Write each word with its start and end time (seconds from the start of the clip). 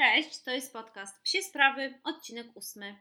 Cześć, 0.00 0.42
to 0.42 0.50
jest 0.50 0.72
podcast 0.72 1.22
Psie 1.22 1.42
Sprawy, 1.42 1.94
odcinek 2.04 2.46
ósmy. 2.54 2.96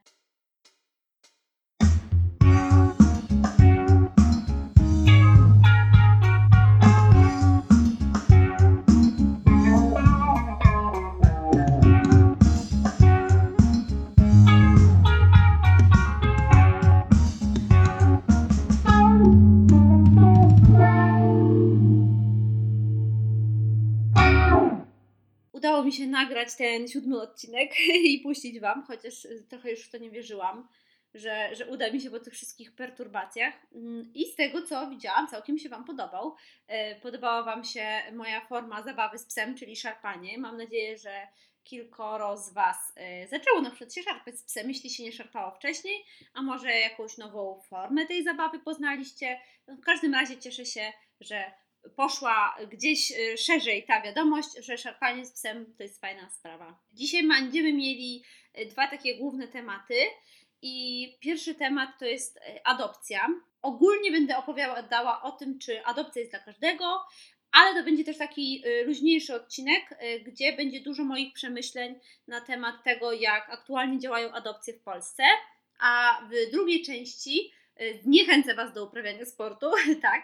Mi 25.90 25.96
się 25.96 26.08
nagrać 26.08 26.56
ten 26.56 26.88
siódmy 26.88 27.22
odcinek 27.22 27.72
i 28.10 28.20
puścić 28.20 28.60
Wam, 28.60 28.84
chociaż 28.84 29.28
trochę 29.50 29.72
już 29.72 29.80
w 29.80 29.92
to 29.92 29.98
nie 29.98 30.12
wierzyłam, 30.12 30.68
że, 31.14 31.56
że 31.56 31.68
uda 31.68 31.92
mi 31.92 32.02
się 32.02 32.12
po 32.12 32.20
tych 32.20 32.34
wszystkich 32.34 32.76
perturbacjach. 32.76 33.54
Mm, 33.76 34.12
I 34.14 34.26
z 34.26 34.36
tego, 34.36 34.62
co 34.62 34.90
widziałam, 34.90 35.28
całkiem 35.28 35.58
się 35.58 35.70
Wam 35.70 35.86
podobał. 35.86 36.36
E, 36.68 36.96
podobała 36.96 37.44
Wam 37.44 37.64
się 37.64 38.02
moja 38.14 38.42
forma 38.42 38.84
zabawy 38.84 39.18
z 39.18 39.26
psem, 39.26 39.56
czyli 39.56 39.76
szarpanie. 39.76 40.38
Mam 40.38 40.58
nadzieję, 40.58 40.98
że 40.98 41.28
kilkoro 41.64 42.38
z 42.38 42.54
Was 42.54 42.94
e, 42.96 43.28
zaczęło 43.28 43.62
na 43.62 43.70
przykład 43.70 43.94
się 43.94 44.04
szarpać 44.04 44.40
z 44.40 44.44
psem, 44.44 44.68
jeśli 44.70 44.90
się 44.90 45.04
nie 45.04 45.12
szarpało 45.12 45.52
wcześniej, 45.52 46.04
a 46.34 46.42
może 46.42 46.72
jakąś 46.72 47.18
nową 47.18 47.62
formę 47.70 48.06
tej 48.06 48.24
zabawy 48.24 48.60
poznaliście. 48.60 49.40
No, 49.68 49.76
w 49.76 49.82
każdym 49.82 50.14
razie 50.14 50.38
cieszę 50.38 50.66
się, 50.66 50.94
że 51.22 51.52
poszła 51.96 52.56
gdzieś 52.72 53.12
y, 53.12 53.38
szerzej 53.38 53.84
ta 53.84 54.02
wiadomość, 54.02 54.50
że 54.66 54.78
szarpanie 54.78 55.26
z 55.26 55.32
psem 55.32 55.74
to 55.78 55.84
jest 55.84 56.02
fajna 56.02 56.30
sprawa. 56.30 56.80
Dzisiaj 56.94 57.28
będziemy 57.28 57.74
mieli 57.74 58.24
y, 58.60 58.66
dwa 58.66 58.88
takie 58.88 59.18
główne 59.18 59.48
tematy. 59.48 59.96
I 60.62 61.08
pierwszy 61.20 61.56
temat 61.56 61.90
to 62.00 62.06
jest 62.06 62.38
y, 62.38 62.64
adopcja. 62.64 63.28
Ogólnie 63.62 64.12
będę 64.12 64.38
opowiadała 64.38 65.22
o 65.22 65.32
tym, 65.32 65.60
czy 65.60 65.86
adopcja 65.86 66.20
jest 66.20 66.32
dla 66.32 66.40
każdego, 66.40 67.04
ale 67.52 67.80
to 67.80 67.84
będzie 67.84 68.04
też 68.04 68.18
taki 68.18 68.64
luźniejszy 68.86 69.36
odcinek, 69.36 69.98
gdzie 70.26 70.54
będzie 70.54 70.80
dużo 70.80 71.04
moich 71.04 71.34
przemyśleń 71.34 72.00
na 72.28 72.42
temat 72.42 72.76
tego, 72.84 73.12
jak 73.12 73.50
aktualnie 73.50 74.00
działają 74.00 74.32
adopcje 74.32 74.74
w 74.74 74.84
Polsce. 74.84 75.24
A 75.80 76.22
w 76.32 76.52
drugiej 76.52 76.86
części 76.86 77.52
Zniechęcę 78.04 78.56
Was 78.56 78.74
do 78.74 78.86
uprawiania 78.86 79.26
sportu, 79.26 79.72
tak. 80.02 80.24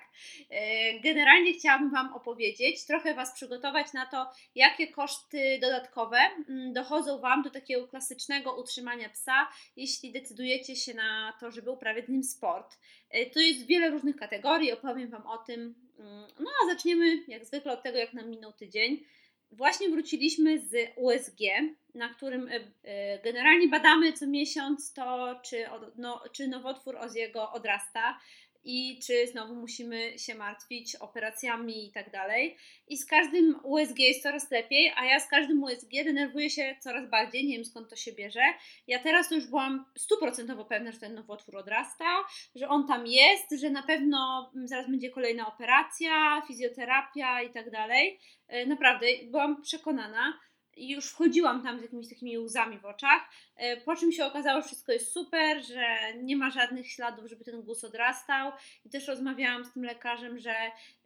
E, 0.49 0.99
generalnie 0.99 1.53
chciałabym 1.53 1.91
Wam 1.91 2.13
opowiedzieć, 2.13 2.85
trochę 2.85 3.13
Was 3.13 3.33
przygotować 3.33 3.93
na 3.93 4.05
to, 4.05 4.31
jakie 4.55 4.87
koszty 4.87 5.59
dodatkowe 5.61 6.17
mm, 6.49 6.73
dochodzą 6.73 7.19
Wam 7.19 7.43
do 7.43 7.49
takiego 7.49 7.87
klasycznego 7.87 8.55
utrzymania 8.55 9.09
psa, 9.09 9.47
jeśli 9.75 10.11
decydujecie 10.11 10.75
się 10.75 10.93
na 10.93 11.33
to, 11.39 11.51
żeby 11.51 11.71
uprawiać 11.71 12.05
z 12.05 12.09
nim 12.09 12.23
sport. 12.23 12.77
E, 13.09 13.25
to 13.25 13.39
jest 13.39 13.65
wiele 13.65 13.89
różnych 13.89 14.15
kategorii, 14.15 14.71
opowiem 14.71 15.09
Wam 15.09 15.27
o 15.27 15.37
tym. 15.37 15.75
Mm, 15.99 16.27
no 16.39 16.51
a 16.63 16.73
zaczniemy 16.73 17.23
jak 17.27 17.45
zwykle 17.45 17.73
od 17.73 17.83
tego, 17.83 17.97
jak 17.97 18.13
nam 18.13 18.29
minął 18.29 18.53
tydzień. 18.53 19.05
Właśnie 19.51 19.89
wróciliśmy 19.89 20.59
z 20.59 20.75
USG, 20.95 21.39
na 21.95 22.09
którym 22.09 22.47
e, 22.47 22.59
e, 22.83 23.19
generalnie 23.21 23.67
badamy 23.67 24.13
co 24.13 24.27
miesiąc 24.27 24.93
to, 24.93 25.39
czy, 25.43 25.65
no, 25.95 26.21
czy 26.31 26.47
nowotwór 26.47 26.97
Oziego 26.97 27.51
odrasta 27.51 28.19
i 28.65 28.99
czy 28.99 29.27
znowu 29.27 29.55
musimy 29.55 30.19
się 30.19 30.35
martwić 30.35 30.95
operacjami 30.95 31.87
i 31.87 31.91
tak 31.91 32.11
dalej. 32.11 32.57
I 32.87 32.97
z 32.97 33.05
każdym 33.05 33.59
USG 33.63 33.99
jest 33.99 34.23
coraz 34.23 34.51
lepiej, 34.51 34.93
a 34.97 35.05
ja 35.05 35.19
z 35.19 35.27
każdym 35.27 35.63
USG 35.63 35.89
denerwuję 36.05 36.49
się 36.49 36.75
coraz 36.79 37.09
bardziej, 37.09 37.45
nie 37.45 37.55
wiem 37.55 37.65
skąd 37.65 37.89
to 37.89 37.95
się 37.95 38.13
bierze. 38.13 38.43
Ja 38.87 38.99
teraz 38.99 39.31
już 39.31 39.47
byłam 39.47 39.85
stuprocentowo 39.97 40.65
pewna, 40.65 40.91
że 40.91 40.99
ten 40.99 41.15
nowotwór 41.15 41.57
odrasta, 41.57 42.05
że 42.55 42.67
on 42.69 42.87
tam 42.87 43.07
jest, 43.07 43.61
że 43.61 43.69
na 43.69 43.83
pewno 43.83 44.51
zaraz 44.63 44.89
będzie 44.89 45.09
kolejna 45.09 45.47
operacja, 45.47 46.41
fizjoterapia 46.47 47.41
i 47.41 47.49
tak 47.49 47.71
dalej. 47.71 48.19
E, 48.47 48.65
naprawdę, 48.65 49.07
byłam 49.31 49.61
przekonana 49.61 50.39
już 50.77 51.09
wchodziłam 51.09 51.63
tam 51.63 51.79
z 51.79 51.81
jakimiś 51.81 52.09
takimi 52.09 52.37
łzami 52.37 52.79
w 52.79 52.85
oczach, 52.85 53.29
e, 53.55 53.77
po 53.77 53.95
czym 53.95 54.11
się 54.11 54.25
okazało, 54.25 54.61
że 54.61 54.67
wszystko 54.67 54.91
jest 54.91 55.11
super, 55.11 55.65
że 55.65 56.13
nie 56.23 56.37
ma 56.37 56.51
żadnych 56.51 56.91
śladów, 56.91 57.29
żeby 57.29 57.43
ten 57.43 57.61
guz 57.61 57.83
odrastał 57.83 58.51
i 58.85 58.89
też 58.89 59.07
rozmawiałam 59.07 59.65
z 59.65 59.73
tym 59.73 59.83
lekarzem, 59.83 60.39
że 60.39 60.55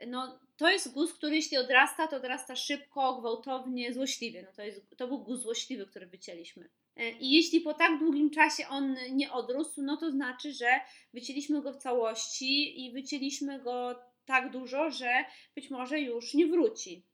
no, 0.08 0.40
to 0.58 0.69
jest 0.69 0.94
guz, 0.94 1.13
który 1.13 1.35
jeśli 1.35 1.58
odrasta, 1.58 2.08
to 2.08 2.18
odrasta 2.18 2.56
szybko, 2.56 3.19
gwałtownie, 3.19 3.94
złośliwie. 3.94 4.44
No, 4.44 4.50
to, 4.56 4.62
jest, 4.62 4.97
to 4.97 5.08
był 5.08 5.24
guz 5.24 5.41
złośliwy, 5.41 5.85
który 5.85 6.06
wycięliśmy. 6.06 6.69
E, 6.96 7.12
I 7.12 7.31
jeśli 7.31 7.62
po 7.62 7.74
tak 7.74 8.00
długim 8.00 8.29
czasie 8.29 8.68
on 8.68 8.96
nie 9.12 9.31
odrósł, 9.31 9.81
no 9.81 9.97
to 9.97 10.12
znaczy, 10.12 10.53
że 10.53 10.79
wycięliśmy 11.13 11.62
go 11.62 11.74
w 11.74 11.78
całości 11.78 12.85
i 12.85 12.91
wycięliśmy 12.91 13.59
go 13.59 13.96
tak 14.25 14.52
dużo, 14.52 14.91
że 14.91 15.25
być 15.56 15.69
może 15.69 16.00
już 16.00 16.34
nie 16.34 16.47
wróci. 16.47 17.09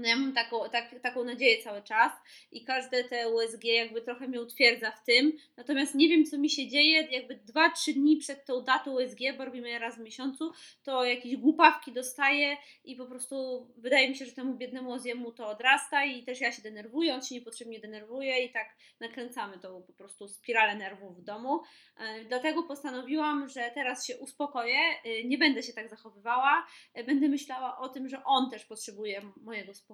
No 0.00 0.08
ja 0.08 0.16
mam 0.16 0.32
taką, 0.32 0.70
tak, 0.72 1.00
taką 1.02 1.24
nadzieję 1.24 1.62
cały 1.62 1.82
czas 1.82 2.12
i 2.52 2.64
każde 2.64 3.04
te 3.04 3.28
USG 3.28 3.64
jakby 3.64 4.02
trochę 4.02 4.28
mnie 4.28 4.40
utwierdza 4.40 4.90
w 4.90 5.04
tym. 5.04 5.32
Natomiast 5.56 5.94
nie 5.94 6.08
wiem, 6.08 6.24
co 6.24 6.38
mi 6.38 6.50
się 6.50 6.68
dzieje. 6.68 7.08
Jakby 7.10 7.36
2-3 7.36 7.92
dni 7.94 8.16
przed 8.16 8.44
tą 8.44 8.60
datą 8.60 8.92
USG, 8.92 9.18
bo 9.38 9.44
robimy 9.44 9.68
je 9.68 9.78
raz 9.78 9.96
w 9.96 10.00
miesiącu, 10.00 10.52
to 10.82 11.04
jakieś 11.04 11.36
głupawki 11.36 11.92
dostaję 11.92 12.56
i 12.84 12.96
po 12.96 13.06
prostu 13.06 13.66
wydaje 13.76 14.08
mi 14.08 14.16
się, 14.16 14.26
że 14.26 14.32
temu 14.32 14.54
biednemu 14.54 14.92
Oziemu 14.92 15.32
to 15.32 15.48
odrasta 15.48 16.04
i 16.04 16.22
też 16.22 16.40
ja 16.40 16.52
się 16.52 16.62
denerwuję, 16.62 17.14
on 17.14 17.22
się 17.22 17.34
niepotrzebnie 17.34 17.80
denerwuje 17.80 18.44
i 18.44 18.52
tak 18.52 18.76
nakręcamy 19.00 19.58
tą 19.58 19.82
po 19.82 19.92
prostu 19.92 20.28
spiralę 20.28 20.76
nerwów 20.76 21.18
w 21.18 21.22
domu. 21.22 21.62
E, 21.96 22.24
dlatego 22.24 22.62
postanowiłam, 22.62 23.48
że 23.48 23.70
teraz 23.74 24.06
się 24.06 24.18
uspokoję, 24.18 24.78
e, 25.04 25.24
nie 25.24 25.38
będę 25.38 25.62
się 25.62 25.72
tak 25.72 25.88
zachowywała, 25.88 26.66
e, 26.94 27.04
będę 27.04 27.28
myślała 27.28 27.78
o 27.78 27.88
tym, 27.88 28.08
że 28.08 28.24
on 28.24 28.50
też 28.50 28.64
potrzebuje 28.64 29.22
mojego 29.36 29.74
spokoju, 29.74 29.89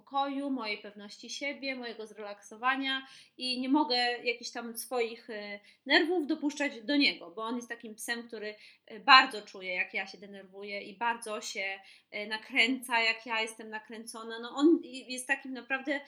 mojej 0.50 0.78
pewności 0.78 1.30
siebie, 1.30 1.76
mojego 1.76 2.06
zrelaksowania 2.06 3.06
i 3.38 3.60
nie 3.60 3.68
mogę 3.68 3.96
jakichś 4.24 4.50
tam 4.50 4.78
swoich 4.78 5.30
e, 5.30 5.60
nerwów 5.86 6.26
dopuszczać 6.26 6.80
do 6.82 6.96
niego, 6.96 7.30
bo 7.30 7.42
on 7.42 7.56
jest 7.56 7.68
takim 7.68 7.94
psem, 7.94 8.28
który 8.28 8.54
e, 8.86 9.00
bardzo 9.00 9.42
czuje, 9.42 9.74
jak 9.74 9.94
ja 9.94 10.06
się 10.06 10.18
denerwuję 10.18 10.82
i 10.82 10.96
bardzo 10.96 11.40
się 11.40 11.80
e, 12.10 12.26
nakręca, 12.26 13.00
jak 13.00 13.26
ja 13.26 13.40
jestem 13.40 13.70
nakręcona. 13.70 14.38
No 14.40 14.50
on 14.50 14.80
jest 14.82 15.26
takim 15.26 15.52
naprawdę 15.52 16.00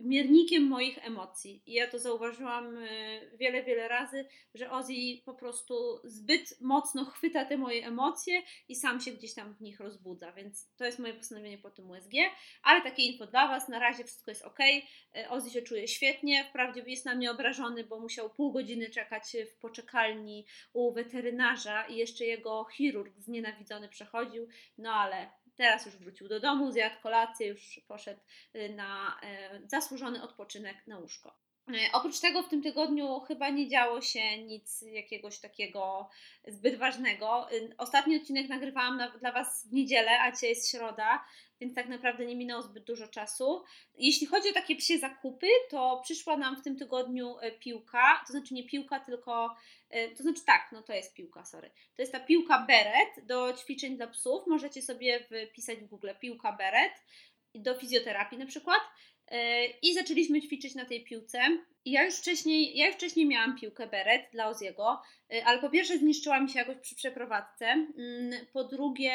miernikiem 0.00 0.62
moich 0.62 1.06
emocji. 1.06 1.62
I 1.66 1.72
ja 1.72 1.86
to 1.86 1.98
zauważyłam 1.98 2.76
wiele, 3.38 3.62
wiele 3.62 3.88
razy, 3.88 4.24
że 4.54 4.70
Ozzy 4.70 4.94
po 5.24 5.34
prostu 5.34 5.74
zbyt 6.04 6.60
mocno 6.60 7.04
chwyta 7.04 7.44
te 7.44 7.56
moje 7.56 7.86
emocje 7.86 8.42
i 8.68 8.76
sam 8.76 9.00
się 9.00 9.12
gdzieś 9.12 9.34
tam 9.34 9.54
w 9.54 9.60
nich 9.60 9.80
rozbudza, 9.80 10.32
więc 10.32 10.68
to 10.76 10.84
jest 10.84 10.98
moje 10.98 11.14
postanowienie 11.14 11.58
po 11.58 11.70
tym 11.70 11.90
USG, 11.90 12.12
ale 12.74 12.82
takie 12.82 13.02
info 13.02 13.26
dla 13.26 13.48
Was, 13.48 13.68
na 13.68 13.78
razie 13.78 14.04
wszystko 14.04 14.30
jest 14.30 14.42
ok. 14.42 14.58
E, 15.16 15.30
Ozzy 15.30 15.50
się 15.50 15.62
czuje 15.62 15.88
świetnie, 15.88 16.44
wprawdzie 16.44 16.82
jest 16.86 17.04
na 17.04 17.14
mnie 17.14 17.30
obrażony, 17.30 17.84
bo 17.84 18.00
musiał 18.00 18.30
pół 18.30 18.52
godziny 18.52 18.90
czekać 18.90 19.36
w 19.52 19.60
poczekalni 19.60 20.46
u 20.72 20.92
weterynarza 20.92 21.86
i 21.86 21.96
jeszcze 21.96 22.24
jego 22.24 22.64
chirurg 22.64 23.18
znienawidzony 23.18 23.88
przechodził, 23.88 24.48
no 24.78 24.92
ale 24.92 25.30
teraz 25.56 25.86
już 25.86 25.96
wrócił 25.96 26.28
do 26.28 26.40
domu, 26.40 26.72
zjadł 26.72 26.96
kolację, 27.02 27.46
już 27.46 27.80
poszedł 27.88 28.20
e, 28.52 28.68
na 28.68 29.20
e, 29.22 29.60
zasłużony 29.66 30.22
odpoczynek 30.22 30.86
na 30.86 30.98
łóżko. 30.98 31.43
Oprócz 31.92 32.20
tego 32.20 32.42
w 32.42 32.48
tym 32.48 32.62
tygodniu 32.62 33.20
chyba 33.20 33.48
nie 33.48 33.68
działo 33.68 34.00
się 34.00 34.42
nic 34.42 34.82
jakiegoś 34.82 35.38
takiego 35.38 36.10
zbyt 36.46 36.76
ważnego. 36.76 37.48
Ostatni 37.78 38.16
odcinek 38.16 38.48
nagrywałam 38.48 38.96
na, 38.96 39.10
dla 39.10 39.32
Was 39.32 39.68
w 39.68 39.72
niedzielę, 39.72 40.20
a 40.20 40.32
dzisiaj 40.32 40.50
jest 40.50 40.70
środa, 40.70 41.24
więc 41.60 41.74
tak 41.74 41.88
naprawdę 41.88 42.26
nie 42.26 42.36
minęło 42.36 42.62
zbyt 42.62 42.84
dużo 42.84 43.08
czasu. 43.08 43.64
Jeśli 43.94 44.26
chodzi 44.26 44.48
o 44.48 44.52
takie 44.52 44.76
psie 44.76 44.98
zakupy, 44.98 45.46
to 45.70 46.00
przyszła 46.04 46.36
nam 46.36 46.56
w 46.56 46.62
tym 46.62 46.76
tygodniu 46.76 47.36
e, 47.40 47.52
piłka, 47.52 48.24
to 48.26 48.32
znaczy 48.32 48.54
nie 48.54 48.64
piłka, 48.66 49.00
tylko, 49.00 49.56
to 50.16 50.22
znaczy 50.22 50.44
tak, 50.46 50.68
no 50.72 50.82
to 50.82 50.92
jest 50.92 51.14
piłka, 51.14 51.44
sorry. 51.44 51.70
To 51.96 52.02
jest 52.02 52.12
ta 52.12 52.20
piłka 52.20 52.58
Beret 52.58 53.26
do 53.26 53.52
ćwiczeń 53.52 53.96
dla 53.96 54.06
psów. 54.06 54.46
Możecie 54.46 54.82
sobie 54.82 55.26
wpisać 55.50 55.78
w 55.78 55.86
Google 55.86 56.10
piłka 56.20 56.52
Beret 56.52 56.92
do 57.54 57.74
fizjoterapii 57.74 58.38
na 58.38 58.46
przykład. 58.46 58.80
E, 59.28 59.66
I 59.66 59.94
zaczęliśmy 59.94 60.42
ćwiczyć 60.42 60.74
na 60.74 60.84
tej 60.84 61.04
piłce. 61.04 61.38
Ja 61.84 62.04
już 62.04 62.14
wcześniej, 62.14 62.76
ja 62.76 62.86
już 62.86 62.96
wcześniej 62.96 63.26
miałam 63.26 63.58
piłkę 63.58 63.86
Beret 63.86 64.30
dla 64.32 64.48
Oziego, 64.48 65.02
ale 65.44 65.58
po 65.58 65.70
pierwsze 65.70 65.98
zniszczyła 65.98 66.40
mi 66.40 66.50
się 66.50 66.58
jakoś 66.58 66.76
przy 66.76 66.94
przeprowadzce. 66.94 67.66
Mm, 67.66 68.46
po 68.52 68.64
drugie, 68.64 69.12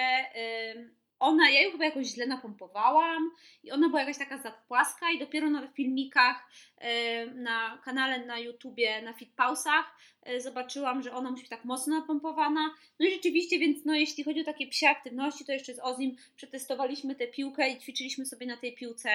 ona, 1.19 1.49
ja 1.49 1.61
ją 1.61 1.71
chyba 1.71 1.85
jakoś 1.85 2.07
źle 2.07 2.27
napompowałam 2.27 3.31
i 3.63 3.71
ona 3.71 3.87
była 3.87 3.99
jakaś 3.99 4.17
taka 4.17 4.37
za 4.37 4.51
płaska 4.51 5.11
i 5.11 5.19
dopiero 5.19 5.49
na 5.49 5.67
filmikach 5.67 6.49
e, 6.77 7.25
na 7.25 7.81
kanale 7.85 8.25
na 8.25 8.39
YouTubie, 8.39 9.01
na 9.01 9.13
Fitpausach 9.13 9.97
e, 10.23 10.41
zobaczyłam, 10.41 11.01
że 11.01 11.13
ona 11.13 11.31
musi 11.31 11.43
być 11.43 11.49
tak 11.49 11.65
mocno 11.65 11.99
napompowana. 11.99 12.75
No 12.99 13.07
i 13.07 13.11
rzeczywiście, 13.11 13.59
więc 13.59 13.85
no 13.85 13.95
jeśli 13.95 14.23
chodzi 14.23 14.41
o 14.41 14.43
takie 14.43 14.67
psie 14.67 14.87
aktywności, 14.87 15.45
to 15.45 15.51
jeszcze 15.51 15.73
z 15.73 15.79
Ozim 15.79 16.15
przetestowaliśmy 16.35 17.15
tę 17.15 17.27
piłkę 17.27 17.69
i 17.69 17.79
ćwiczyliśmy 17.79 18.25
sobie 18.25 18.45
na 18.45 18.57
tej 18.57 18.75
piłce 18.75 19.09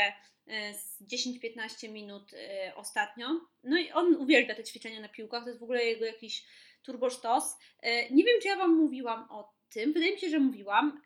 e, 0.46 0.74
z 0.74 1.02
10-15 1.02 1.92
minut 1.92 2.30
ostatnio. 2.76 3.26
No 3.64 3.78
i 3.78 3.92
on 3.92 4.14
uwielbia 4.14 4.54
te 4.54 4.64
ćwiczenia 4.64 5.00
na 5.00 5.08
piłkach, 5.08 5.42
to 5.42 5.48
jest 5.48 5.60
w 5.60 5.64
ogóle 5.64 5.84
jego 5.84 6.04
jakiś 6.04 6.44
turbosztos. 6.82 7.56
Nie 8.10 8.24
wiem, 8.24 8.40
czy 8.42 8.48
ja 8.48 8.56
Wam 8.56 8.76
mówiłam 8.76 9.26
o 9.30 9.54
tym, 9.74 9.92
wydaje 9.92 10.12
mi 10.12 10.18
się, 10.18 10.28
że 10.28 10.38
mówiłam, 10.38 11.00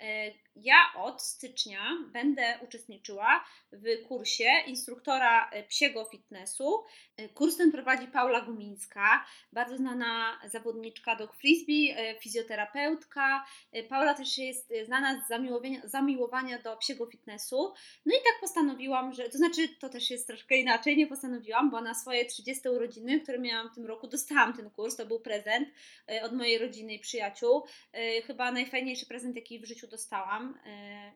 ja 0.62 0.76
od 0.96 1.22
stycznia 1.22 1.80
będę 2.12 2.58
uczestniczyła 2.64 3.44
w 3.72 4.06
kursie 4.08 4.50
instruktora 4.66 5.50
e, 5.50 5.62
psiego 5.62 6.04
fitnessu. 6.04 6.84
E, 7.16 7.28
kurs 7.28 7.56
ten 7.56 7.72
prowadzi 7.72 8.06
Paula 8.06 8.40
Gumińska, 8.40 9.24
bardzo 9.52 9.76
znana 9.76 10.40
zawodniczka 10.46 11.16
dog 11.16 11.36
frisbee, 11.36 11.94
e, 11.96 12.20
fizjoterapeutka. 12.20 13.44
Paula 13.88 14.14
też 14.14 14.38
jest 14.38 14.72
znana 14.84 15.24
z 15.24 15.28
zamiłowania, 15.28 15.80
zamiłowania 15.84 16.58
do 16.58 16.76
psiego 16.76 17.06
fitnessu. 17.06 17.72
No 18.06 18.16
i 18.16 18.18
tak 18.24 18.40
postanowiłam, 18.40 19.12
że 19.12 19.28
to 19.28 19.38
znaczy 19.38 19.68
to 19.68 19.88
też 19.88 20.10
jest 20.10 20.26
troszkę 20.26 20.56
inaczej, 20.56 20.96
nie 20.96 21.06
postanowiłam, 21.06 21.70
bo 21.70 21.80
na 21.80 21.94
swoje 21.94 22.24
30 22.24 22.68
urodziny, 22.68 23.20
które 23.20 23.38
miałam 23.38 23.70
w 23.70 23.74
tym 23.74 23.86
roku, 23.86 24.06
dostałam 24.08 24.56
ten 24.56 24.70
kurs. 24.70 24.96
To 24.96 25.06
był 25.06 25.20
prezent 25.20 25.68
od 26.22 26.32
mojej 26.32 26.58
rodziny 26.58 26.94
i 26.94 26.98
przyjaciół. 26.98 27.64
Chyba 28.26 28.52
najfajniejszy 28.52 29.06
prezent, 29.06 29.36
jaki 29.36 29.60
w 29.60 29.64
życiu 29.64 29.86
dostałam. 29.86 30.47
E, 30.66 31.12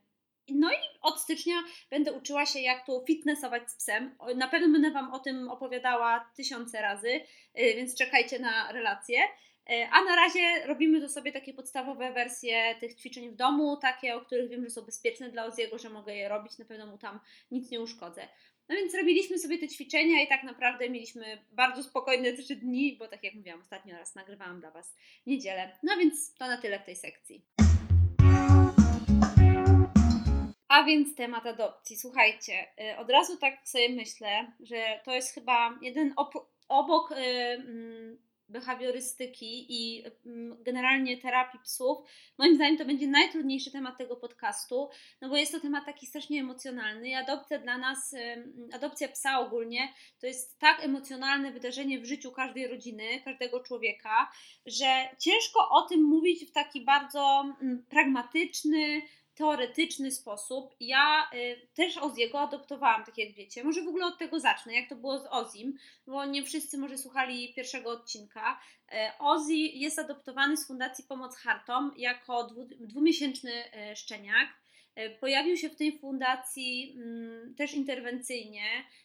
no 0.49 0.73
i 0.73 0.77
od 1.03 1.21
stycznia 1.21 1.55
będę 1.91 2.13
uczyła 2.13 2.47
się, 2.47 2.61
jak 2.61 2.87
tu 2.87 3.05
fitnessować 3.07 3.71
z 3.71 3.77
psem. 3.77 4.17
Na 4.37 4.49
pewno 4.49 4.69
będę 4.69 4.91
Wam 4.91 5.13
o 5.13 5.19
tym 5.19 5.49
opowiadała 5.49 6.31
tysiące 6.37 6.83
razy, 6.83 7.21
e, 7.55 7.75
więc 7.75 7.99
czekajcie 7.99 8.39
na 8.39 8.73
relacje. 8.73 9.19
E, 9.71 9.89
a 9.93 10.05
na 10.05 10.17
razie 10.17 10.67
robimy 10.67 11.01
to 11.01 11.09
sobie 11.09 11.33
takie 11.33 11.55
podstawowe 11.55 12.13
wersje 12.13 12.75
tych 12.81 12.95
ćwiczeń 12.95 13.31
w 13.31 13.37
domu, 13.37 13.77
takie, 13.77 14.17
o 14.17 14.21
których 14.21 14.51
wiem, 14.51 14.65
że 14.65 14.71
są 14.71 14.83
bezpieczne 14.83 15.31
dla 15.31 15.45
Oziego, 15.45 15.79
że 15.79 15.91
mogę 15.91 16.17
je 16.17 16.29
robić, 16.29 16.59
na 16.59 16.65
pewno 16.65 16.87
mu 16.87 16.99
tam 16.99 17.21
nic 17.51 17.71
nie 17.71 17.81
uszkodzę. 17.81 18.29
No 18.69 18.77
więc 18.77 18.95
robiliśmy 18.95 19.39
sobie 19.39 19.59
te 19.59 19.69
ćwiczenia 19.69 20.23
i 20.23 20.29
tak 20.29 20.43
naprawdę 20.43 20.91
mieliśmy 20.91 21.39
bardzo 21.53 21.83
spokojne 21.83 22.33
trzy 22.37 22.57
dni, 22.57 22.97
bo 22.99 23.09
tak 23.09 23.25
jak 23.25 23.35
mówiłam, 23.35 23.61
ostatnio 23.61 23.99
raz 23.99 24.15
nagrywałam 24.15 24.61
dla 24.61 24.71
Was 24.71 24.97
niedzielę. 25.27 25.79
No 25.83 25.97
więc 25.97 26.35
to 26.35 26.47
na 26.47 26.57
tyle 26.57 26.81
w 26.81 26.85
tej 26.85 26.97
sekcji. 26.97 27.45
A 30.73 30.85
więc 30.85 31.15
temat 31.15 31.47
adopcji. 31.47 31.97
Słuchajcie, 31.97 32.53
y, 32.93 32.99
od 32.99 33.11
razu 33.11 33.37
tak 33.37 33.69
sobie 33.69 33.89
myślę, 33.89 34.53
że 34.61 35.01
to 35.05 35.15
jest 35.15 35.35
chyba 35.35 35.79
jeden 35.83 36.15
obok 36.69 37.13
y, 37.13 37.15
mm, 37.15 38.19
behawiorystyki 38.49 39.67
i 39.69 40.05
mm, 40.27 40.63
generalnie 40.63 41.17
terapii 41.19 41.61
psów, 41.65 41.99
moim 42.39 42.55
zdaniem 42.55 42.79
to 42.79 42.85
będzie 42.85 43.07
najtrudniejszy 43.07 43.71
temat 43.71 43.99
tego 43.99 44.17
podcastu, 44.17 44.89
no 45.21 45.29
bo 45.29 45.37
jest 45.37 45.53
to 45.53 45.61
temat 45.61 45.85
taki 45.87 46.07
strasznie 46.07 46.41
emocjonalny 46.41 47.09
i 47.09 47.15
adopcja 47.15 47.59
dla 47.59 47.79
nas, 47.79 48.15
adopcja 48.73 49.09
psa 49.09 49.41
ogólnie, 49.41 49.89
to 50.21 50.27
jest 50.27 50.59
tak 50.59 50.85
emocjonalne 50.85 51.53
wydarzenie 51.53 52.01
w 52.01 52.05
życiu 52.07 52.33
każdej 52.33 52.69
rodziny, 52.69 53.05
każdego 53.25 53.61
człowieka, 53.61 54.31
że 54.67 55.09
ciężko 55.19 55.69
o 55.71 55.83
tym 55.83 56.03
mówić 56.03 56.45
w 56.45 56.53
taki 56.53 56.85
bardzo 56.85 57.45
mm, 57.63 57.85
pragmatyczny, 57.89 59.03
teoretyczny 59.43 60.11
sposób. 60.11 60.75
Ja 60.81 61.31
y, 61.35 61.69
też 61.75 61.99
Oziego 61.99 62.41
adoptowałam, 62.41 63.05
tak 63.05 63.19
jak 63.19 63.33
wiecie. 63.33 63.65
Może 63.65 63.83
w 63.83 63.89
ogóle 63.89 64.07
od 64.07 64.19
tego 64.19 64.41
zacznę, 64.41 64.75
jak 64.75 64.89
to 64.89 64.97
było 64.97 65.19
z 65.19 65.27
Ozim, 65.31 65.79
bo 66.07 66.25
nie 66.25 66.43
wszyscy 66.45 66.79
może 66.79 66.99
słuchali 66.99 67.55
pierwszego 67.55 67.91
odcinka. 67.91 68.61
Y, 68.93 68.95
Ozi 69.19 69.81
jest 69.81 69.99
adoptowany 69.99 70.57
z 70.57 70.67
Fundacji 70.67 71.05
Pomoc 71.09 71.37
Hartom 71.37 71.93
jako 71.97 72.45
dwu, 72.45 72.69
dwumiesięczny 72.81 73.53
y, 73.93 73.97
szczeniak. 73.97 74.49
Y, 74.99 75.11
pojawił 75.21 75.57
się 75.57 75.69
w 75.69 75.77
tej 75.77 75.99
fundacji 75.99 76.95
mm, 76.97 77.55
też 77.55 77.75
interwencyjnie. 77.75 78.65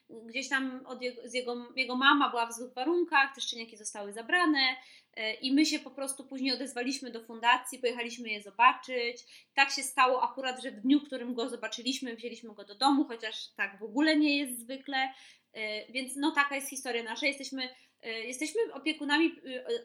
Gdzieś 0.09 0.49
tam 0.49 0.85
od 0.85 1.01
jego, 1.01 1.29
z 1.29 1.33
jego, 1.33 1.73
jego 1.75 1.95
mama 1.95 2.29
była 2.29 2.45
w 2.45 2.53
złych 2.53 2.73
warunkach, 2.73 3.35
te 3.35 3.41
szczeniaki 3.41 3.77
zostały 3.77 4.13
zabrane. 4.13 4.75
E, 5.13 5.33
I 5.33 5.53
my 5.53 5.65
się 5.65 5.79
po 5.79 5.91
prostu 5.91 6.27
później 6.27 6.53
odezwaliśmy 6.53 7.11
do 7.11 7.23
fundacji, 7.23 7.79
pojechaliśmy 7.79 8.29
je 8.29 8.41
zobaczyć. 8.41 9.17
Tak 9.53 9.71
się 9.71 9.83
stało 9.83 10.23
akurat, 10.23 10.63
że 10.63 10.71
w 10.71 10.81
dniu, 10.81 10.99
w 10.99 11.05
którym 11.05 11.33
go 11.33 11.49
zobaczyliśmy, 11.49 12.15
wzięliśmy 12.15 12.53
go 12.53 12.65
do 12.65 12.75
domu, 12.75 13.05
chociaż 13.05 13.53
tak 13.55 13.79
w 13.79 13.83
ogóle 13.83 14.17
nie 14.17 14.37
jest 14.37 14.59
zwykle. 14.59 15.13
E, 15.53 15.91
więc 15.91 16.15
no 16.15 16.31
taka 16.31 16.55
jest 16.55 16.69
historia 16.69 17.03
nasza. 17.03 17.25
Jesteśmy, 17.25 17.69
e, 18.01 18.11
jesteśmy 18.11 18.61
opiekunami 18.73 19.35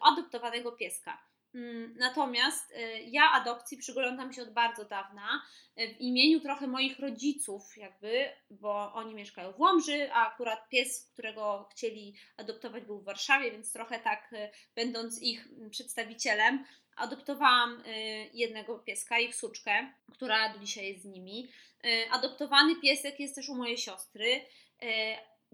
adoptowanego 0.01 0.71
pieska. 0.71 1.32
Mm, 1.55 1.95
natomiast 1.97 2.71
y, 2.71 2.75
ja 3.07 3.31
adopcji 3.31 3.77
przyglądam 3.77 4.33
się 4.33 4.41
od 4.41 4.53
bardzo 4.53 4.85
dawna 4.85 5.41
y, 5.79 5.95
w 5.95 6.01
imieniu 6.01 6.39
trochę 6.39 6.67
moich 6.67 6.99
rodziców, 6.99 7.77
jakby, 7.77 8.29
bo 8.49 8.93
oni 8.93 9.15
mieszkają 9.15 9.51
w 9.51 9.59
Łomży, 9.59 10.13
a 10.13 10.33
akurat 10.33 10.69
pies, 10.69 11.09
którego 11.13 11.67
chcieli 11.71 12.15
adoptować, 12.37 12.85
był 12.85 12.99
w 12.99 13.05
Warszawie, 13.05 13.51
więc 13.51 13.73
trochę 13.73 13.99
tak, 13.99 14.33
y, 14.33 14.49
będąc 14.75 15.21
ich 15.21 15.47
przedstawicielem, 15.71 16.65
adoptowałam 16.95 17.83
jednego 18.33 18.79
pieska, 18.79 19.19
ich 19.19 19.35
suczkę, 19.35 19.93
która 20.11 20.53
do 20.53 20.59
dzisiaj 20.59 20.87
jest 20.87 21.01
z 21.01 21.05
nimi. 21.05 21.49
Adoptowany 22.11 22.75
piesek 22.75 23.19
jest 23.19 23.35
też 23.35 23.49
u 23.49 23.55
mojej 23.55 23.77
siostry 23.77 24.41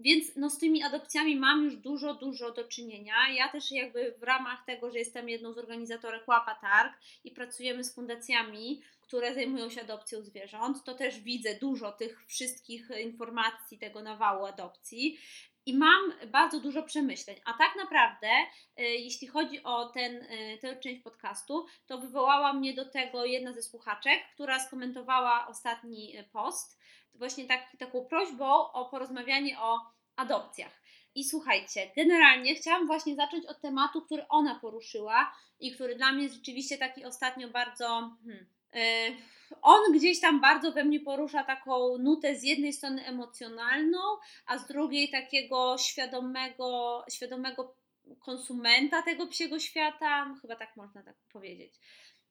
więc 0.00 0.36
no, 0.36 0.50
z 0.50 0.58
tymi 0.58 0.82
adopcjami 0.82 1.36
mam 1.36 1.64
już 1.64 1.76
dużo, 1.76 2.14
dużo 2.14 2.50
do 2.50 2.64
czynienia. 2.64 3.14
Ja 3.34 3.48
też 3.48 3.72
jakby 3.72 4.14
w 4.18 4.22
ramach 4.22 4.64
tego, 4.66 4.90
że 4.90 4.98
jestem 4.98 5.28
jedną 5.28 5.52
z 5.52 5.58
organizatorek 5.58 6.28
Łapa 6.28 6.54
Targ 6.54 6.92
i 7.24 7.30
pracujemy 7.30 7.84
z 7.84 7.94
fundacjami, 7.94 8.82
które 9.00 9.34
zajmują 9.34 9.70
się 9.70 9.80
adopcją 9.80 10.22
zwierząt, 10.22 10.84
to 10.84 10.94
też 10.94 11.20
widzę 11.20 11.54
dużo 11.54 11.92
tych 11.92 12.26
wszystkich 12.26 12.88
informacji, 13.02 13.78
tego 13.78 14.02
nawału 14.02 14.44
adopcji. 14.44 15.18
I 15.70 15.74
mam 15.74 16.12
bardzo 16.26 16.60
dużo 16.60 16.82
przemyśleń. 16.82 17.36
A 17.44 17.52
tak 17.52 17.76
naprawdę, 17.76 18.28
y, 18.80 18.82
jeśli 18.82 19.26
chodzi 19.26 19.62
o 19.62 19.88
ten, 19.88 20.16
y, 20.16 20.58
tę 20.60 20.76
część 20.76 21.02
podcastu, 21.02 21.66
to 21.86 21.98
wywołała 21.98 22.52
mnie 22.52 22.74
do 22.74 22.90
tego 22.90 23.24
jedna 23.24 23.52
ze 23.52 23.62
słuchaczek, 23.62 24.22
która 24.34 24.60
skomentowała 24.60 25.46
ostatni 25.46 26.18
y, 26.18 26.24
post 26.24 26.80
właśnie 27.14 27.44
tak, 27.44 27.76
taką 27.78 28.04
prośbą 28.04 28.72
o 28.72 28.84
porozmawianie 28.84 29.60
o 29.60 29.80
adopcjach. 30.16 30.82
I 31.14 31.24
słuchajcie, 31.24 31.90
generalnie 31.96 32.54
chciałam 32.54 32.86
właśnie 32.86 33.16
zacząć 33.16 33.46
od 33.46 33.60
tematu, 33.60 34.02
który 34.02 34.28
ona 34.28 34.54
poruszyła 34.60 35.32
i 35.60 35.72
który 35.72 35.94
dla 35.94 36.12
mnie 36.12 36.22
jest 36.22 36.34
rzeczywiście 36.34 36.78
taki 36.78 37.04
ostatnio 37.04 37.48
bardzo. 37.48 37.86
Hmm, 38.24 38.46
on 39.62 39.92
gdzieś 39.92 40.20
tam 40.20 40.40
bardzo 40.40 40.72
we 40.72 40.84
mnie 40.84 41.00
porusza 41.00 41.44
taką 41.44 41.98
nutę 41.98 42.36
z 42.36 42.42
jednej 42.42 42.72
strony 42.72 43.06
emocjonalną, 43.06 43.98
a 44.46 44.58
z 44.58 44.66
drugiej 44.66 45.10
takiego 45.10 45.78
świadomego, 45.78 47.04
świadomego 47.10 47.76
konsumenta 48.20 49.02
tego 49.02 49.26
psiego 49.26 49.58
świata, 49.58 50.34
chyba 50.42 50.56
tak 50.56 50.76
można 50.76 51.02
tak 51.02 51.16
powiedzieć. 51.32 51.74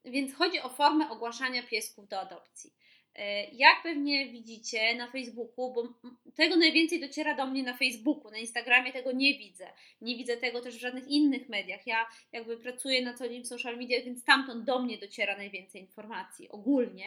Więc 0.06 0.36
chodzi 0.36 0.60
o 0.60 0.70
formę 0.70 1.10
ogłaszania 1.10 1.64
piesków 1.64 2.08
do 2.08 2.20
adopcji. 2.20 2.74
E, 3.20 3.44
jak 3.44 3.84
pewnie 3.84 4.28
widzicie 4.28 4.96
na 4.96 5.12
Facebooku, 5.12 5.74
bo 5.74 5.94
tego 6.36 6.56
najwięcej 6.56 7.00
dociera 7.00 7.36
do 7.36 7.46
mnie 7.46 7.64
na 7.64 7.78
Facebooku, 7.78 8.32
na 8.32 8.38
Instagramie 8.38 8.94
tego 8.94 9.12
nie 9.12 9.38
widzę. 9.38 9.68
Nie 10.02 10.18
widzę 10.18 10.38
tego 10.38 10.62
też 10.62 10.76
w 10.76 10.80
żadnych 10.80 11.08
innych 11.08 11.50
mediach. 11.50 11.88
Ja 11.88 12.10
jakby 12.32 12.58
pracuję 12.58 13.02
na 13.02 13.14
co 13.14 13.30
dzień 13.30 13.44
w 13.44 13.48
social 13.48 13.78
media, 13.78 14.02
więc 14.02 14.22
stamtąd 14.22 14.66
do 14.66 14.80
mnie 14.80 14.98
dociera 14.98 15.38
najwięcej 15.38 15.82
informacji 15.82 16.50
ogólnie. 16.50 17.06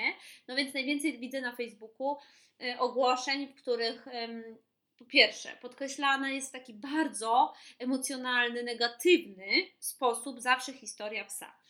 No 0.49 0.57
więc 0.57 0.75
najwięcej 0.75 1.19
widzę 1.19 1.40
na 1.40 1.57
Facebooku 1.57 2.16
e, 2.61 2.78
ogłoszeń, 2.78 3.47
w 3.47 3.54
których 3.54 4.07
po 4.99 5.04
pierwsze, 5.04 5.57
podkreślana 5.61 6.31
jest 6.31 6.49
w 6.49 6.52
taki 6.52 6.75
bardzo 6.75 7.52
emocjonalny, 7.78 8.62
negatywny 8.62 9.47
sposób 9.78 10.40
zawsze 10.40 10.73
historia 10.73 11.25
psa. 11.25 11.62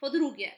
Po 0.00 0.10
drugie, 0.10 0.52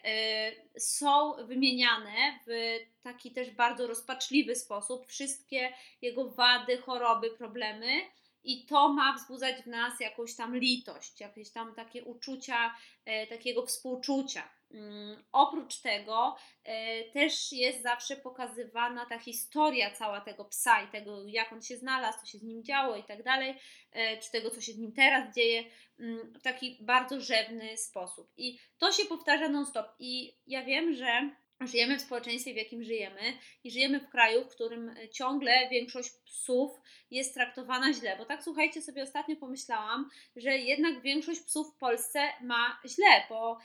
y, 0.75 0.81
są 0.81 1.35
wymieniane 1.47 2.39
w 2.47 2.79
taki 3.03 3.31
też 3.31 3.51
bardzo 3.51 3.87
rozpaczliwy 3.87 4.57
sposób 4.57 5.07
wszystkie 5.07 5.73
jego 6.03 6.31
wady, 6.31 6.79
choroby, 6.79 7.31
problemy, 7.31 8.01
i 8.45 8.67
to 8.67 8.93
ma 8.93 9.17
wzbudzać 9.17 9.63
w 9.63 9.67
nas 9.67 10.01
jakąś 10.01 10.35
tam 10.35 10.57
litość, 10.57 11.21
jakieś 11.21 11.51
tam 11.51 11.75
takie 11.75 12.05
uczucia, 12.05 12.75
e, 13.05 13.27
takiego 13.27 13.67
współczucia. 13.67 14.49
Mm, 14.75 15.25
oprócz 15.33 15.81
tego 15.81 16.37
e, 16.65 17.05
też 17.05 17.53
jest 17.53 17.83
zawsze 17.83 18.17
pokazywana 18.17 19.07
ta 19.07 19.19
historia 19.19 19.91
cała 19.91 20.21
tego 20.21 20.45
psa 20.45 20.83
i 20.83 20.89
tego, 20.89 21.27
jak 21.27 21.53
on 21.53 21.63
się 21.63 21.77
znalazł, 21.77 22.19
co 22.21 22.27
się 22.27 22.39
z 22.39 22.43
nim 22.43 22.65
działo 22.65 22.97
i 22.97 23.05
tak 23.05 23.23
dalej, 23.23 23.55
e, 23.93 24.17
czy 24.17 24.31
tego, 24.31 24.51
co 24.51 24.61
się 24.61 24.73
z 24.73 24.79
nim 24.79 24.93
teraz 24.93 25.35
dzieje, 25.35 25.65
mm, 26.01 26.33
w 26.33 26.43
taki 26.43 26.79
bardzo 26.81 27.21
rzewny 27.21 27.77
sposób. 27.77 28.33
I 28.37 28.59
to 28.79 28.93
się 28.93 29.05
powtarza 29.05 29.49
non-stop. 29.49 29.87
I 29.99 30.37
ja 30.47 30.65
wiem, 30.65 30.95
że 30.95 31.31
żyjemy 31.67 31.99
w 31.99 32.03
społeczeństwie, 32.03 32.55
w 32.55 32.57
jakim 32.57 32.85
żyjemy 32.85 33.21
i 33.65 33.71
żyjemy 33.71 34.01
w 34.01 34.09
kraju, 34.09 34.45
w 34.45 34.49
którym 34.49 34.95
ciągle 35.13 35.69
większość 35.71 36.11
psów 36.25 36.81
jest 37.11 37.35
traktowana 37.35 37.93
źle. 37.93 38.17
Bo 38.17 38.25
tak 38.25 38.43
słuchajcie, 38.43 38.83
sobie 38.83 39.03
ostatnio 39.03 39.37
pomyślałam, 39.37 40.11
że 40.37 40.59
jednak 40.59 41.03
większość 41.03 41.41
psów 41.41 41.75
w 41.75 41.79
Polsce 41.79 42.21
ma 42.41 42.81
źle, 42.87 43.27
bo 43.29 43.59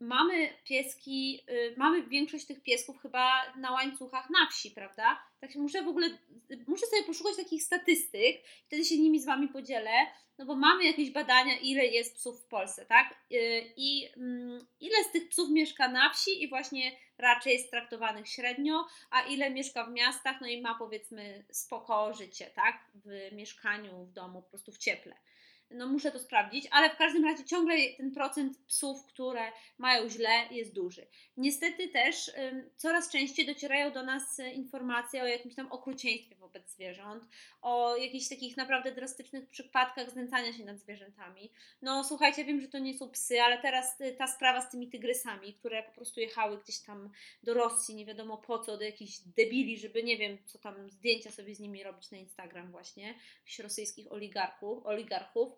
mamy 0.00 0.48
pieski, 0.64 1.40
y, 1.50 1.74
mamy 1.76 2.02
większość 2.02 2.46
tych 2.46 2.62
piesków 2.62 3.02
chyba 3.02 3.52
na 3.56 3.72
łańcuchach 3.72 4.30
na 4.30 4.46
wsi, 4.50 4.70
prawda? 4.70 5.22
Tak 5.40 5.54
muszę 5.54 5.82
w 5.82 5.88
ogóle, 5.88 6.18
muszę 6.66 6.86
sobie 6.86 7.02
poszukać 7.02 7.36
takich 7.36 7.62
statystyk, 7.62 8.42
wtedy 8.66 8.84
się 8.84 8.98
nimi 8.98 9.20
z 9.20 9.26
Wami 9.26 9.48
podzielę, 9.48 9.90
no 10.38 10.46
bo 10.46 10.56
mamy 10.56 10.84
jakieś 10.84 11.10
badania, 11.10 11.56
ile 11.56 11.86
jest 11.86 12.14
psów 12.14 12.40
w 12.40 12.46
Polsce, 12.46 12.86
tak? 12.86 13.14
Y, 13.32 13.72
I 13.76 14.08
mm, 14.16 14.66
ile 14.80 15.04
z 15.04 15.12
tych 15.12 15.28
psów 15.28 15.50
mieszka 15.50 15.88
na 15.88 16.10
wsi 16.10 16.42
i 16.42 16.48
właśnie 16.48 16.96
raczej 17.18 17.52
jest 17.52 17.70
traktowanych 17.70 18.28
średnio, 18.28 18.86
a 19.10 19.22
ile 19.22 19.50
mieszka 19.50 19.84
w 19.84 19.92
miastach, 19.92 20.40
no 20.40 20.46
i 20.46 20.60
ma 20.60 20.74
powiedzmy 20.74 21.44
spoko 21.50 22.14
życie, 22.14 22.50
tak? 22.54 22.90
W 22.94 23.32
mieszkaniu, 23.32 24.04
w 24.04 24.12
domu, 24.12 24.42
po 24.42 24.48
prostu 24.48 24.72
w 24.72 24.78
cieple 24.78 25.16
no 25.74 25.86
muszę 25.86 26.12
to 26.12 26.18
sprawdzić, 26.18 26.68
ale 26.70 26.90
w 26.90 26.96
każdym 26.96 27.24
razie 27.24 27.44
ciągle 27.44 27.76
ten 27.96 28.10
procent 28.10 28.58
psów, 28.66 29.06
które 29.06 29.52
mają 29.78 30.08
źle, 30.08 30.48
jest 30.50 30.74
duży. 30.74 31.06
Niestety 31.36 31.88
też 31.88 32.30
coraz 32.76 33.10
częściej 33.10 33.46
docierają 33.46 33.92
do 33.92 34.02
nas 34.02 34.40
e, 34.40 34.52
informacje 34.52 35.22
o 35.22 35.26
jakimś 35.26 35.54
tam 35.54 35.72
okrucieństwie 35.72 36.36
wobec 36.36 36.70
zwierząt, 36.70 37.24
o 37.62 37.96
jakichś 37.96 38.28
takich 38.28 38.56
naprawdę 38.56 38.92
drastycznych 38.92 39.48
przypadkach 39.48 40.10
znęcania 40.10 40.52
się 40.52 40.64
nad 40.64 40.78
zwierzętami. 40.78 41.50
No 41.82 42.04
słuchajcie, 42.04 42.44
wiem, 42.44 42.60
że 42.60 42.68
to 42.68 42.78
nie 42.78 42.98
są 42.98 43.10
psy, 43.10 43.42
ale 43.42 43.58
teraz 43.58 44.00
e, 44.00 44.12
ta 44.12 44.26
sprawa 44.26 44.60
z 44.60 44.70
tymi 44.70 44.88
tygrysami, 44.88 45.54
które 45.54 45.82
po 45.82 45.92
prostu 45.92 46.20
jechały 46.20 46.58
gdzieś 46.58 46.78
tam 46.78 47.10
do 47.42 47.54
Rosji, 47.54 47.94
nie 47.94 48.06
wiadomo 48.06 48.38
po 48.38 48.58
co, 48.58 48.76
do 48.76 48.84
jakichś 48.84 49.18
debili, 49.36 49.78
żeby 49.78 50.02
nie 50.02 50.16
wiem, 50.16 50.38
co 50.44 50.58
tam 50.58 50.90
zdjęcia 50.90 51.30
sobie 51.30 51.54
z 51.54 51.60
nimi 51.60 51.82
robić 51.82 52.10
na 52.10 52.18
Instagram 52.18 52.70
właśnie, 52.70 53.06
jakichś 53.06 53.58
rosyjskich 53.58 54.12
oligarchów, 54.12 54.86
oligarchów 54.86 55.52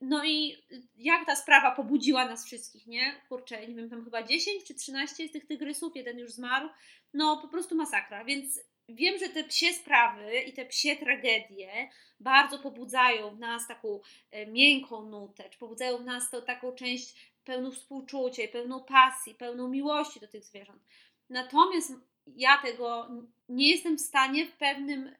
no 0.00 0.24
i 0.24 0.56
jak 0.96 1.26
ta 1.26 1.36
sprawa 1.36 1.70
pobudziła 1.70 2.28
nas 2.28 2.46
wszystkich, 2.46 2.86
nie? 2.86 3.20
Kurczę, 3.28 3.66
nie 3.68 3.74
wiem, 3.74 3.90
tam 3.90 4.04
chyba 4.04 4.22
10 4.22 4.64
czy 4.64 4.74
13 4.74 5.28
z 5.28 5.32
tych 5.32 5.46
tygrysów, 5.46 5.96
jeden 5.96 6.18
już 6.18 6.32
zmarł. 6.32 6.68
No 7.14 7.38
po 7.42 7.48
prostu 7.48 7.76
masakra, 7.76 8.24
więc 8.24 8.60
wiem, 8.88 9.18
że 9.18 9.28
te 9.28 9.44
psie 9.44 9.72
sprawy 9.72 10.40
i 10.40 10.52
te 10.52 10.64
psie 10.64 10.96
tragedie 10.96 11.90
bardzo 12.20 12.58
pobudzają 12.58 13.36
w 13.36 13.38
nas 13.38 13.68
taką 13.68 14.00
e, 14.30 14.46
miękką 14.46 15.06
nutę, 15.06 15.50
czy 15.50 15.58
pobudzają 15.58 15.98
w 15.98 16.04
nas 16.04 16.30
tą 16.30 16.42
taką 16.42 16.72
część 16.72 17.32
pełną 17.44 17.70
współczucia, 17.70 18.42
pełną 18.52 18.84
pasji, 18.84 19.34
pełną 19.34 19.68
miłości 19.68 20.20
do 20.20 20.28
tych 20.28 20.44
zwierząt. 20.44 20.82
Natomiast 21.28 21.92
ja 22.26 22.58
tego 22.62 23.08
nie 23.48 23.70
jestem 23.70 23.98
w 23.98 24.00
stanie 24.00 24.46
w 24.46 24.52
pewnym 24.52 25.08
e, 25.08 25.12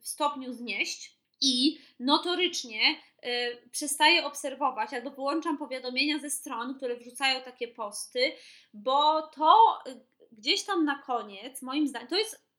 stopniu 0.00 0.52
znieść 0.52 1.19
i 1.40 1.78
notorycznie 2.00 2.80
y, 3.24 3.68
przestaję 3.70 4.26
obserwować 4.26 4.94
albo 4.94 5.10
wyłączam 5.10 5.58
powiadomienia 5.58 6.18
ze 6.18 6.30
stron, 6.30 6.74
które 6.74 6.96
wrzucają 6.96 7.40
takie 7.42 7.68
posty, 7.68 8.32
bo 8.74 9.22
to 9.22 9.78
y, 9.86 10.00
gdzieś 10.32 10.64
tam 10.64 10.84
na 10.84 11.02
koniec, 11.02 11.62
moim 11.62 11.88
zdaniem, 11.88 12.08
to 12.08 12.18
jest 12.18 12.50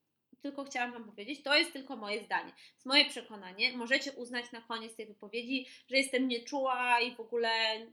tylko 0.41 0.63
chciałam 0.63 0.91
Wam 0.91 1.03
powiedzieć, 1.03 1.43
to 1.43 1.55
jest 1.55 1.73
tylko 1.73 1.95
moje 1.95 2.23
zdanie, 2.23 2.53
jest 2.73 2.85
moje 2.85 3.05
przekonanie. 3.09 3.77
Możecie 3.77 4.11
uznać 4.11 4.51
na 4.51 4.61
koniec 4.61 4.95
tej 4.95 5.05
wypowiedzi, 5.07 5.67
że 5.89 5.97
jestem 5.97 6.27
nieczuła 6.27 6.99
i 6.99 7.15
w 7.15 7.19
ogóle 7.19 7.49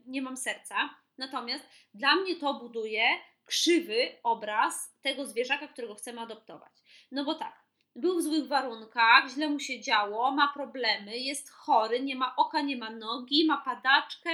nie 0.07 0.23
mam 0.23 0.37
serca. 0.37 0.75
Natomiast 1.19 1.65
dla 1.95 2.17
mnie 2.17 2.37
to 2.37 2.55
buduje 2.55 3.03
krzywy 3.45 4.09
obraz 4.23 4.95
tego 5.03 5.27
zwierzaka, 5.27 5.69
którego 5.69 5.95
chcemy 5.95 6.21
adoptować. 6.21 6.73
No 7.11 7.25
bo 7.25 7.35
tak, 7.35 7.68
był 7.97 8.19
w 8.19 8.23
złych 8.23 8.47
warunkach, 8.47 9.31
źle 9.31 9.49
mu 9.49 9.61
się 9.61 9.81
działo, 9.81 10.31
ma 10.31 10.53
problemy, 10.55 11.19
jest 11.19 11.51
chory, 11.51 12.01
nie 12.01 12.17
ma 12.17 12.37
oka, 12.37 12.61
nie 12.61 12.77
ma 12.77 12.91
nogi, 12.91 13.47
ma 13.47 13.57
padaczkę. 13.57 14.31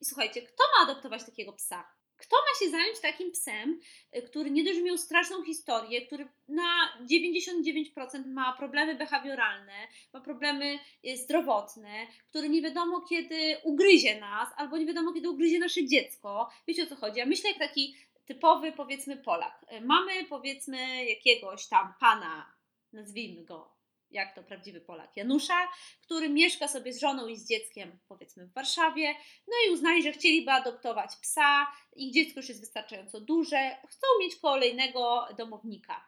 I 0.00 0.04
słuchajcie, 0.04 0.42
kto 0.42 0.64
ma 0.76 0.84
adoptować 0.84 1.24
takiego 1.24 1.52
psa? 1.52 2.00
Kto 2.20 2.36
ma 2.36 2.58
się 2.58 2.70
zająć 2.70 3.00
takim 3.00 3.32
psem, 3.32 3.80
y, 4.16 4.22
który 4.22 4.50
nie 4.50 4.64
dość 4.64 4.80
miał 4.80 4.98
straszną 4.98 5.44
historię, 5.44 6.06
który 6.06 6.28
na 6.48 6.88
99% 7.00 8.26
ma 8.26 8.52
problemy 8.52 8.94
behawioralne, 8.94 9.88
ma 10.12 10.20
problemy 10.20 10.78
y, 11.06 11.16
zdrowotne, 11.16 12.06
który 12.28 12.48
nie 12.48 12.62
wiadomo 12.62 13.00
kiedy 13.00 13.56
ugryzie 13.62 14.20
nas, 14.20 14.48
albo 14.56 14.78
nie 14.78 14.86
wiadomo 14.86 15.12
kiedy 15.12 15.30
ugryzie 15.30 15.58
nasze 15.58 15.86
dziecko. 15.86 16.50
Wiecie 16.66 16.82
o 16.82 16.86
co 16.86 16.96
chodzi? 16.96 17.18
Ja 17.18 17.26
myślę 17.26 17.50
jak 17.50 17.58
taki 17.58 17.94
typowy, 18.26 18.72
powiedzmy, 18.72 19.16
Polak. 19.16 19.66
Y, 19.72 19.80
mamy, 19.80 20.24
powiedzmy, 20.24 21.04
jakiegoś 21.04 21.66
tam 21.66 21.94
pana 22.00 22.59
nazwijmy 22.92 23.44
go 23.44 23.80
jak 24.10 24.34
to 24.34 24.42
prawdziwy 24.42 24.80
Polak, 24.80 25.16
Janusza, 25.16 25.68
który 26.02 26.28
mieszka 26.28 26.68
sobie 26.68 26.92
z 26.92 27.00
żoną 27.00 27.26
i 27.26 27.36
z 27.36 27.48
dzieckiem, 27.48 27.98
powiedzmy 28.08 28.46
w 28.46 28.52
Warszawie, 28.52 29.14
no 29.48 29.54
i 29.66 29.70
uznali, 29.70 30.02
że 30.02 30.12
chcieliby 30.12 30.50
adoptować 30.50 31.16
psa, 31.16 31.66
ich 31.96 32.14
dziecko 32.14 32.40
już 32.40 32.48
jest 32.48 32.60
wystarczająco 32.60 33.20
duże, 33.20 33.76
chcą 33.88 34.06
mieć 34.20 34.36
kolejnego 34.36 35.28
domownika. 35.38 36.04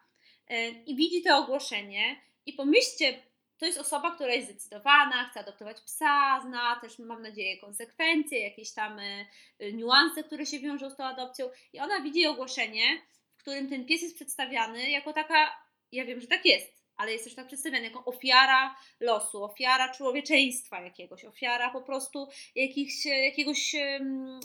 E, 0.48 0.68
I 0.68 0.96
widzi 0.96 1.22
to 1.22 1.38
ogłoszenie 1.38 2.20
i 2.46 2.52
pomyślcie, 2.52 3.22
to 3.58 3.66
jest 3.66 3.78
osoba, 3.78 4.14
która 4.14 4.34
jest 4.34 4.48
zdecydowana, 4.48 5.28
chce 5.30 5.40
adoptować 5.40 5.80
psa, 5.80 6.40
zna 6.46 6.80
też, 6.80 6.98
mam 6.98 7.22
nadzieję, 7.22 7.58
konsekwencje, 7.58 8.40
jakieś 8.40 8.72
tam 8.72 8.98
e, 8.98 9.72
niuanse, 9.72 10.24
które 10.24 10.46
się 10.46 10.58
wiążą 10.58 10.90
z 10.90 10.96
tą 10.96 11.04
adopcją 11.04 11.50
i 11.72 11.80
ona 11.80 12.00
widzi 12.00 12.26
ogłoszenie, 12.26 13.02
w 13.36 13.42
którym 13.42 13.68
ten 13.68 13.86
pies 13.86 14.02
jest 14.02 14.14
przedstawiany 14.14 14.90
jako 14.90 15.12
taka 15.12 15.62
ja 15.92 16.04
wiem, 16.04 16.20
że 16.20 16.26
tak 16.26 16.46
jest, 16.46 16.82
ale 16.96 17.12
jest 17.12 17.24
też 17.24 17.34
tak 17.34 17.46
przedstawiany 17.46 17.84
jako 17.84 18.04
ofiara 18.04 18.76
losu, 19.00 19.44
ofiara 19.44 19.94
człowieczeństwa 19.94 20.80
jakiegoś, 20.80 21.24
ofiara 21.24 21.70
po 21.70 21.82
prostu 21.82 22.28
jakichś, 22.54 23.06
jakiegoś 23.06 23.76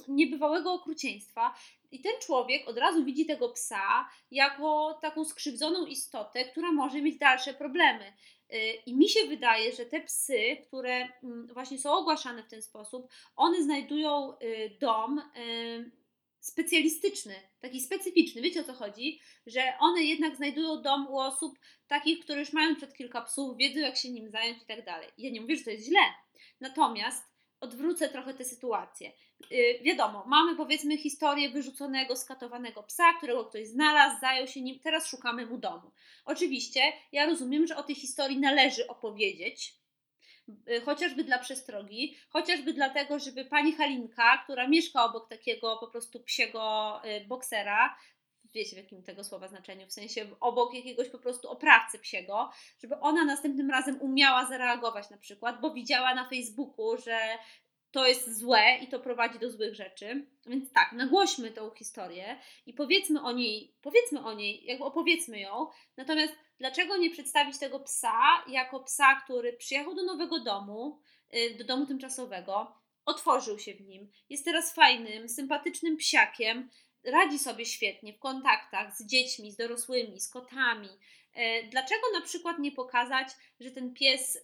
niebywałego 0.07 0.73
okrucieństwa. 0.73 1.53
I 1.91 2.01
ten 2.01 2.13
człowiek 2.21 2.67
od 2.67 2.77
razu 2.77 3.05
widzi 3.05 3.25
tego 3.25 3.49
psa 3.49 4.09
jako 4.31 4.99
taką 5.01 5.25
skrzywdzoną 5.25 5.85
istotę, 5.85 6.45
która 6.45 6.71
może 6.71 7.01
mieć 7.01 7.17
dalsze 7.17 7.53
problemy. 7.53 8.13
Y, 8.53 8.57
I 8.85 8.95
mi 8.95 9.09
się 9.09 9.27
wydaje, 9.27 9.71
że 9.73 9.85
te 9.85 10.01
psy, 10.01 10.57
które 10.67 11.07
mm, 11.23 11.47
właśnie 11.53 11.77
są 11.77 11.91
ogłaszane 11.91 12.43
w 12.43 12.47
ten 12.47 12.61
sposób, 12.61 13.07
one 13.35 13.63
znajdują 13.63 14.33
y, 14.41 14.77
dom 14.79 15.21
specjalistyczny, 16.39 17.35
taki 17.59 17.81
specyficzny. 17.81 18.41
Wiecie 18.41 18.61
o 18.61 18.63
co 18.63 18.73
chodzi? 18.73 19.19
Że 19.45 19.73
one 19.79 20.03
jednak 20.03 20.35
znajdują 20.35 20.81
dom 20.81 21.07
u 21.07 21.19
osób 21.19 21.59
takich, 21.87 22.19
które 22.19 22.39
już 22.39 22.53
mają 22.53 22.75
przed 22.75 22.93
kilka 22.93 23.21
psów, 23.21 23.57
wiedzą 23.57 23.79
jak 23.79 23.97
się 23.97 24.11
nim 24.11 24.29
zająć 24.29 24.63
i 24.63 24.65
tak 24.65 24.85
dalej. 24.85 25.09
Ja 25.17 25.29
nie 25.31 25.41
mówię, 25.41 25.55
że 25.55 25.63
to 25.63 25.69
jest 25.69 25.85
źle. 25.85 25.99
Natomiast 26.59 27.23
odwrócę 27.59 28.09
trochę 28.09 28.33
tę 28.33 28.45
sytuację. 28.45 29.11
Yy, 29.51 29.79
wiadomo, 29.81 30.25
mamy 30.27 30.55
powiedzmy 30.55 30.97
historię 30.97 31.49
wyrzuconego, 31.49 32.15
skatowanego 32.15 32.83
psa, 32.83 33.13
którego 33.17 33.45
ktoś 33.45 33.67
znalazł, 33.67 34.19
zajął 34.21 34.47
się 34.47 34.61
nim, 34.61 34.79
teraz 34.79 35.07
szukamy 35.07 35.45
mu 35.45 35.57
domu. 35.57 35.91
Oczywiście 36.25 36.81
ja 37.11 37.25
rozumiem, 37.25 37.67
że 37.67 37.75
o 37.75 37.83
tej 37.83 37.95
historii 37.95 38.39
należy 38.39 38.87
opowiedzieć, 38.87 39.76
chociażby 40.85 41.23
dla 41.23 41.39
przestrogi, 41.39 42.17
chociażby 42.29 42.73
dlatego, 42.73 43.19
żeby 43.19 43.45
pani 43.45 43.73
Halinka, 43.73 44.37
która 44.43 44.67
mieszka 44.67 45.05
obok 45.05 45.29
takiego 45.29 45.77
po 45.77 45.87
prostu 45.87 46.19
psiego 46.19 47.01
y, 47.05 47.27
boksera, 47.27 47.97
wiecie 48.53 48.75
w 48.75 48.79
jakim 48.79 49.03
tego 49.03 49.23
słowa 49.23 49.47
znaczeniu, 49.47 49.87
w 49.87 49.93
sensie 49.93 50.25
obok 50.39 50.73
jakiegoś 50.73 51.09
po 51.09 51.19
prostu 51.19 51.49
oprawcy 51.49 51.99
psiego, 51.99 52.51
żeby 52.79 52.99
ona 52.99 53.25
następnym 53.25 53.69
razem 53.69 54.01
umiała 54.01 54.45
zareagować 54.45 55.09
na 55.09 55.17
przykład, 55.17 55.61
bo 55.61 55.71
widziała 55.71 56.15
na 56.15 56.29
Facebooku, 56.29 56.97
że 56.97 57.19
to 57.97 58.07
jest 58.07 58.39
złe 58.39 58.77
i 58.81 58.87
to 58.87 58.99
prowadzi 58.99 59.39
do 59.39 59.51
złych 59.51 59.75
rzeczy. 59.75 60.25
Więc 60.45 60.71
tak, 60.71 60.91
nagłośmy 60.93 61.51
tą 61.51 61.71
historię 61.71 62.39
i 62.65 62.73
powiedzmy 62.73 63.21
o 63.21 63.31
niej, 63.31 63.75
powiedzmy 63.81 64.25
o 64.25 64.33
niej, 64.33 64.65
jakby 64.65 64.83
opowiedzmy 64.83 65.39
ją. 65.39 65.67
Natomiast 65.97 66.33
dlaczego 66.59 66.97
nie 66.97 67.09
przedstawić 67.09 67.59
tego 67.59 67.79
psa 67.79 68.43
jako 68.47 68.79
psa, 68.79 69.21
który 69.23 69.53
przyjechał 69.53 69.95
do 69.95 70.03
nowego 70.03 70.39
domu, 70.39 71.01
y, 71.33 71.55
do 71.57 71.63
domu 71.63 71.85
tymczasowego, 71.85 72.75
otworzył 73.05 73.59
się 73.59 73.73
w 73.73 73.81
nim, 73.81 74.11
jest 74.29 74.45
teraz 74.45 74.73
fajnym, 74.75 75.29
sympatycznym 75.29 75.97
psiakiem, 75.97 76.69
radzi 77.03 77.39
sobie 77.39 77.65
świetnie 77.65 78.13
w 78.13 78.19
kontaktach 78.19 78.97
z 78.97 79.05
dziećmi, 79.05 79.51
z 79.51 79.57
dorosłymi, 79.57 80.19
z 80.19 80.29
kotami. 80.29 80.89
Y, 80.89 81.67
dlaczego 81.71 82.01
na 82.13 82.21
przykład 82.21 82.59
nie 82.59 82.71
pokazać, 82.71 83.27
że 83.59 83.71
ten 83.71 83.93
pies, 83.93 84.35
y, 84.35 84.39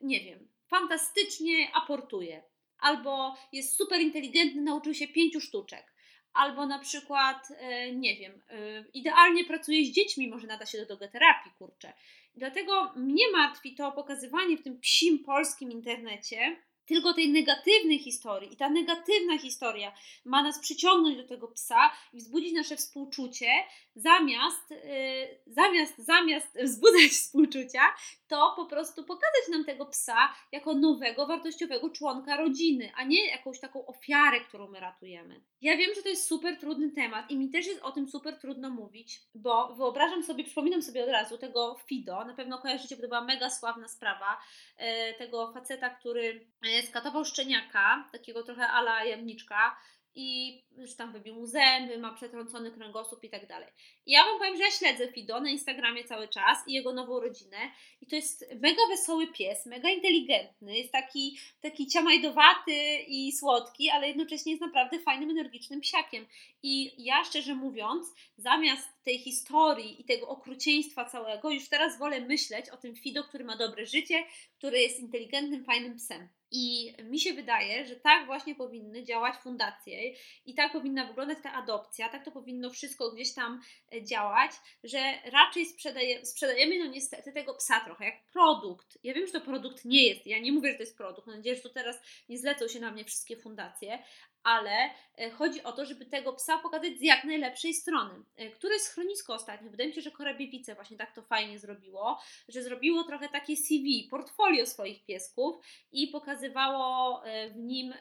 nie 0.00 0.20
wiem, 0.20 0.48
fantastycznie 0.68 1.68
aportuje, 1.74 2.52
albo 2.82 3.36
jest 3.52 3.76
super 3.76 4.00
inteligentny, 4.00 4.62
nauczył 4.62 4.94
się 4.94 5.08
pięciu 5.08 5.40
sztuczek, 5.40 5.92
albo 6.32 6.66
na 6.66 6.78
przykład, 6.78 7.48
e, 7.58 7.92
nie 7.92 8.16
wiem, 8.16 8.42
e, 8.50 8.84
idealnie 8.94 9.44
pracuje 9.44 9.84
z 9.84 9.90
dziećmi, 9.90 10.28
może 10.28 10.46
nada 10.46 10.66
się 10.66 10.78
do 10.78 10.86
dogoterapii, 10.86 11.52
kurczę. 11.58 11.92
Dlatego 12.34 12.92
mnie 12.96 13.24
martwi 13.32 13.74
to 13.74 13.92
pokazywanie 13.92 14.56
w 14.56 14.62
tym 14.62 14.80
psim 14.80 15.18
polskim 15.24 15.70
internecie 15.72 16.56
tylko 16.86 17.14
tej 17.14 17.28
negatywnej 17.28 17.98
historii. 17.98 18.52
I 18.52 18.56
ta 18.56 18.70
negatywna 18.70 19.38
historia 19.38 19.92
ma 20.24 20.42
nas 20.42 20.58
przyciągnąć 20.58 21.16
do 21.16 21.24
tego 21.24 21.48
psa 21.48 21.90
i 22.12 22.18
wzbudzić 22.18 22.52
nasze 22.52 22.76
współczucie, 22.76 23.46
zamiast, 23.94 24.70
yy, 24.70 25.38
zamiast, 25.46 25.98
zamiast 25.98 26.58
wzbudzać 26.64 27.10
współczucia, 27.10 27.80
to 28.28 28.52
po 28.56 28.66
prostu 28.66 29.04
pokazać 29.04 29.48
nam 29.50 29.64
tego 29.64 29.86
psa 29.86 30.34
jako 30.52 30.74
nowego, 30.74 31.26
wartościowego 31.26 31.90
członka 31.90 32.36
rodziny, 32.36 32.92
a 32.96 33.04
nie 33.04 33.26
jakąś 33.26 33.60
taką 33.60 33.86
ofiarę, 33.86 34.40
którą 34.40 34.68
my 34.68 34.80
ratujemy. 34.80 35.40
Ja 35.60 35.76
wiem, 35.76 35.90
że 35.96 36.02
to 36.02 36.08
jest 36.08 36.26
super 36.26 36.56
trudny 36.56 36.90
temat 36.90 37.30
i 37.30 37.38
mi 37.38 37.50
też 37.50 37.66
jest 37.66 37.82
o 37.82 37.92
tym 37.92 38.08
super 38.08 38.38
trudno 38.40 38.70
mówić, 38.70 39.20
bo 39.34 39.74
wyobrażam 39.74 40.22
sobie, 40.22 40.44
przypominam 40.44 40.82
sobie 40.82 41.04
od 41.04 41.10
razu 41.10 41.38
tego 41.38 41.76
Fido, 41.86 42.24
na 42.24 42.34
pewno 42.34 42.58
kojarzycie, 42.58 42.96
bo 42.96 43.02
to 43.02 43.08
była 43.08 43.24
mega 43.24 43.50
sławna 43.50 43.88
sprawa, 43.88 44.40
yy, 44.78 44.84
tego 45.18 45.52
faceta, 45.52 45.90
który 45.90 46.46
yy, 46.62 46.82
skatował 46.82 47.24
szczeniaka, 47.24 48.08
takiego 48.12 48.42
trochę 48.42 48.68
ala 48.68 49.04
jamniczka, 49.04 49.76
i 50.14 50.62
już 50.76 50.96
tam 50.96 51.12
wybił 51.12 51.46
zęby, 51.46 51.98
ma 51.98 52.14
przetrącony 52.14 52.70
kręgosłup 52.70 53.24
i 53.24 53.30
tak 53.30 53.46
dalej. 53.46 53.68
I 54.06 54.12
ja 54.12 54.24
Wam 54.24 54.38
powiem, 54.38 54.56
że 54.56 54.62
ja 54.62 54.70
śledzę 54.70 55.12
Fido 55.12 55.40
na 55.40 55.50
Instagramie 55.50 56.04
cały 56.04 56.28
czas 56.28 56.58
i 56.66 56.72
jego 56.72 56.92
nową 56.92 57.20
rodzinę 57.20 57.56
i 58.00 58.06
to 58.06 58.16
jest 58.16 58.46
mega 58.60 58.82
wesoły 58.90 59.26
pies, 59.26 59.66
mega 59.66 59.90
inteligentny, 59.90 60.78
jest 60.78 60.92
taki, 60.92 61.38
taki 61.60 61.86
ciamajdowaty 61.86 62.98
i 63.06 63.32
słodki, 63.32 63.90
ale 63.90 64.08
jednocześnie 64.08 64.52
jest 64.52 64.62
naprawdę 64.62 64.98
fajnym, 64.98 65.30
energicznym 65.30 65.80
psiakiem. 65.80 66.26
I 66.62 67.04
ja 67.04 67.24
szczerze 67.24 67.54
mówiąc, 67.54 68.06
zamiast 68.36 68.88
tej 69.04 69.18
historii 69.18 70.00
i 70.00 70.04
tego 70.04 70.28
okrucieństwa 70.28 71.04
całego, 71.04 71.50
już 71.50 71.68
teraz 71.68 71.98
wolę 71.98 72.20
myśleć 72.20 72.70
o 72.70 72.76
tym 72.76 72.96
Fido, 72.96 73.24
który 73.24 73.44
ma 73.44 73.56
dobre 73.56 73.86
życie, 73.86 74.24
który 74.58 74.80
jest 74.80 75.00
inteligentnym, 75.00 75.64
fajnym 75.64 75.96
psem. 75.96 76.28
I 76.54 76.94
mi 77.04 77.20
się 77.20 77.32
wydaje, 77.34 77.86
że 77.86 77.96
tak 77.96 78.26
właśnie 78.26 78.54
powinny 78.54 79.04
działać 79.04 79.36
fundacje 79.36 80.14
i 80.46 80.54
tak 80.54 80.72
powinna 80.72 81.06
wyglądać 81.06 81.38
ta 81.42 81.52
adopcja, 81.52 82.08
tak 82.08 82.24
to 82.24 82.30
powinno 82.30 82.70
wszystko 82.70 83.10
gdzieś 83.10 83.34
tam 83.34 83.60
e, 83.92 84.04
działać, 84.04 84.50
że 84.84 84.98
raczej 85.24 85.66
sprzedaje, 85.66 86.26
sprzedajemy 86.26 86.78
no 86.78 86.86
niestety 86.86 87.32
tego 87.32 87.54
psa 87.54 87.80
trochę 87.80 88.04
jak 88.04 88.24
produkt. 88.32 88.98
Ja 89.02 89.14
wiem, 89.14 89.26
że 89.26 89.32
to 89.32 89.40
produkt 89.40 89.84
nie 89.84 90.06
jest, 90.06 90.26
ja 90.26 90.38
nie 90.38 90.52
mówię, 90.52 90.70
że 90.70 90.76
to 90.76 90.82
jest 90.82 90.96
produkt, 90.96 91.26
mam 91.26 91.36
nadzieję, 91.36 91.56
że 91.56 91.62
to 91.62 91.68
teraz 91.68 91.96
nie 92.28 92.38
zlecą 92.38 92.68
się 92.68 92.80
na 92.80 92.90
mnie 92.90 93.04
wszystkie 93.04 93.36
fundacje, 93.36 93.98
ale 94.42 94.90
e, 95.18 95.30
chodzi 95.30 95.62
o 95.62 95.72
to, 95.72 95.84
żeby 95.84 96.06
tego 96.06 96.32
psa 96.32 96.58
pokazać 96.58 96.98
z 96.98 97.02
jak 97.02 97.24
najlepszej 97.24 97.74
strony. 97.74 98.24
E, 98.36 98.50
które 98.50 98.78
schronisko 98.78 99.34
ostatnio? 99.34 99.70
Wydaje 99.70 99.88
mi 99.88 99.94
się, 99.94 100.00
że 100.00 100.10
Korabiewice 100.10 100.74
właśnie 100.74 100.96
tak 100.96 101.14
to 101.14 101.22
fajnie 101.22 101.58
zrobiło, 101.58 102.20
że 102.48 102.62
zrobiło 102.62 103.04
trochę 103.04 103.28
takie 103.28 103.56
CV, 103.56 104.08
portfolio 104.10 104.66
swoich 104.66 105.04
piesków 105.04 105.56
i 105.92 106.08
pokazywało 106.42 107.24
e, 107.24 107.50
w 107.50 107.56
nim 107.56 107.94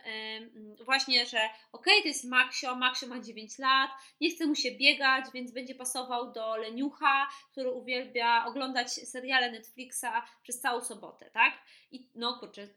właśnie, 0.85 1.25
że 1.25 1.39
ok, 1.71 1.85
to 1.85 2.07
jest 2.07 2.25
Maxio, 2.25 2.75
Maxio 2.75 3.07
ma 3.07 3.19
9 3.19 3.59
lat, 3.59 3.91
nie 4.21 4.29
chce 4.29 4.45
mu 4.45 4.55
się 4.55 4.71
biegać, 4.71 5.25
więc 5.33 5.51
będzie 5.51 5.75
pasował 5.75 6.31
do 6.31 6.55
leniucha, 6.55 7.27
który 7.51 7.71
uwielbia 7.71 8.45
oglądać 8.45 8.91
seriale 8.91 9.51
Netflixa 9.51 10.05
przez 10.43 10.59
całą 10.59 10.81
sobotę, 10.81 11.29
tak? 11.33 11.53
I 11.91 12.09
no 12.15 12.39
kurczę, 12.39 12.67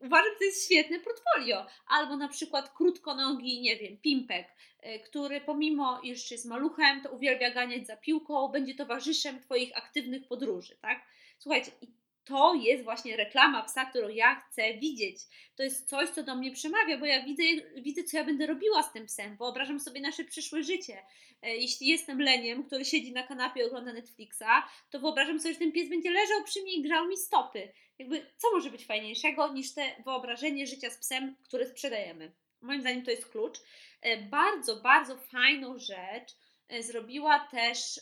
uważam, 0.00 0.30
że 0.32 0.38
to 0.38 0.44
jest 0.44 0.64
świetne 0.64 1.00
portfolio. 1.00 1.66
Albo 1.86 2.16
na 2.16 2.28
przykład 2.28 2.72
krótkonogi, 2.74 3.60
nie 3.60 3.76
wiem, 3.76 3.96
pimpek, 3.96 4.48
e, 4.80 4.98
który 4.98 5.40
pomimo, 5.40 6.00
iż 6.02 6.30
jest 6.30 6.46
maluchem, 6.46 7.02
to 7.02 7.10
uwielbia 7.10 7.50
ganiać 7.50 7.86
za 7.86 7.96
piłką, 7.96 8.48
będzie 8.48 8.74
towarzyszem 8.74 9.40
Twoich 9.40 9.76
aktywnych 9.76 10.28
podróży, 10.28 10.76
tak? 10.82 11.06
Słuchajcie, 11.38 11.70
i 11.80 12.01
to 12.24 12.54
jest 12.54 12.84
właśnie 12.84 13.16
reklama 13.16 13.62
psa, 13.62 13.84
którą 13.84 14.08
ja 14.08 14.34
chcę 14.34 14.74
widzieć. 14.74 15.16
To 15.56 15.62
jest 15.62 15.88
coś, 15.88 16.08
co 16.08 16.22
do 16.22 16.34
mnie 16.34 16.52
przemawia, 16.52 16.98
bo 16.98 17.06
ja 17.06 17.24
widzę, 17.24 17.42
widzę, 17.76 18.04
co 18.04 18.16
ja 18.16 18.24
będę 18.24 18.46
robiła 18.46 18.82
z 18.82 18.92
tym 18.92 19.06
psem. 19.06 19.36
Wyobrażam 19.36 19.80
sobie 19.80 20.00
nasze 20.00 20.24
przyszłe 20.24 20.62
życie. 20.62 21.02
E, 21.42 21.56
jeśli 21.56 21.86
jestem 21.86 22.20
leniem, 22.20 22.64
który 22.64 22.84
siedzi 22.84 23.12
na 23.12 23.22
kanapie 23.22 23.60
i 23.60 23.64
ogląda 23.64 23.92
Netflixa, 23.92 24.62
to 24.90 25.00
wyobrażam 25.00 25.40
sobie, 25.40 25.54
że 25.54 25.60
ten 25.60 25.72
pies 25.72 25.88
będzie 25.88 26.10
leżał 26.10 26.44
przy 26.44 26.62
mnie 26.62 26.74
i 26.74 26.82
grzał 26.82 27.08
mi 27.08 27.16
stopy. 27.16 27.72
Jakby, 27.98 28.26
co 28.36 28.50
może 28.52 28.70
być 28.70 28.86
fajniejszego 28.86 29.52
niż 29.52 29.74
te 29.74 29.82
wyobrażenie 30.04 30.66
życia 30.66 30.90
z 30.90 30.98
psem, 30.98 31.36
które 31.44 31.66
sprzedajemy? 31.66 32.32
Moim 32.60 32.80
zdaniem 32.80 33.04
to 33.04 33.10
jest 33.10 33.28
klucz. 33.28 33.58
E, 34.00 34.22
bardzo, 34.22 34.76
bardzo 34.76 35.16
fajną 35.16 35.78
rzecz 35.78 36.36
zrobiła 36.80 37.38
też 37.38 38.00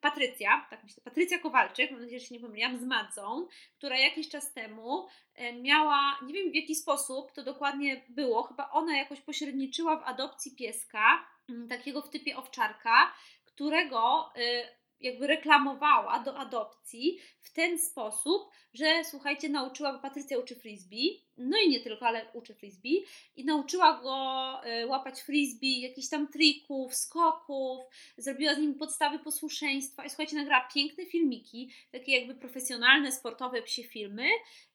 Patrycja, 0.00 0.66
tak 0.70 0.84
myślę, 0.84 1.02
Patrycja 1.04 1.38
Kowalczyk, 1.38 1.90
mam 1.90 2.00
nadzieję, 2.00 2.20
że 2.20 2.26
się 2.26 2.34
nie 2.34 2.40
pomyliłam, 2.40 2.78
z 2.78 2.84
Madzą, 2.84 3.46
która 3.78 3.98
jakiś 3.98 4.28
czas 4.28 4.52
temu 4.52 5.06
e, 5.34 5.52
miała, 5.52 6.18
nie 6.26 6.34
wiem 6.34 6.50
w 6.50 6.54
jaki 6.54 6.74
sposób 6.74 7.32
to 7.32 7.42
dokładnie 7.42 8.04
było, 8.08 8.42
chyba 8.42 8.70
ona 8.70 8.96
jakoś 8.96 9.20
pośredniczyła 9.20 9.96
w 9.96 10.04
adopcji 10.04 10.56
pieska, 10.56 11.26
takiego 11.68 12.02
w 12.02 12.10
typie 12.10 12.36
owczarka, 12.36 13.14
którego 13.44 14.30
e, 14.36 14.77
jakby 15.00 15.26
reklamowała 15.26 16.18
do 16.18 16.36
adopcji 16.36 17.18
w 17.40 17.52
ten 17.52 17.78
sposób, 17.78 18.42
że 18.74 19.04
słuchajcie, 19.04 19.48
nauczyła, 19.48 19.92
bo 19.92 19.98
Patrycja 19.98 20.38
uczy 20.38 20.56
frisbee, 20.56 21.24
no 21.36 21.58
i 21.66 21.68
nie 21.68 21.80
tylko, 21.80 22.06
ale 22.06 22.26
uczy 22.32 22.54
frisbee 22.54 23.04
i 23.36 23.44
nauczyła 23.44 24.00
go 24.02 24.60
e, 24.64 24.86
łapać 24.86 25.20
frisbee, 25.20 25.80
jakichś 25.80 26.08
tam 26.08 26.28
trików, 26.28 26.94
skoków, 26.94 27.80
zrobiła 28.16 28.54
z 28.54 28.58
nim 28.58 28.74
podstawy 28.74 29.18
posłuszeństwa 29.18 30.04
i 30.04 30.10
słuchajcie, 30.10 30.36
nagrała 30.36 30.68
piękne 30.74 31.06
filmiki, 31.06 31.72
takie 31.92 32.12
jakby 32.12 32.34
profesjonalne, 32.34 33.12
sportowe 33.12 33.62
psie 33.62 33.84
filmy 33.84 34.28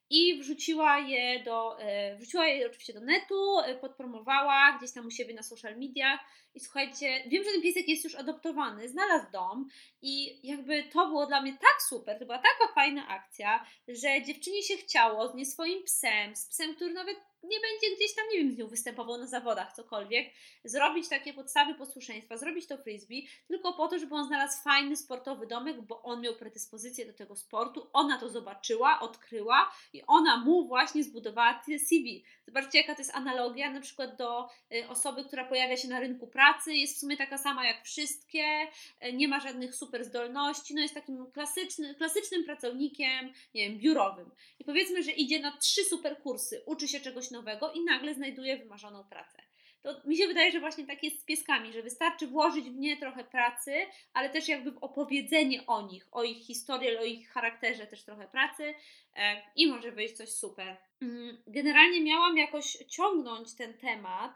i 0.09 0.39
wrzuciła 0.39 0.99
je 0.99 1.43
do, 1.43 1.79
e, 1.79 2.15
wrzuciła 2.15 2.47
je 2.47 2.67
oczywiście 2.67 2.93
do 2.93 3.01
netu, 3.01 3.59
e, 3.59 3.75
podpromowała 3.75 4.77
gdzieś 4.77 4.93
tam 4.93 5.05
u 5.05 5.11
siebie 5.11 5.33
na 5.33 5.43
social 5.43 5.77
mediach. 5.77 6.19
I 6.55 6.59
słuchajcie, 6.59 7.23
wiem, 7.27 7.43
że 7.43 7.51
ten 7.51 7.61
piesek 7.61 7.87
jest 7.87 8.03
już 8.03 8.15
adoptowany, 8.15 8.89
znalazł 8.89 9.31
dom 9.31 9.67
i 10.01 10.39
jakby 10.47 10.83
to 10.83 11.07
było 11.07 11.25
dla 11.25 11.41
mnie 11.41 11.51
tak 11.51 11.81
super, 11.89 12.19
to 12.19 12.25
była 12.25 12.37
taka 12.37 12.73
fajna 12.73 13.07
akcja, 13.07 13.65
że 13.87 14.23
dziewczynie 14.23 14.63
się 14.63 14.77
chciało 14.77 15.27
z 15.27 15.35
nie 15.35 15.45
swoim 15.45 15.83
psem, 15.83 16.35
z 16.35 16.47
psem, 16.47 16.75
który 16.75 16.93
nawet 16.93 17.17
nie 17.43 17.59
będzie 17.59 17.95
gdzieś 17.95 18.15
tam, 18.15 18.25
nie 18.33 18.37
wiem, 18.37 18.51
z 18.51 18.57
nią 18.57 18.67
występował 18.67 19.17
na 19.17 19.27
zawodach, 19.27 19.73
cokolwiek, 19.73 20.33
zrobić 20.63 21.09
takie 21.09 21.33
podstawy 21.33 21.75
posłuszeństwa, 21.75 22.37
zrobić 22.37 22.67
to 22.67 22.77
frisbee, 22.77 23.27
tylko 23.47 23.73
po 23.73 23.87
to, 23.87 23.99
żeby 23.99 24.15
on 24.15 24.27
znalazł 24.27 24.63
fajny 24.63 24.97
sportowy 24.97 25.47
domek, 25.47 25.81
bo 25.81 26.01
on 26.03 26.21
miał 26.21 26.35
predyspozycję 26.35 27.05
do 27.05 27.13
tego 27.13 27.35
sportu, 27.35 27.89
ona 27.93 28.19
to 28.19 28.29
zobaczyła, 28.29 28.99
odkryła 28.99 29.71
i 29.93 30.03
ona 30.07 30.37
mu 30.37 30.67
właśnie 30.67 31.03
zbudowała 31.03 31.61
CV. 31.87 32.23
Zobaczcie, 32.45 32.77
jaka 32.77 32.95
to 32.95 33.01
jest 33.01 33.15
analogia 33.15 33.71
na 33.71 33.81
przykład 33.81 34.17
do 34.17 34.49
y, 34.73 34.87
osoby, 34.89 35.23
która 35.23 35.45
pojawia 35.45 35.77
się 35.77 35.87
na 35.87 35.99
rynku 35.99 36.27
pracy, 36.27 36.73
jest 36.73 36.95
w 36.95 36.99
sumie 36.99 37.17
taka 37.17 37.37
sama 37.37 37.65
jak 37.65 37.83
wszystkie, 37.83 38.67
y, 39.05 39.13
nie 39.13 39.27
ma 39.27 39.39
żadnych 39.39 39.75
super 39.75 40.05
zdolności, 40.05 40.75
no 40.75 40.81
jest 40.81 40.93
takim 40.93 41.31
klasyczny, 41.31 41.95
klasycznym 41.95 42.43
pracownikiem, 42.43 43.33
nie 43.53 43.69
wiem, 43.69 43.79
biurowym. 43.79 44.31
I 44.59 44.63
powiedzmy, 44.63 45.03
że 45.03 45.11
idzie 45.11 45.39
na 45.39 45.57
trzy 45.57 45.83
super 45.83 46.21
kursy, 46.21 46.63
uczy 46.65 46.87
się 46.87 46.99
czegoś 46.99 47.31
nowego 47.33 47.71
i 47.71 47.83
nagle 47.83 48.13
znajduje 48.13 48.57
wymarzoną 48.57 49.03
pracę. 49.03 49.43
To 49.83 50.01
mi 50.05 50.17
się 50.17 50.27
wydaje, 50.27 50.51
że 50.51 50.59
właśnie 50.59 50.87
tak 50.87 51.03
jest 51.03 51.21
z 51.21 51.25
pieskami, 51.25 51.73
że 51.73 51.81
wystarczy 51.81 52.27
włożyć 52.27 52.69
w 52.69 52.75
nie 52.75 52.97
trochę 52.97 53.23
pracy, 53.23 53.73
ale 54.13 54.29
też 54.29 54.47
jakby 54.47 54.71
w 54.71 54.83
opowiedzenie 54.83 55.65
o 55.65 55.81
nich, 55.87 56.07
o 56.11 56.23
ich 56.23 56.45
historii, 56.45 56.97
o 56.97 57.03
ich 57.03 57.29
charakterze 57.29 57.87
też 57.87 58.03
trochę 58.03 58.27
pracy 58.27 58.73
e, 59.15 59.41
i 59.55 59.67
może 59.67 59.91
wyjść 59.91 60.13
coś 60.13 60.29
super. 60.29 60.77
Mm, 61.01 61.43
generalnie 61.47 62.01
miałam 62.01 62.37
jakoś 62.37 62.71
ciągnąć 62.71 63.55
ten 63.55 63.77
temat 63.77 64.31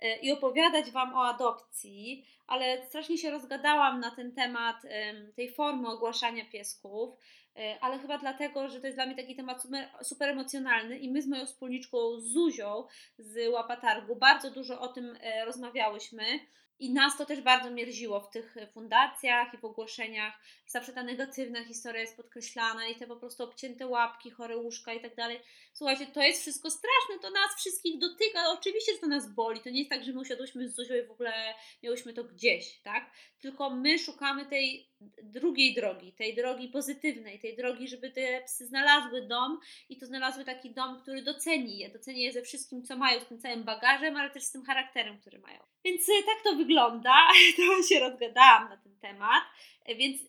e, 0.00 0.18
i 0.18 0.32
opowiadać 0.32 0.90
Wam 0.90 1.14
o 1.14 1.26
adopcji, 1.26 2.26
ale 2.46 2.86
strasznie 2.86 3.18
się 3.18 3.30
rozgadałam 3.30 4.00
na 4.00 4.10
ten 4.10 4.34
temat 4.34 4.76
tej 5.36 5.52
formy 5.52 5.88
ogłaszania 5.88 6.44
piesków. 6.44 7.18
E, 7.56 7.78
ale 7.80 7.98
chyba 7.98 8.18
dlatego, 8.18 8.68
że 8.68 8.80
to 8.80 8.86
jest 8.86 8.96
dla 8.96 9.06
mnie 9.06 9.16
taki 9.16 9.36
temat 9.36 9.62
super, 9.62 9.88
super 10.02 10.28
emocjonalny 10.28 10.98
i 10.98 11.10
my 11.10 11.22
z 11.22 11.26
moją 11.26 11.46
wspólniczką 11.46 12.20
Zuzią 12.20 12.86
z 13.18 13.48
Łapatargu 13.52 14.16
bardzo 14.16 14.50
dużo 14.50 14.80
o 14.80 14.88
tym 14.88 15.18
e, 15.20 15.44
rozmawiałyśmy. 15.44 16.24
I 16.78 16.92
nas 16.92 17.16
to 17.16 17.26
też 17.26 17.40
bardzo 17.40 17.70
mierziło 17.70 18.20
w 18.20 18.30
tych 18.30 18.56
fundacjach 18.72 19.54
i 19.54 19.58
w 19.58 19.64
ogłoszeniach. 19.64 20.34
Zawsze 20.66 20.92
ta 20.92 21.02
negatywna 21.02 21.64
historia 21.64 22.00
jest 22.00 22.16
podkreślana 22.16 22.86
i 22.86 22.94
te 22.94 23.06
po 23.06 23.16
prostu 23.16 23.44
obcięte 23.44 23.86
łapki, 23.86 24.30
chore 24.30 24.56
łóżka 24.56 24.92
i 24.92 25.00
tak 25.00 25.14
dalej. 25.14 25.40
Słuchajcie, 25.72 26.06
to 26.06 26.22
jest 26.22 26.40
wszystko 26.40 26.70
straszne, 26.70 27.18
to 27.22 27.30
nas 27.30 27.56
wszystkich 27.58 27.98
dotyka. 27.98 28.50
Oczywiście, 28.50 28.92
że 28.92 28.98
to 28.98 29.06
nas 29.06 29.34
boli. 29.34 29.60
To 29.60 29.70
nie 29.70 29.78
jest 29.78 29.90
tak, 29.90 30.04
że 30.04 30.12
my 30.12 30.20
usiadłyśmy 30.20 30.68
z 30.68 30.74
Zuzią 30.74 30.94
i 30.94 31.06
w 31.06 31.10
ogóle 31.10 31.54
miałyśmy 31.82 32.12
to 32.12 32.24
gdzieś, 32.24 32.80
tak? 32.82 33.10
Tylko 33.40 33.70
my 33.70 33.98
szukamy 33.98 34.46
tej 34.46 34.88
drugiej 35.22 35.74
drogi, 35.74 36.12
tej 36.12 36.34
drogi 36.34 36.68
pozytywnej, 36.68 37.38
tej 37.40 37.56
drogi, 37.56 37.88
żeby 37.88 38.10
te 38.10 38.42
psy 38.46 38.66
znalazły 38.66 39.22
dom 39.22 39.58
i 39.88 39.98
to 39.98 40.06
znalazły 40.06 40.44
taki 40.44 40.70
dom, 40.70 41.00
który 41.02 41.22
doceni 41.22 41.78
je, 41.78 41.88
doceni 41.90 42.22
je 42.22 42.32
ze 42.32 42.42
wszystkim, 42.42 42.82
co 42.82 42.96
mają, 42.96 43.20
z 43.20 43.26
tym 43.26 43.38
całym 43.38 43.64
bagażem, 43.64 44.16
ale 44.16 44.30
też 44.30 44.42
z 44.42 44.52
tym 44.52 44.64
charakterem, 44.64 45.18
który 45.18 45.38
mają. 45.38 45.60
Więc 45.84 46.08
e, 46.08 46.22
tak 46.26 46.44
to 46.44 46.56
wygląda, 46.56 47.14
trochę 47.56 47.82
się 47.82 48.00
rozgadałam 48.00 48.68
na 48.68 48.76
ten 48.76 48.96
temat, 48.96 49.44
e, 49.84 49.94
więc 49.94 50.20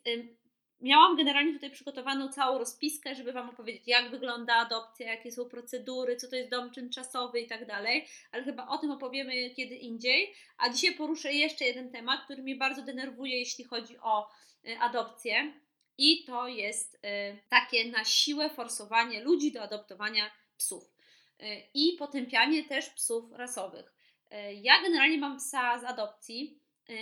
miałam 0.81 1.17
generalnie 1.17 1.53
tutaj 1.53 1.71
przygotowaną 1.71 2.29
całą 2.29 2.57
rozpiskę, 2.57 3.15
żeby 3.15 3.33
Wam 3.33 3.49
opowiedzieć, 3.49 3.87
jak 3.87 4.11
wygląda 4.11 4.55
adopcja, 4.55 5.11
jakie 5.11 5.31
są 5.31 5.45
procedury, 5.45 6.15
co 6.15 6.27
to 6.27 6.35
jest 6.35 6.49
dom 6.49 6.71
czynczasowy 6.71 7.39
i 7.39 7.47
tak 7.47 7.65
dalej, 7.65 8.07
ale 8.31 8.43
chyba 8.43 8.67
o 8.67 8.77
tym 8.77 8.91
opowiemy 8.91 9.49
kiedy 9.49 9.75
indziej. 9.75 10.33
A 10.57 10.69
dzisiaj 10.69 10.95
poruszę 10.95 11.33
jeszcze 11.33 11.65
jeden 11.65 11.91
temat, 11.91 12.23
który 12.25 12.43
mnie 12.43 12.55
bardzo 12.55 12.81
denerwuje, 12.81 13.39
jeśli 13.39 13.63
chodzi 13.63 13.97
o 13.97 14.29
y, 14.67 14.79
adopcję. 14.79 15.53
I 15.97 16.23
to 16.23 16.47
jest 16.47 16.95
y, 16.95 16.99
takie 17.49 17.91
na 17.91 18.03
siłę 18.03 18.49
forsowanie 18.49 19.23
ludzi 19.23 19.51
do 19.51 19.61
adoptowania 19.61 20.31
psów. 20.57 20.83
Y, 21.41 21.45
I 21.73 21.95
potępianie 21.99 22.63
też 22.63 22.89
psów 22.89 23.31
rasowych. 23.31 23.95
Ja 24.61 24.81
generalnie 24.81 25.17
mam 25.17 25.37
psa 25.37 25.79
z 25.79 25.83
adopcji 25.83 26.59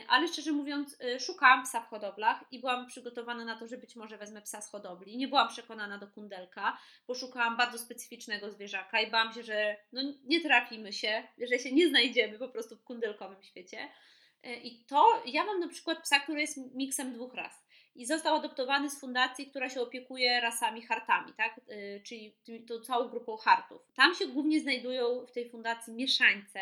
ale 0.08 0.28
szczerze 0.28 0.52
mówiąc, 0.52 0.98
e, 1.02 1.20
szukałam 1.20 1.64
psa 1.64 1.82
w 1.82 1.88
hodowlach 1.88 2.44
i 2.52 2.60
byłam 2.60 2.88
przygotowana 2.88 3.46
na 3.46 3.58
to, 3.58 3.68
że 3.68 3.78
być 3.78 3.96
może 3.96 4.18
wezmę 4.18 4.42
psa 4.42 4.62
z 4.62 4.70
hodowli. 4.70 5.18
Nie 5.18 5.28
byłam 5.28 5.50
przekonana 5.50 5.98
do 5.98 6.08
kundelka, 6.08 6.78
bo 7.08 7.16
szukałam 7.16 7.58
bardzo 7.58 7.78
specyficznego 7.78 8.52
zwierzaka 8.52 9.02
i 9.02 9.12
bałam 9.12 9.34
się, 9.34 9.44
że 9.44 9.78
no, 9.92 10.02
nie 10.24 10.42
trafimy 10.42 10.94
się, 10.94 11.24
że 11.50 11.60
się 11.60 11.72
nie 11.72 11.90
znajdziemy 11.90 12.40
po 12.40 12.50
prostu 12.50 12.78
w 12.78 12.84
kundelkowym 12.84 13.44
świecie. 13.44 13.90
E, 14.44 14.56
I 14.56 14.86
to 14.86 15.24
ja 15.26 15.46
mam 15.46 15.60
na 15.60 15.68
przykład 15.68 16.02
psa, 16.04 16.20
który 16.20 16.42
jest 16.42 16.76
miksem 16.76 17.14
dwóch 17.14 17.34
ras 17.34 17.63
i 17.96 18.06
został 18.06 18.36
adoptowany 18.36 18.90
z 18.90 19.00
fundacji, 19.00 19.48
która 19.48 19.70
się 19.70 19.82
opiekuje 19.82 20.42
rasami 20.42 20.82
hartami, 20.82 21.34
tak? 21.34 21.62
Yy, 21.68 22.02
czyli 22.04 22.36
tą 22.68 22.80
całą 22.80 23.10
grupą 23.10 23.38
hartów. 23.38 23.82
Tam 23.96 24.16
się 24.16 24.28
głównie 24.28 24.60
znajdują 24.60 25.26
w 25.26 25.32
tej 25.32 25.50
fundacji 25.50 25.94
mieszańce, 25.94 26.60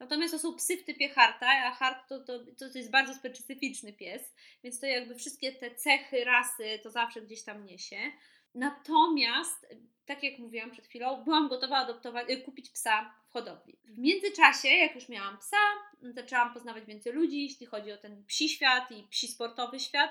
natomiast 0.00 0.32
to 0.32 0.38
są 0.38 0.54
psy 0.54 0.76
w 0.76 0.84
typie 0.84 1.08
harta, 1.08 1.46
a 1.46 1.70
hart 1.70 2.08
to, 2.08 2.20
to, 2.24 2.38
to 2.58 2.78
jest 2.78 2.90
bardzo 2.90 3.14
specyficzny 3.14 3.92
pies, 3.92 4.34
więc 4.64 4.80
to 4.80 4.86
jakby 4.86 5.14
wszystkie 5.14 5.52
te 5.52 5.74
cechy 5.74 6.24
rasy 6.24 6.78
to 6.82 6.90
zawsze 6.90 7.22
gdzieś 7.22 7.44
tam 7.44 7.64
niesie. 7.64 8.12
Natomiast, 8.54 9.66
tak 10.06 10.22
jak 10.22 10.38
mówiłam 10.38 10.70
przed 10.70 10.86
chwilą, 10.86 11.24
byłam 11.24 11.48
gotowa 11.48 11.76
adoptować, 11.76 12.30
y, 12.30 12.40
kupić 12.40 12.70
psa 12.70 13.14
w 13.28 13.32
hodowli. 13.32 13.78
W 13.84 13.98
międzyczasie, 13.98 14.68
jak 14.68 14.94
już 14.94 15.08
miałam 15.08 15.38
psa, 15.38 15.56
zaczęłam 16.02 16.54
poznawać 16.54 16.84
więcej 16.84 17.12
ludzi, 17.12 17.42
jeśli 17.42 17.66
chodzi 17.66 17.92
o 17.92 17.98
ten 17.98 18.24
psi 18.24 18.48
świat 18.48 18.90
i 18.90 19.02
psi 19.10 19.28
sportowy 19.28 19.80
świat. 19.80 20.10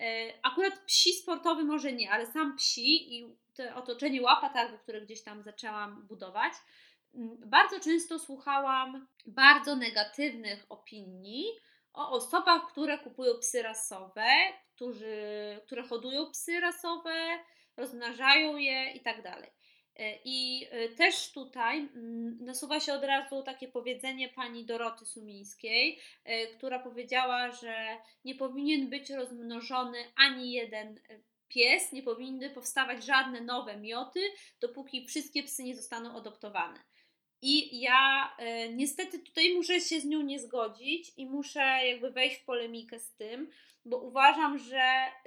E, 0.00 0.32
akurat 0.42 0.78
psi 0.86 1.12
sportowy 1.12 1.64
może 1.64 1.92
nie, 1.92 2.10
ale 2.10 2.26
sam 2.26 2.56
psi 2.56 3.18
i 3.18 3.36
to 3.54 3.76
otoczenie 3.76 4.22
łapatargu, 4.22 4.78
które 4.78 5.00
gdzieś 5.00 5.22
tam 5.22 5.42
zaczęłam 5.42 6.06
budować, 6.06 6.52
bardzo 7.46 7.80
często 7.80 8.18
słuchałam 8.18 9.06
bardzo 9.26 9.76
negatywnych 9.76 10.66
opinii 10.68 11.44
o 11.92 12.10
osobach, 12.10 12.66
które 12.72 12.98
kupują 12.98 13.34
psy 13.40 13.62
rasowe, 13.62 14.26
którzy, 14.74 15.16
które 15.66 15.82
hodują 15.82 16.30
psy 16.30 16.60
rasowe, 16.60 17.14
rozmnażają 17.76 18.56
je 18.56 18.92
i 18.92 19.00
tak 19.00 19.22
dalej. 19.22 19.50
E, 20.00 20.18
I 20.24 20.66
e, 20.70 20.88
też 20.88 21.32
tutaj 21.32 21.78
mm, 21.78 22.38
nasuwa 22.40 22.80
się 22.80 22.92
od 22.92 23.04
razu 23.04 23.42
takie 23.42 23.68
powiedzenie 23.68 24.28
pani 24.28 24.64
Doroty 24.64 25.06
Sumińskiej, 25.06 25.98
e, 26.24 26.46
która 26.46 26.78
powiedziała, 26.78 27.50
że 27.50 27.96
nie 28.24 28.34
powinien 28.34 28.90
być 28.90 29.10
rozmnożony 29.10 29.98
ani 30.16 30.52
jeden 30.52 31.00
pies, 31.48 31.92
nie 31.92 32.02
powinny 32.02 32.50
powstawać 32.50 33.04
żadne 33.04 33.40
nowe 33.40 33.76
mioty, 33.76 34.20
dopóki 34.60 35.06
wszystkie 35.06 35.42
psy 35.42 35.62
nie 35.62 35.76
zostaną 35.76 36.16
adoptowane. 36.16 36.80
I 37.42 37.80
ja 37.80 38.36
niestety 38.74 39.18
tutaj 39.18 39.54
muszę 39.54 39.80
się 39.80 40.00
z 40.00 40.04
nią 40.04 40.22
nie 40.22 40.38
zgodzić 40.38 41.12
i 41.16 41.26
muszę 41.26 41.60
jakby 41.60 42.10
wejść 42.10 42.36
w 42.36 42.44
polemikę 42.44 42.98
z 42.98 43.14
tym, 43.14 43.50
bo 43.84 43.98
uważam, 43.98 44.58
że 44.58 44.82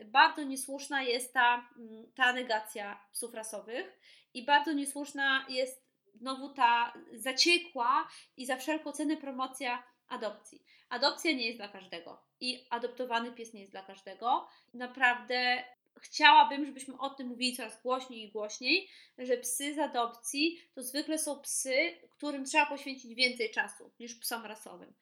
bardzo 0.06 0.44
niesłuszna 0.44 1.04
jest 1.04 1.34
ta, 1.34 1.70
mm, 1.78 2.12
ta 2.16 2.34
negacja 2.34 3.06
psów 3.12 3.34
rasowych 3.34 4.00
i 4.34 4.46
bardzo 4.46 4.74
niesłuszna 4.74 5.46
jest 5.50 5.84
znowu 6.14 6.50
ta 6.50 6.94
zaciekła 7.14 8.08
i 8.38 8.46
za 8.46 8.58
wszelką 8.58 8.92
cenę 8.92 9.18
promocja 9.18 9.84
adopcji. 10.08 10.64
Adopcja 10.90 11.32
nie 11.32 11.46
jest 11.46 11.58
dla 11.60 11.68
każdego 11.68 12.22
i 12.40 12.66
adoptowany 12.70 13.32
pies 13.32 13.54
nie 13.54 13.62
jest 13.62 13.74
dla 13.74 13.84
każdego. 13.84 14.48
Naprawdę 14.74 15.64
chciałabym, 16.02 16.66
żebyśmy 16.66 16.98
o 16.98 17.10
tym 17.10 17.28
mówili 17.28 17.56
coraz 17.56 17.82
głośniej 17.82 18.24
i 18.24 18.32
głośniej, 18.32 18.90
że 19.18 19.38
psy 19.38 19.76
z 19.76 19.80
adopcji 19.80 20.60
to 20.76 20.84
zwykle 20.84 21.20
są 21.20 21.40
psy, 21.40 21.98
którym 22.10 22.46
trzeba 22.46 22.66
poświęcić 22.66 23.16
więcej 23.16 23.52
czasu 23.52 23.92
niż 24.00 24.16
psom 24.16 24.46
rasowym. 24.46 24.94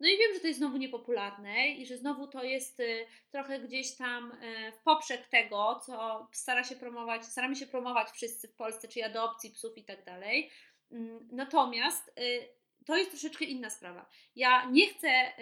No 0.00 0.08
i 0.08 0.18
wiem, 0.18 0.34
że 0.34 0.40
to 0.40 0.46
jest 0.46 0.58
znowu 0.58 0.76
niepopularne 0.76 1.68
i 1.68 1.86
że 1.86 1.96
znowu 1.96 2.26
to 2.26 2.42
jest 2.42 2.80
y, 2.80 3.06
trochę 3.30 3.60
gdzieś 3.60 3.96
tam 3.96 4.32
y, 4.32 4.72
w 4.72 4.82
poprzek 4.82 5.28
tego, 5.28 5.80
co 5.86 6.28
stara 6.32 6.64
się 6.64 6.76
promować, 6.76 7.24
staramy 7.24 7.56
się 7.56 7.66
promować 7.66 8.10
wszyscy 8.10 8.48
w 8.48 8.54
Polsce, 8.54 8.88
czyli 8.88 9.02
adopcji 9.02 9.50
psów 9.50 9.78
i 9.78 9.84
tak 9.84 10.04
dalej. 10.04 10.50
Mm, 10.92 11.28
natomiast 11.32 12.08
y, 12.08 12.48
to 12.86 12.96
jest 12.96 13.10
troszeczkę 13.10 13.44
inna 13.44 13.70
sprawa. 13.70 14.08
Ja 14.36 14.70
nie 14.70 14.86
chcę 14.86 15.32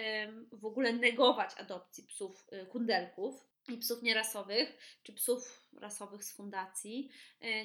w 0.53 0.65
ogóle 0.65 0.93
negować 0.93 1.51
adopcji 1.59 2.05
psów 2.05 2.47
kundelków 2.71 3.35
i 3.69 3.79
psów 3.79 4.03
nierasowych, 4.03 4.79
czy 5.03 5.13
psów 5.13 5.69
rasowych 5.81 6.25
z 6.25 6.37
fundacji. 6.37 7.11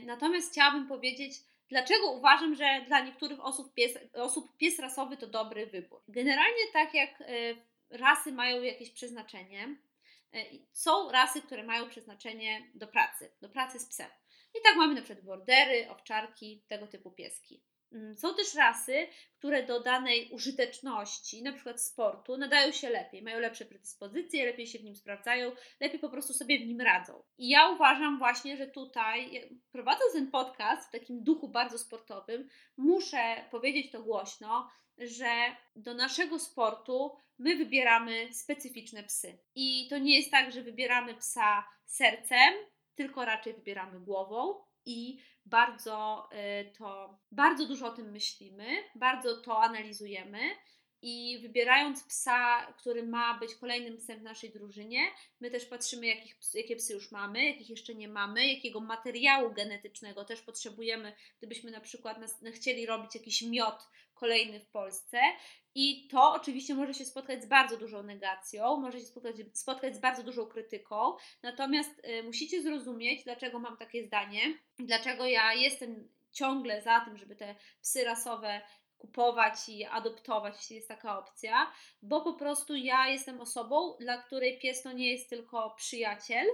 Natomiast 0.06 0.52
chciałabym 0.52 0.88
powiedzieć, 0.88 1.34
Dlaczego 1.74 2.12
uważam, 2.12 2.56
że 2.56 2.82
dla 2.88 3.00
niektórych 3.00 3.46
osób 3.46 3.74
pies, 3.74 3.98
osób 4.14 4.58
pies 4.58 4.80
rasowy 4.80 5.18
to 5.18 5.28
dobry 5.28 5.68
wybór? 5.68 6.02
Generalnie 6.08 6.72
tak 6.74 6.94
jak 6.94 7.22
e, 7.22 7.26
rasy 7.90 8.32
mają 8.32 8.62
jakieś 8.62 8.92
przeznaczenie, 8.92 9.76
e, 10.34 10.44
są 10.72 11.12
rasy, 11.12 11.42
które 11.42 11.64
mają 11.64 11.90
przeznaczenie 11.90 12.72
do 12.76 12.88
pracy, 12.88 13.32
do 13.42 13.50
pracy 13.50 13.80
z 13.80 13.86
psem. 13.86 14.10
I 14.56 14.62
tak 14.64 14.76
mamy 14.76 14.94
na 14.94 15.02
przykład 15.02 15.26
bordery, 15.26 15.90
owczarki, 15.90 16.64
tego 16.68 16.88
typu 16.88 17.12
pieski. 17.12 17.64
Mm, 17.94 18.16
są 18.18 18.36
też 18.36 18.56
rasy, 18.56 19.08
które 19.38 19.64
do 19.64 19.80
danej 19.80 20.30
użyteczności, 20.32 21.44
na 21.44 21.54
przykład 21.54 21.82
sportu, 21.82 22.38
nadają 22.38 22.72
się 22.72 22.90
lepiej, 22.90 23.22
mają 23.22 23.40
lepsze 23.40 23.66
predyspozycje, 23.66 24.46
lepiej 24.46 24.68
się 24.68 24.80
w 24.80 24.84
nim 24.84 24.96
sprawdzają, 24.96 25.52
lepiej 25.80 26.00
po 26.00 26.10
prostu 26.10 26.34
sobie 26.34 26.60
w 26.60 26.68
nim 26.68 26.82
radzą. 26.82 27.24
I 27.38 27.50
ja 27.50 27.70
uważam 27.70 28.18
właśnie, 28.18 28.58
że 28.58 28.68
tutaj, 28.68 29.50
prowadząc 29.72 30.14
ten 30.14 30.32
podcast 30.32 30.88
w 30.88 30.92
takim 30.92 31.24
duchu 31.24 31.48
bardzo 31.48 31.78
sportowym, 31.78 32.50
muszę 32.78 33.46
powiedzieć 33.52 33.92
to 33.92 34.04
głośno, 34.04 34.70
że 34.98 35.56
do 35.76 35.94
naszego 35.94 36.40
sportu 36.40 37.16
my 37.38 37.56
wybieramy 37.56 38.34
specyficzne 38.34 39.04
psy. 39.04 39.38
I 39.56 39.88
to 39.90 39.98
nie 39.98 40.18
jest 40.18 40.32
tak, 40.32 40.52
że 40.52 40.62
wybieramy 40.62 41.16
psa 41.16 41.68
sercem, 41.86 42.54
tylko 42.96 43.26
raczej 43.26 43.54
wybieramy 43.54 44.00
głową 44.00 44.64
i 44.86 45.20
bardzo 45.46 46.30
y, 46.32 46.72
to, 46.78 47.20
bardzo 47.32 47.68
dużo 47.68 47.88
o 47.88 47.92
tym 47.92 48.12
myślimy, 48.12 48.66
bardzo 48.96 49.42
to 49.42 49.64
analizujemy 49.64 50.40
i 51.02 51.40
wybierając 51.42 52.04
psa, 52.04 52.74
który 52.78 53.04
ma 53.04 53.40
być 53.40 53.56
kolejnym 53.56 53.98
psem 53.98 54.20
w 54.20 54.24
naszej 54.24 54.50
drużynie, 54.50 55.00
my 55.40 55.52
też 55.52 55.66
patrzymy, 55.66 56.08
jakich, 56.08 56.36
jakie 56.54 56.76
psy 56.76 56.94
już 56.94 57.12
mamy, 57.12 57.46
jakich 57.46 57.70
jeszcze 57.70 57.96
nie 57.96 58.08
mamy, 58.08 58.48
jakiego 58.48 58.80
materiału 58.80 59.54
genetycznego 59.54 60.26
też 60.26 60.42
potrzebujemy, 60.42 61.16
gdybyśmy 61.38 61.72
na 61.72 61.82
przykład 61.82 62.18
chcieli 62.54 62.86
robić 62.86 63.16
jakiś 63.16 63.42
miod 63.42 63.88
kolejny 64.24 64.60
w 64.60 64.68
Polsce. 64.68 65.22
I 65.76 66.08
to 66.08 66.34
oczywiście 66.34 66.76
może 66.76 66.94
się 66.94 67.06
spotkać 67.06 67.44
z 67.44 67.46
bardzo 67.46 67.78
dużą 67.78 68.04
negacją, 68.04 68.78
może 68.78 69.00
się 69.00 69.06
spotkać, 69.06 69.36
spotkać 69.54 69.96
z 69.96 70.00
bardzo 70.00 70.24
dużą 70.24 70.46
krytyką, 70.46 71.16
natomiast 71.44 72.06
y, 72.06 72.24
musicie 72.24 72.62
zrozumieć, 72.62 73.24
dlaczego 73.24 73.60
mam 73.60 73.78
takie 73.78 74.08
zdanie, 74.08 74.42
dlaczego 74.80 75.26
ja 75.26 75.54
jestem 75.54 76.10
ciągle 76.32 76.82
za 76.82 77.00
tym, 77.00 77.18
żeby 77.18 77.36
te 77.36 77.56
psy 77.82 78.04
rasowe 78.04 78.62
kupować 78.98 79.70
i 79.70 79.86
adoptować, 79.86 80.56
jeśli 80.58 80.76
jest 80.76 80.88
taka 80.88 81.20
opcja, 81.20 81.72
bo 82.02 82.22
po 82.22 82.34
prostu 82.34 82.76
ja 82.76 83.08
jestem 83.08 83.42
osobą, 83.42 83.98
dla 84.00 84.18
której 84.18 84.60
pies 84.60 84.82
to 84.82 84.92
nie 84.92 85.12
jest 85.12 85.30
tylko 85.30 85.76
przyjaciel, 85.78 86.48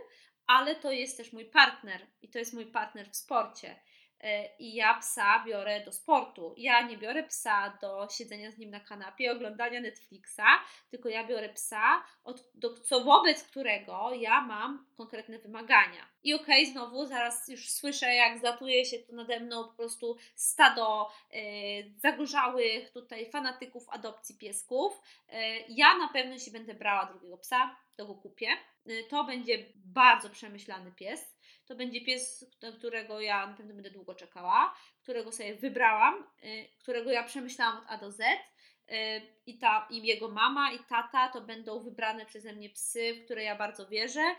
ale 0.47 0.75
to 0.75 0.91
jest 0.91 1.17
też 1.17 1.33
mój 1.33 1.45
partner 1.45 2.07
i 2.21 2.29
to 2.29 2.39
jest 2.39 2.53
mój 2.53 2.65
partner 2.65 3.11
w 3.11 3.15
sporcie. 3.15 3.79
E, 4.21 4.55
i 4.59 4.75
ja 4.75 4.93
psa 4.93 5.43
biorę 5.45 5.85
do 5.85 5.91
sportu. 5.91 6.53
Ja 6.57 6.81
nie 6.81 6.97
biorę 6.97 7.23
psa 7.23 7.77
do 7.81 8.07
siedzenia 8.11 8.51
z 8.51 8.57
nim 8.57 8.69
na 8.69 8.79
kanapie, 8.79 9.31
oglądania 9.31 9.81
Netflixa, 9.81 10.47
tylko 10.89 11.09
ja 11.09 11.27
biorę 11.27 11.49
psa, 11.49 12.03
od, 12.23 12.43
do, 12.53 12.79
co 12.79 13.03
wobec 13.03 13.43
którego 13.43 14.13
ja 14.13 14.41
mam 14.41 14.85
konkretne 14.97 15.39
wymagania. 15.39 16.09
I 16.23 16.33
okej, 16.33 16.63
okay, 16.63 16.73
znowu 16.73 17.05
zaraz 17.05 17.47
już 17.47 17.69
słyszę, 17.69 18.15
jak 18.15 18.39
zlatuje 18.39 18.85
się 18.85 18.99
tu 18.99 19.15
nade 19.15 19.39
mną 19.39 19.63
po 19.63 19.73
prostu 19.73 20.17
stado 20.35 21.09
e, 21.31 21.39
zagorzałych 21.97 22.91
tutaj 22.91 23.31
fanatyków 23.31 23.89
adopcji 23.89 24.37
piesków. 24.37 25.01
E, 25.29 25.59
ja 25.69 25.97
na 25.97 26.07
pewno, 26.07 26.33
jeśli 26.33 26.51
będę 26.51 26.73
brała 26.73 27.05
drugiego 27.05 27.37
psa, 27.37 27.75
to 27.95 28.05
go 28.05 28.15
kupię. 28.15 28.47
To 29.09 29.23
będzie 29.23 29.65
bardzo 29.75 30.29
przemyślany 30.29 30.91
pies 30.91 31.38
to 31.69 31.75
będzie 31.75 32.01
pies, 32.01 32.45
którego 32.77 33.21
ja 33.21 33.47
na 33.47 33.53
pewno 33.53 33.73
będę 33.73 33.91
długo 33.91 34.15
czekała, 34.15 34.75
którego 35.03 35.31
sobie 35.31 35.55
wybrałam, 35.55 36.27
y, 36.43 36.69
którego 36.79 37.11
ja 37.11 37.23
przemyślałam 37.23 37.77
od 37.77 37.83
A 37.87 37.97
do 37.97 38.11
Z. 38.11 38.23
i, 39.45 39.57
ta, 39.57 39.87
i 39.89 40.07
jego 40.07 40.27
mama 40.27 40.71
i 40.71 40.79
tata 40.79 41.27
to 41.27 41.41
będą 41.41 41.79
wybrane 41.79 42.25
przeze 42.25 42.53
mnie 42.53 42.69
psy, 42.69 43.13
w 43.13 43.25
które 43.25 43.43
ja 43.43 43.55
bardzo 43.55 43.87
wierzę. 43.87 44.35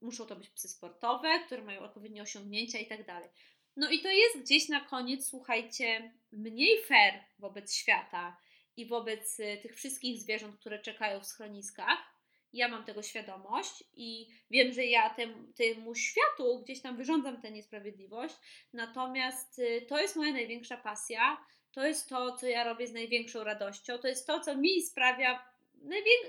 Muszą 0.00 0.26
to 0.26 0.36
być 0.36 0.50
psy 0.50 0.68
sportowe, 0.68 1.40
które 1.46 1.62
mają 1.62 1.80
odpowiednie 1.80 2.22
osiągnięcia 2.22 2.78
i 2.78 2.86
tak 2.86 3.06
dalej. 3.06 3.28
No 3.76 3.90
i 3.90 4.00
to 4.00 4.08
jest 4.08 4.38
gdzieś 4.40 4.68
na 4.68 4.80
koniec, 4.80 5.28
słuchajcie, 5.28 6.12
mniej 6.32 6.82
fair 6.82 7.14
wobec 7.38 7.74
świata 7.74 8.36
i 8.76 8.86
wobec 8.86 9.40
y, 9.40 9.58
tych 9.62 9.76
wszystkich 9.76 10.20
zwierząt, 10.20 10.56
które 10.56 10.78
czekają 10.78 11.20
w 11.20 11.26
schroniskach. 11.26 12.09
Ja 12.52 12.68
mam 12.68 12.84
tego 12.84 13.02
świadomość 13.02 13.84
i 13.94 14.28
wiem, 14.50 14.72
że 14.72 14.84
ja 14.84 15.10
tem, 15.14 15.52
temu 15.56 15.94
światu 15.94 16.62
gdzieś 16.64 16.82
tam 16.82 16.96
wyrządzam 16.96 17.40
tę 17.42 17.50
niesprawiedliwość. 17.50 18.34
Natomiast 18.72 19.58
y, 19.58 19.86
to 19.88 20.00
jest 20.00 20.16
moja 20.16 20.32
największa 20.32 20.76
pasja. 20.76 21.44
To 21.72 21.86
jest 21.86 22.08
to, 22.08 22.36
co 22.36 22.46
ja 22.46 22.64
robię 22.64 22.86
z 22.86 22.92
największą 22.92 23.44
radością. 23.44 23.98
To 23.98 24.08
jest 24.08 24.26
to, 24.26 24.40
co 24.40 24.56
mi 24.56 24.82
sprawia 24.82 25.50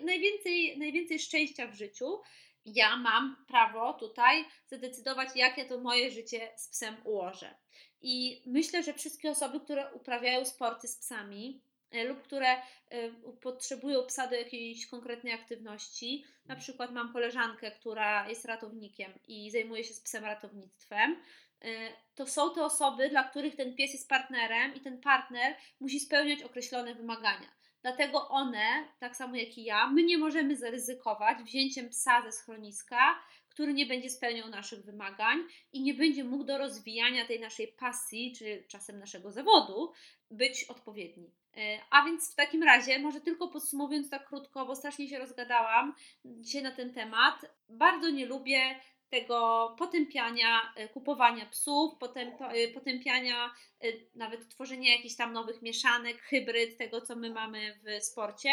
najwięcej, 0.01 0.77
najwięcej 0.77 1.19
szczęścia 1.19 1.67
w 1.67 1.75
życiu 1.75 2.21
ja 2.65 2.97
mam 2.97 3.45
prawo 3.47 3.93
tutaj 3.93 4.45
zadecydować, 4.67 5.29
jak 5.35 5.57
ja 5.57 5.65
to 5.65 5.79
moje 5.79 6.11
życie 6.11 6.51
z 6.57 6.69
psem 6.69 6.95
ułożę. 7.03 7.55
I 8.01 8.43
myślę, 8.45 8.83
że 8.83 8.93
wszystkie 8.93 9.31
osoby, 9.31 9.59
które 9.59 9.93
uprawiają 9.93 10.45
sporty 10.45 10.87
z 10.87 10.97
psami, 10.97 11.61
lub 11.93 12.21
które 12.21 12.47
e, 12.49 12.61
potrzebują 13.41 14.05
psa 14.05 14.27
do 14.27 14.35
jakiejś 14.35 14.87
konkretnej 14.87 15.33
aktywności. 15.33 16.25
Na 16.45 16.55
przykład 16.55 16.91
mam 16.91 17.13
koleżankę, 17.13 17.71
która 17.71 18.29
jest 18.29 18.45
ratownikiem 18.45 19.13
i 19.27 19.51
zajmuje 19.51 19.83
się 19.83 19.93
z 19.93 20.01
psem 20.01 20.25
ratownictwem. 20.25 21.21
E, 21.61 21.67
to 22.15 22.27
są 22.27 22.53
te 22.53 22.65
osoby, 22.65 23.09
dla 23.09 23.23
których 23.23 23.55
ten 23.55 23.75
pies 23.75 23.93
jest 23.93 24.09
partnerem 24.09 24.75
i 24.75 24.79
ten 24.79 25.01
partner 25.01 25.55
musi 25.79 25.99
spełniać 25.99 26.43
określone 26.43 26.95
wymagania. 26.95 27.60
Dlatego 27.81 28.29
one, 28.29 28.87
tak 28.99 29.15
samo 29.15 29.35
jak 29.35 29.57
i 29.57 29.63
ja, 29.63 29.87
my 29.87 30.03
nie 30.03 30.17
możemy 30.17 30.55
zaryzykować 30.55 31.37
wzięciem 31.43 31.89
psa 31.89 32.21
ze 32.21 32.31
schroniska, 32.31 33.19
który 33.49 33.73
nie 33.73 33.85
będzie 33.85 34.09
spełniał 34.09 34.49
naszych 34.49 34.85
wymagań 34.85 35.43
i 35.73 35.81
nie 35.81 35.93
będzie 35.93 36.23
mógł 36.23 36.43
do 36.43 36.57
rozwijania 36.57 37.25
tej 37.25 37.39
naszej 37.39 37.67
pasji, 37.67 38.35
czy 38.37 38.63
czasem 38.67 38.99
naszego 38.99 39.31
zawodu, 39.31 39.91
być 40.31 40.63
odpowiedni. 40.63 41.31
E, 41.57 41.79
a 41.89 42.05
więc 42.05 42.31
w 42.31 42.35
takim 42.35 42.63
razie, 42.63 42.99
może 42.99 43.21
tylko 43.21 43.47
podsumowując 43.47 44.09
tak 44.09 44.27
krótko, 44.27 44.65
bo 44.65 44.75
strasznie 44.75 45.07
się 45.07 45.19
rozgadałam 45.19 45.95
dzisiaj 46.25 46.63
na 46.63 46.71
ten 46.71 46.93
temat, 46.93 47.45
bardzo 47.69 48.09
nie 48.09 48.25
lubię 48.25 48.79
tego 49.11 49.75
potępiania 49.79 50.73
e, 50.75 50.89
kupowania 50.89 51.45
psów, 51.45 51.93
e, 52.15 52.67
potępiania 52.67 53.53
e, 53.81 53.87
nawet 54.15 54.49
tworzenia 54.49 54.95
jakichś 54.95 55.15
tam 55.15 55.33
nowych 55.33 55.61
mieszanek, 55.61 56.21
hybryd 56.21 56.77
tego, 56.77 57.01
co 57.01 57.15
my 57.15 57.29
mamy 57.29 57.79
w 57.83 58.03
sporcie. 58.03 58.49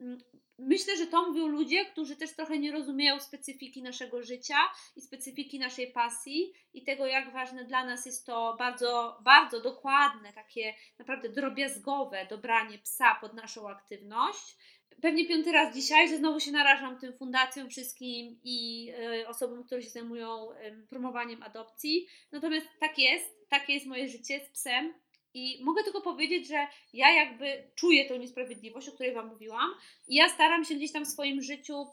Mm, 0.00 0.18
myślę, 0.58 0.96
że 0.96 1.06
to 1.06 1.28
mówią 1.28 1.46
ludzie, 1.46 1.84
którzy 1.84 2.16
też 2.16 2.36
trochę 2.36 2.58
nie 2.58 2.72
rozumieją 2.72 3.20
specyfiki 3.20 3.82
naszego 3.82 4.22
życia 4.22 4.58
i 4.96 5.00
specyfiki 5.00 5.58
naszej 5.58 5.92
pasji 5.92 6.52
i 6.74 6.84
tego, 6.84 7.06
jak 7.06 7.32
ważne 7.32 7.64
dla 7.64 7.84
nas 7.84 8.06
jest 8.06 8.26
to 8.26 8.56
bardzo, 8.58 9.18
bardzo 9.24 9.60
dokładne, 9.60 10.32
takie 10.32 10.74
naprawdę 10.98 11.28
drobiazgowe 11.28 12.26
dobranie 12.30 12.78
psa 12.78 13.18
pod 13.20 13.34
naszą 13.34 13.68
aktywność 13.68 14.56
pewnie 15.00 15.26
piąty 15.26 15.52
raz 15.52 15.74
dzisiaj, 15.74 16.08
że 16.08 16.16
znowu 16.16 16.40
się 16.40 16.52
narażam 16.52 16.98
tym 16.98 17.12
fundacjom 17.12 17.70
wszystkim 17.70 18.40
i 18.44 18.88
y, 19.20 19.28
osobom, 19.28 19.64
które 19.64 19.82
się 19.82 19.90
zajmują 19.90 20.48
promowaniem 20.90 21.42
adopcji. 21.42 22.06
Natomiast 22.32 22.66
tak 22.80 22.98
jest, 22.98 23.48
takie 23.48 23.72
jest 23.72 23.86
moje 23.86 24.08
życie 24.08 24.40
z 24.40 24.48
psem. 24.48 24.94
I 25.34 25.64
mogę 25.64 25.84
tylko 25.84 26.00
powiedzieć, 26.00 26.48
że 26.48 26.66
ja 26.92 27.10
jakby 27.10 27.70
czuję 27.74 28.08
tą 28.08 28.16
niesprawiedliwość, 28.16 28.88
o 28.88 28.92
której 28.92 29.14
Wam 29.14 29.28
mówiłam, 29.28 29.70
i 30.08 30.14
ja 30.14 30.28
staram 30.28 30.64
się 30.64 30.74
gdzieś 30.74 30.92
tam 30.92 31.04
w 31.04 31.08
swoim 31.08 31.42
życiu, 31.42 31.86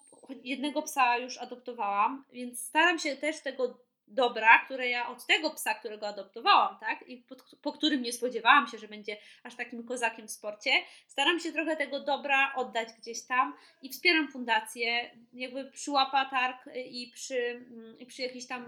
jednego 0.43 0.81
psa 0.81 1.17
już 1.17 1.37
adoptowałam, 1.37 2.25
więc 2.31 2.59
staram 2.59 2.99
się 2.99 3.15
też 3.15 3.41
tego 3.41 3.88
dobra, 4.09 4.59
które 4.65 4.89
ja 4.89 5.09
od 5.09 5.25
tego 5.25 5.49
psa, 5.49 5.73
którego 5.73 6.07
adoptowałam, 6.07 6.77
tak, 6.79 7.07
i 7.07 7.17
pod, 7.17 7.43
po 7.61 7.71
którym 7.71 8.01
nie 8.01 8.13
spodziewałam 8.13 8.67
się, 8.67 8.77
że 8.77 8.87
będzie 8.87 9.17
aż 9.43 9.55
takim 9.55 9.87
kozakiem 9.87 10.27
w 10.27 10.31
sporcie, 10.31 10.71
staram 11.07 11.39
się 11.39 11.51
trochę 11.51 11.75
tego 11.75 11.99
dobra 11.99 12.53
oddać 12.55 12.89
gdzieś 12.97 13.25
tam 13.25 13.53
i 13.81 13.89
wspieram 13.89 14.27
fundację, 14.27 15.11
jakby 15.33 15.71
przy 15.71 15.91
łapatarg 15.91 16.69
i 16.75 17.11
przy, 17.13 17.65
i 17.99 18.05
przy 18.05 18.21
jakichś 18.21 18.45
tam 18.45 18.65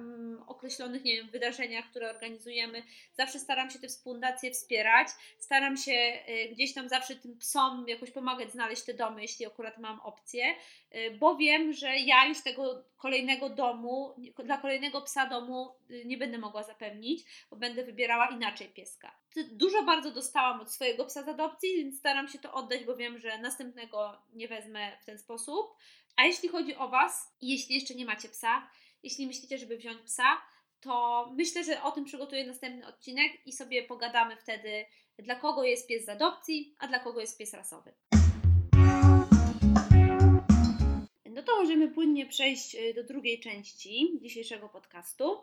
określonych, 0.47 1.04
nie 1.04 1.15
wiem, 1.15 1.30
wydarzeniach, 1.30 1.89
które 1.89 2.10
organizujemy, 2.10 2.84
zawsze 3.13 3.39
staram 3.39 3.69
się 3.69 3.80
te 3.80 3.88
fundacje 4.04 4.51
wspierać, 4.51 5.08
staram 5.39 5.77
się 5.77 6.19
y, 6.30 6.49
gdzieś 6.51 6.73
tam 6.73 6.89
zawsze 6.89 7.15
tym 7.15 7.38
psom 7.38 7.86
jakoś 7.88 8.12
pomagać 8.12 8.51
znaleźć 8.51 8.84
te 8.84 8.93
domy, 8.93 9.21
jeśli 9.21 9.45
akurat 9.45 9.77
mam 9.77 9.99
opcję, 9.99 10.56
y, 10.95 11.17
bo 11.19 11.36
wiem, 11.36 11.73
że 11.73 11.97
ja 11.99 12.25
już 12.25 12.43
tego 12.43 12.84
kolejnego 12.97 13.49
domu, 13.49 14.15
dla 14.43 14.58
kolejnego 14.58 15.01
psa 15.01 15.25
domu 15.32 15.76
y, 15.91 16.06
nie 16.06 16.17
będę 16.17 16.38
mogła 16.38 16.63
zapewnić, 16.63 17.24
bo 17.50 17.56
będę 17.56 17.84
wybierała 17.84 18.28
inaczej 18.28 18.67
pieska. 18.67 19.15
Dużo 19.52 19.84
bardzo 19.84 20.12
dostałam 20.12 20.62
od 20.62 20.72
swojego 20.72 21.06
psa 21.06 21.24
z 21.24 21.28
adopcji, 21.28 21.78
więc 21.78 22.00
staram 22.00 22.28
się 22.28 22.39
to 22.39 22.54
oddać, 22.54 22.84
bo 22.84 22.96
wiem, 22.96 23.20
że 23.20 23.38
następnego 23.38 24.22
nie 24.34 24.48
wezmę 24.48 24.98
w 25.02 25.06
ten 25.06 25.20
sposób. 25.20 25.76
A 26.15 26.26
jeśli 26.26 26.50
chodzi 26.50 26.76
o 26.76 26.89
Was, 26.89 27.36
jeśli 27.41 27.76
jeszcze 27.76 27.96
nie 27.96 28.06
macie 28.06 28.30
psa, 28.30 28.70
jeśli 29.04 29.28
myślicie, 29.28 29.58
żeby 29.58 29.78
wziąć 29.78 30.02
psa, 30.02 30.41
to 30.82 31.30
myślę, 31.36 31.63
że 31.63 31.84
o 31.84 31.91
tym 31.91 32.06
przygotuję 32.06 32.48
następny 32.48 32.88
odcinek 32.88 33.32
i 33.48 33.52
sobie 33.52 33.84
pogadamy 33.84 34.38
wtedy, 34.38 34.86
dla 35.20 35.36
kogo 35.36 35.63
jest 35.63 35.88
pies 35.88 36.06
z 36.06 36.10
adopcji, 36.10 36.76
a 36.80 36.88
dla 36.88 37.00
kogo 37.00 37.22
jest 37.22 37.38
pies 37.38 37.54
rasowy. 37.54 37.94
No 41.34 41.44
to 41.44 41.56
możemy 41.56 41.88
płynnie 41.88 42.26
przejść 42.26 42.76
e, 42.76 42.94
do 42.94 43.04
drugiej 43.04 43.39
części 43.39 44.20
dzisiejszego 44.22 44.70
podcastu 44.70 45.38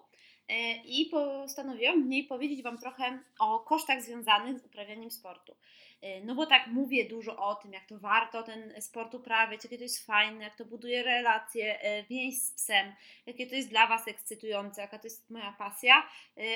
e, 0.49 0.77
i 0.85 1.07
postanowiłam 1.07 2.05
w 2.05 2.09
niej 2.09 2.25
powiedzieć 2.25 2.63
Wam 2.63 2.79
trochę 2.79 3.19
o 3.39 3.61
kosztach 3.61 4.03
związanych 4.03 4.59
z 4.59 4.67
uprawianiem 4.67 5.11
sportu. 5.11 5.55
E, 6.01 6.25
no 6.25 6.35
bo 6.35 6.47
tak 6.47 6.67
mówię 6.67 7.09
dużo 7.09 7.37
o 7.37 7.55
tym, 7.55 7.73
jak 7.73 7.87
to 7.87 7.99
warto 7.99 8.43
ten 8.43 8.83
sport 8.83 9.15
uprawiać, 9.15 9.65
jakie 9.65 9.77
to 9.77 9.83
jest 9.83 10.07
fajne, 10.07 10.45
jak 10.45 10.57
to 10.57 10.65
buduje 10.65 11.03
relacje, 11.03 11.79
więź 12.11 12.43
z 12.43 12.51
psem, 12.51 12.93
jakie 13.27 13.47
to 13.47 13.55
jest 13.55 13.69
dla 13.69 13.87
Was 13.87 14.09
ekscytujące, 14.09 14.81
jaka 14.81 14.99
to 14.99 15.07
jest 15.07 15.31
moja 15.31 15.53
pasja, 15.59 16.09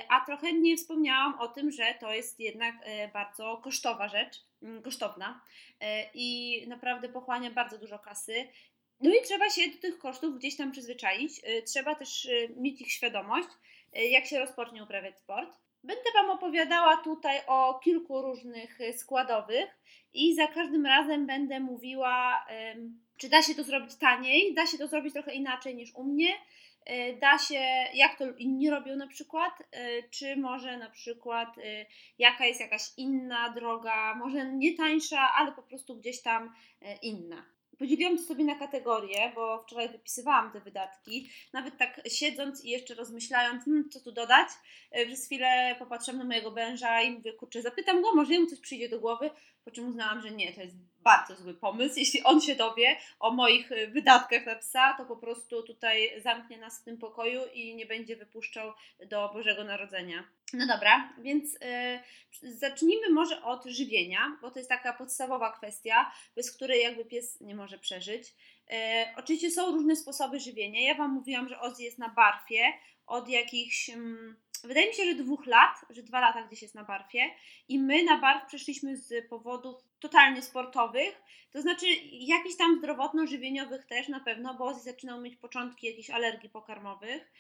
a 0.09 0.25
trochę 0.27 0.53
nie 0.53 0.77
wspomniałam 0.77 1.41
o 1.41 1.49
tym, 1.49 1.71
że 1.71 1.95
to 2.01 2.13
jest 2.13 2.41
jednak 2.41 2.75
bardzo 3.13 3.57
kosztowa 3.57 4.09
rzecz, 4.09 4.45
mm, 4.63 4.83
kosztowna 4.83 5.41
i 6.15 6.61
naprawdę 6.69 7.09
pochłania 7.09 7.51
bardzo 7.51 7.79
dużo 7.79 7.99
kasy 7.99 8.49
no 9.03 9.11
i 9.11 9.23
trzeba 9.25 9.51
się 9.51 9.71
do 9.71 9.79
tych 9.79 9.99
kosztów 9.99 10.39
gdzieś 10.39 10.57
tam 10.57 10.73
przyzwyczaić. 10.73 11.39
Y, 11.39 11.63
trzeba 11.63 11.95
też 11.95 12.25
y, 12.25 12.55
mieć 12.57 12.81
ich 12.81 12.93
świadomość, 12.93 13.49
y, 13.97 14.05
jak 14.05 14.27
się 14.27 14.39
rozpocznie 14.39 14.83
uprawiać 14.83 15.19
sport. 15.19 15.59
Będę 15.85 16.13
Wam 16.15 16.31
opowiadała 16.31 16.97
tutaj 16.97 17.41
o 17.47 17.81
kilku 17.85 18.23
różnych 18.23 18.79
składowych 18.97 19.79
i 20.15 20.35
za 20.35 20.47
każdym 20.47 20.87
razem 20.87 21.27
będę 21.27 21.61
mówiła, 21.61 22.47
czy 23.19 23.29
da 23.29 23.43
się 23.43 23.55
to 23.55 23.65
zrobić 23.65 23.95
taniej, 23.95 24.55
da 24.55 24.67
się 24.67 24.79
to 24.79 24.87
zrobić 24.87 25.13
trochę 25.13 25.35
inaczej 25.35 25.75
niż 25.75 25.95
u 25.95 26.05
mnie, 26.05 26.35
da 27.21 27.39
się, 27.39 27.61
jak 27.95 28.19
to 28.19 28.25
inni 28.39 28.71
robią 28.71 28.97
na 28.97 29.07
przykład, 29.07 29.53
czy 30.11 30.37
może 30.37 30.79
na 30.79 30.91
przykład 30.91 31.49
jaka 32.19 32.47
jest 32.47 32.61
jakaś 32.61 32.83
inna 32.97 33.51
droga, 33.51 34.15
może 34.15 34.53
nie 34.53 34.77
tańsza, 34.77 35.33
ale 35.35 35.53
po 35.53 35.63
prostu 35.63 35.97
gdzieś 35.97 36.23
tam 36.23 36.55
inna. 37.03 37.45
Podzieliłam 37.83 38.19
to 38.19 38.23
sobie 38.23 38.45
na 38.45 38.55
kategorie, 38.55 39.33
bo 39.35 39.63
wczoraj 39.63 39.89
wypisywałam 39.89 40.53
te 40.53 40.61
wydatki. 40.61 41.31
Nawet 41.53 41.79
tak 41.79 42.01
siedząc 42.09 42.65
i 42.65 42.71
jeszcze 42.71 42.95
rozmyślając, 42.95 43.65
hmm, 43.65 43.91
co 43.91 44.01
tu 44.01 44.13
dodać, 44.13 44.49
e, 44.91 45.07
przez 45.07 45.27
chwilę 45.27 45.77
popatrzyłam 45.79 46.19
na 46.19 46.25
mojego 46.25 46.51
męża 46.51 47.03
i 47.03 47.11
mówię, 47.11 47.33
kurczę, 47.33 47.63
zapytam 47.63 48.03
go, 48.03 48.15
może 48.15 48.41
mu 48.41 48.47
coś 48.47 48.61
przyjdzie 48.61 48.89
do 48.89 49.01
głowy, 49.01 49.31
po 49.65 49.71
czym 49.71 49.89
uznałam, 49.89 50.23
że 50.23 50.31
nie, 50.31 50.53
to 50.53 50.61
jest 50.61 50.77
bardzo 51.01 51.37
zły 51.37 51.55
pomysł. 51.55 51.99
Jeśli 51.99 52.23
on 52.23 52.41
się 52.41 52.55
dowie 52.55 52.97
o 53.21 53.31
moich 53.31 53.73
e, 53.73 53.87
wydatkach 53.87 54.47
na 54.47 54.55
psa, 54.55 54.95
to 54.99 55.05
po 55.05 55.17
prostu 55.17 55.63
tutaj 55.63 56.21
zamknie 56.21 56.59
nas 56.59 56.81
w 56.81 56.85
tym 56.85 56.99
pokoju 56.99 57.41
i 57.55 57.75
nie 57.77 57.87
będzie 57.87 58.17
wypuszczał 58.17 58.73
do 59.07 59.31
Bożego 59.35 59.65
Narodzenia. 59.65 60.25
No 60.53 60.67
dobra, 60.67 61.15
więc 61.19 61.53
yy, 62.43 62.53
zacznijmy 62.53 63.11
może 63.11 63.43
od 63.43 63.65
żywienia, 63.65 64.39
bo 64.43 64.51
to 64.51 64.59
jest 64.59 64.69
taka 64.69 64.93
podstawowa 64.93 65.53
kwestia, 65.53 66.13
bez 66.37 66.57
której 66.57 66.83
jakby 66.83 67.05
pies 67.05 67.41
nie 67.41 67.55
może 67.55 67.79
przeżyć. 67.79 68.35
Yy, 68.71 68.77
oczywiście 69.17 69.51
są 69.51 69.73
różne 69.73 69.97
sposoby 69.97 70.41
żywienia. 70.41 70.81
Ja 70.81 70.95
Wam 70.95 71.11
mówiłam, 71.11 71.49
że 71.49 71.61
Ozzy 71.61 71.83
jest 71.83 71.99
na 71.99 72.09
barfie 72.09 72.73
od 73.07 73.29
jakichś. 73.29 73.89
Yy, 73.89 73.97
wydaje 74.65 74.89
mi 74.89 74.95
się, 74.95 75.05
że 75.05 75.15
dwóch 75.15 75.47
lat, 75.47 75.77
że 75.91 76.03
dwa 76.03 76.21
lata 76.21 76.43
gdzieś 76.43 76.63
jest 76.63 76.75
na 76.75 76.85
barfie 76.85 77.31
i 77.69 77.79
my 77.79 78.05
na 78.05 78.19
barw 78.19 78.47
przeszliśmy 78.47 78.97
z 78.97 79.29
powodów 79.29 79.83
totalnie 80.01 80.43
sportowych, 80.43 81.23
to 81.51 81.63
znaczy 81.63 81.87
jakichś 82.11 82.57
tam 82.57 82.79
zdrowotno-żywieniowych 82.79 83.87
też 83.87 84.09
na 84.09 84.21
pewno, 84.21 84.55
bo 84.55 84.65
Ozzy 84.65 84.81
zaczynał 84.81 85.21
mieć 85.21 85.37
początki 85.37 85.87
jakichś 85.87 86.11
alergii 86.11 86.51
pokarmowych 86.51 87.33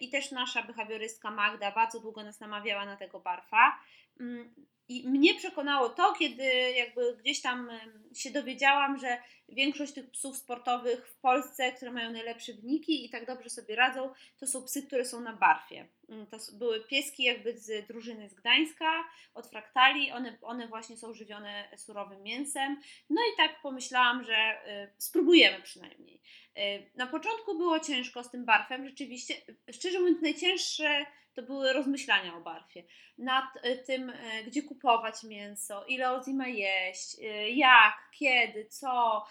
i 0.00 0.10
też 0.10 0.30
nasza 0.30 0.62
behawiorystka 0.62 1.30
Magda 1.30 1.72
bardzo 1.72 2.00
długo 2.00 2.24
nas 2.24 2.40
namawiała 2.40 2.86
na 2.86 2.96
tego 2.96 3.20
barfa. 3.20 3.80
Mm, 4.20 4.54
I 4.88 5.08
mnie 5.08 5.34
przekonało 5.34 5.88
to, 5.88 6.12
kiedy 6.12 6.44
jakby 6.70 7.16
gdzieś 7.16 7.42
tam 7.42 7.70
się 8.14 8.30
dowiedziałam, 8.30 8.98
że 8.98 9.18
większość 9.48 9.92
tych 9.92 10.10
psów 10.10 10.36
sportowych 10.36 11.08
w 11.08 11.20
Polsce, 11.20 11.72
które 11.72 11.90
mają 11.90 12.12
najlepsze 12.12 12.52
wyniki 12.52 13.06
i 13.06 13.10
tak 13.10 13.26
dobrze 13.26 13.50
sobie 13.50 13.76
radzą, 13.76 14.12
to 14.40 14.46
są 14.46 14.62
psy, 14.62 14.82
które 14.82 15.04
są 15.04 15.20
na 15.20 15.32
barfie. 15.32 15.88
Mm, 16.08 16.26
to 16.26 16.36
były 16.52 16.80
pieski 16.80 17.22
jakby 17.22 17.58
z 17.58 17.86
drużyny 17.86 18.28
z 18.28 18.34
Gdańska, 18.34 19.04
od 19.34 19.46
fraktali, 19.46 20.12
one, 20.12 20.38
one 20.42 20.68
właśnie 20.68 20.96
są 20.96 21.14
żywione 21.14 21.68
surowym 21.76 22.22
mięsem. 22.22 22.80
No 23.10 23.20
i 23.22 23.36
tak 23.36 23.60
pomyślałam, 23.62 24.24
że 24.24 24.34
y, 24.34 24.92
spróbujemy 24.98 25.62
przynajmniej. 25.62 26.20
Y, 26.58 26.90
na 26.94 27.06
początku 27.06 27.58
było 27.58 27.80
ciężko 27.80 28.24
z 28.24 28.30
tym 28.30 28.44
barfem, 28.44 28.88
rzeczywiście, 28.88 29.34
szczerze 29.70 30.00
mówiąc 30.00 30.22
najcięższe 30.22 31.06
to 31.34 31.42
były 31.42 31.72
rozmyślania 31.72 32.36
o 32.36 32.40
barfie. 32.40 32.84
Nad 33.18 33.44
y, 33.56 33.76
tym, 33.86 34.12
gdzie 34.46 34.62
kupować 34.62 35.24
mięso, 35.24 35.84
ile 35.84 36.10
Ozzy 36.10 36.34
ma 36.34 36.48
jeść, 36.48 37.16
jak, 37.48 37.94
kiedy, 38.18 38.66
co, 38.66 39.24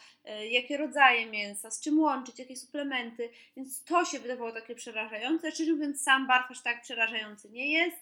jakie 0.49 0.77
rodzaje 0.77 1.25
mięsa, 1.25 1.71
z 1.71 1.81
czym 1.81 1.99
łączyć, 1.99 2.39
jakie 2.39 2.55
suplementy. 2.55 3.29
Więc 3.57 3.83
to 3.83 4.05
się 4.05 4.19
wydawało 4.19 4.51
takie 4.51 4.75
przerażające. 4.75 5.51
Szczerze 5.51 5.71
mówiąc, 5.71 6.01
sam 6.01 6.27
barf 6.27 6.51
aż 6.51 6.63
tak 6.63 6.81
przerażający 6.81 7.49
nie 7.49 7.71
jest. 7.71 7.97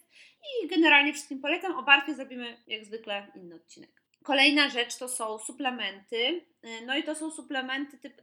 I 0.64 0.68
generalnie 0.68 1.14
wszystkim 1.14 1.42
polecam. 1.42 1.76
O 1.76 1.84
barfie 1.84 2.16
zrobimy 2.16 2.58
jak 2.68 2.86
zwykle 2.86 3.28
inny 3.36 3.56
odcinek. 3.56 4.04
Kolejna 4.24 4.70
rzecz 4.70 4.98
to 4.98 5.10
są 5.10 5.40
suplementy. 5.40 6.46
No 6.86 6.98
i 6.98 7.04
to 7.04 7.16
są 7.16 7.32
suplementy 7.32 7.98
typu, 7.98 8.22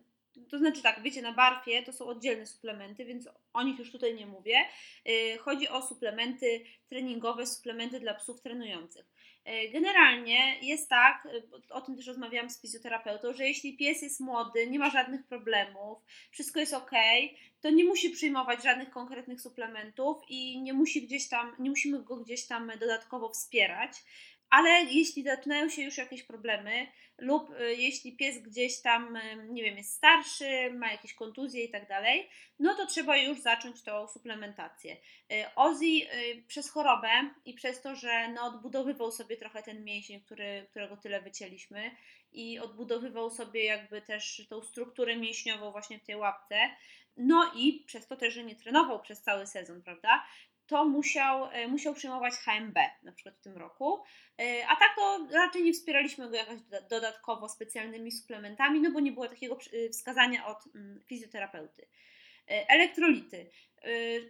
to 0.51 0.59
znaczy 0.59 0.83
tak, 0.83 1.03
wiecie, 1.03 1.23
na 1.23 1.33
barfie 1.33 1.83
to 1.83 1.93
są 1.93 2.07
oddzielne 2.07 2.47
suplementy, 2.47 3.05
więc 3.05 3.29
o 3.53 3.63
nich 3.63 3.79
już 3.79 3.93
tutaj 3.93 4.15
nie 4.15 4.27
mówię. 4.27 4.65
Y, 5.09 5.39
chodzi 5.39 5.69
o 5.69 5.83
suplementy 5.83 6.65
treningowe, 6.89 7.47
suplementy 7.47 8.01
dla 8.01 8.15
psów 8.15 8.41
trenujących. 8.41 9.07
Y, 9.49 9.69
generalnie 9.73 10.59
jest 10.63 10.89
tak, 10.89 11.27
y, 11.27 11.73
o 11.73 11.81
tym 11.81 11.97
też 11.97 12.07
rozmawiałam 12.07 12.51
z 12.51 12.61
fizjoterapeutą, 12.61 13.33
że 13.33 13.49
jeśli 13.49 13.77
pies 13.77 14.03
jest 14.03 14.21
młody, 14.21 14.67
nie 14.67 14.79
ma 14.79 14.91
żadnych 14.91 15.27
problemów, 15.27 15.99
wszystko 16.31 16.61
jest 16.61 16.75
ok, 16.75 16.91
to 17.61 17.71
nie 17.71 17.85
musi 17.85 18.11
przyjmować 18.11 18.63
żadnych 18.63 18.91
konkretnych 18.91 19.41
suplementów 19.41 20.17
i 20.29 20.63
nie 20.63 20.73
musi 20.73 21.07
gdzieś 21.07 21.29
tam, 21.29 21.57
nie 21.59 21.71
musimy 21.71 22.03
go 22.03 22.17
gdzieś 22.17 22.47
tam 22.47 22.73
dodatkowo 22.81 23.29
wspierać 23.29 23.93
ale 24.51 24.71
jeśli 24.71 25.23
zaczynają 25.23 25.69
się 25.69 25.83
już 25.83 25.99
jakieś 25.99 26.23
problemy, 26.23 26.87
lub 27.19 27.51
y, 27.51 27.75
jeśli 27.75 28.17
pies 28.17 28.43
gdzieś 28.43 28.83
tam, 28.83 29.17
y, 29.17 29.49
nie 29.49 29.63
wiem, 29.63 29.77
jest 29.77 29.95
starszy, 29.95 30.71
ma 30.73 30.93
jakieś 30.93 31.15
kontuzje 31.15 31.65
i 31.65 31.71
tak 31.71 31.89
dalej, 31.89 32.29
no 32.59 32.75
to 32.75 32.87
trzeba 32.87 33.17
już 33.17 33.41
zacząć 33.41 33.83
tą 33.83 34.09
suplementację. 34.09 34.97
Y, 35.33 35.45
Ozzy 35.57 35.87
przez 36.47 36.71
chorobę 36.71 37.09
i 37.45 37.55
przez 37.55 37.83
to, 37.83 37.97
że 37.97 38.29
no, 38.29 38.47
odbudowywał 38.47 39.13
sobie 39.13 39.37
trochę 39.37 39.63
ten 39.63 39.85
mięsień, 39.85 40.21
który, 40.21 40.67
którego 40.71 40.97
tyle 40.97 41.23
wycięliśmy 41.23 41.91
i 42.33 42.59
odbudowywał 42.59 43.31
sobie 43.31 43.65
jakby 43.65 44.03
też 44.03 44.47
tą 44.49 44.63
strukturę 44.63 45.17
mięśniową 45.17 45.73
właśnie 45.73 45.99
w 45.99 46.05
tej 46.05 46.17
łapce, 46.17 46.71
no 47.17 47.53
i 47.57 47.85
przez 47.87 48.07
to 48.07 48.17
też, 48.17 48.35
że 48.35 48.45
nie 48.45 48.57
trenował 48.57 49.01
przez 49.03 49.23
cały 49.23 49.47
sezon, 49.47 49.83
prawda? 49.83 50.27
To 50.71 50.85
musiał, 50.85 51.45
e, 51.53 51.69
musiał 51.69 51.95
przyjmować 51.95 52.35
HMB 52.35 52.79
na 53.03 53.13
przykład 53.13 53.37
w 53.37 53.41
tym 53.41 53.57
roku. 53.57 54.03
E, 54.39 54.67
a 54.69 54.77
tak 54.77 54.97
to 54.97 55.27
raczej 55.33 55.63
nie 55.63 55.73
wspieraliśmy 55.73 56.31
go 56.31 56.37
jakoś 56.37 56.61
dodatkowo 56.91 57.49
specjalnymi 57.49 58.13
suplementami, 58.13 58.81
no 58.81 58.91
bo 58.91 59.01
nie 59.01 59.13
było 59.13 59.29
takiego 59.29 59.59
e, 59.73 59.89
wskazania 59.89 60.47
od 60.47 60.59
mm, 60.75 61.01
fizjoterapeuty. 61.07 61.87
Elektrolity. 62.47 63.51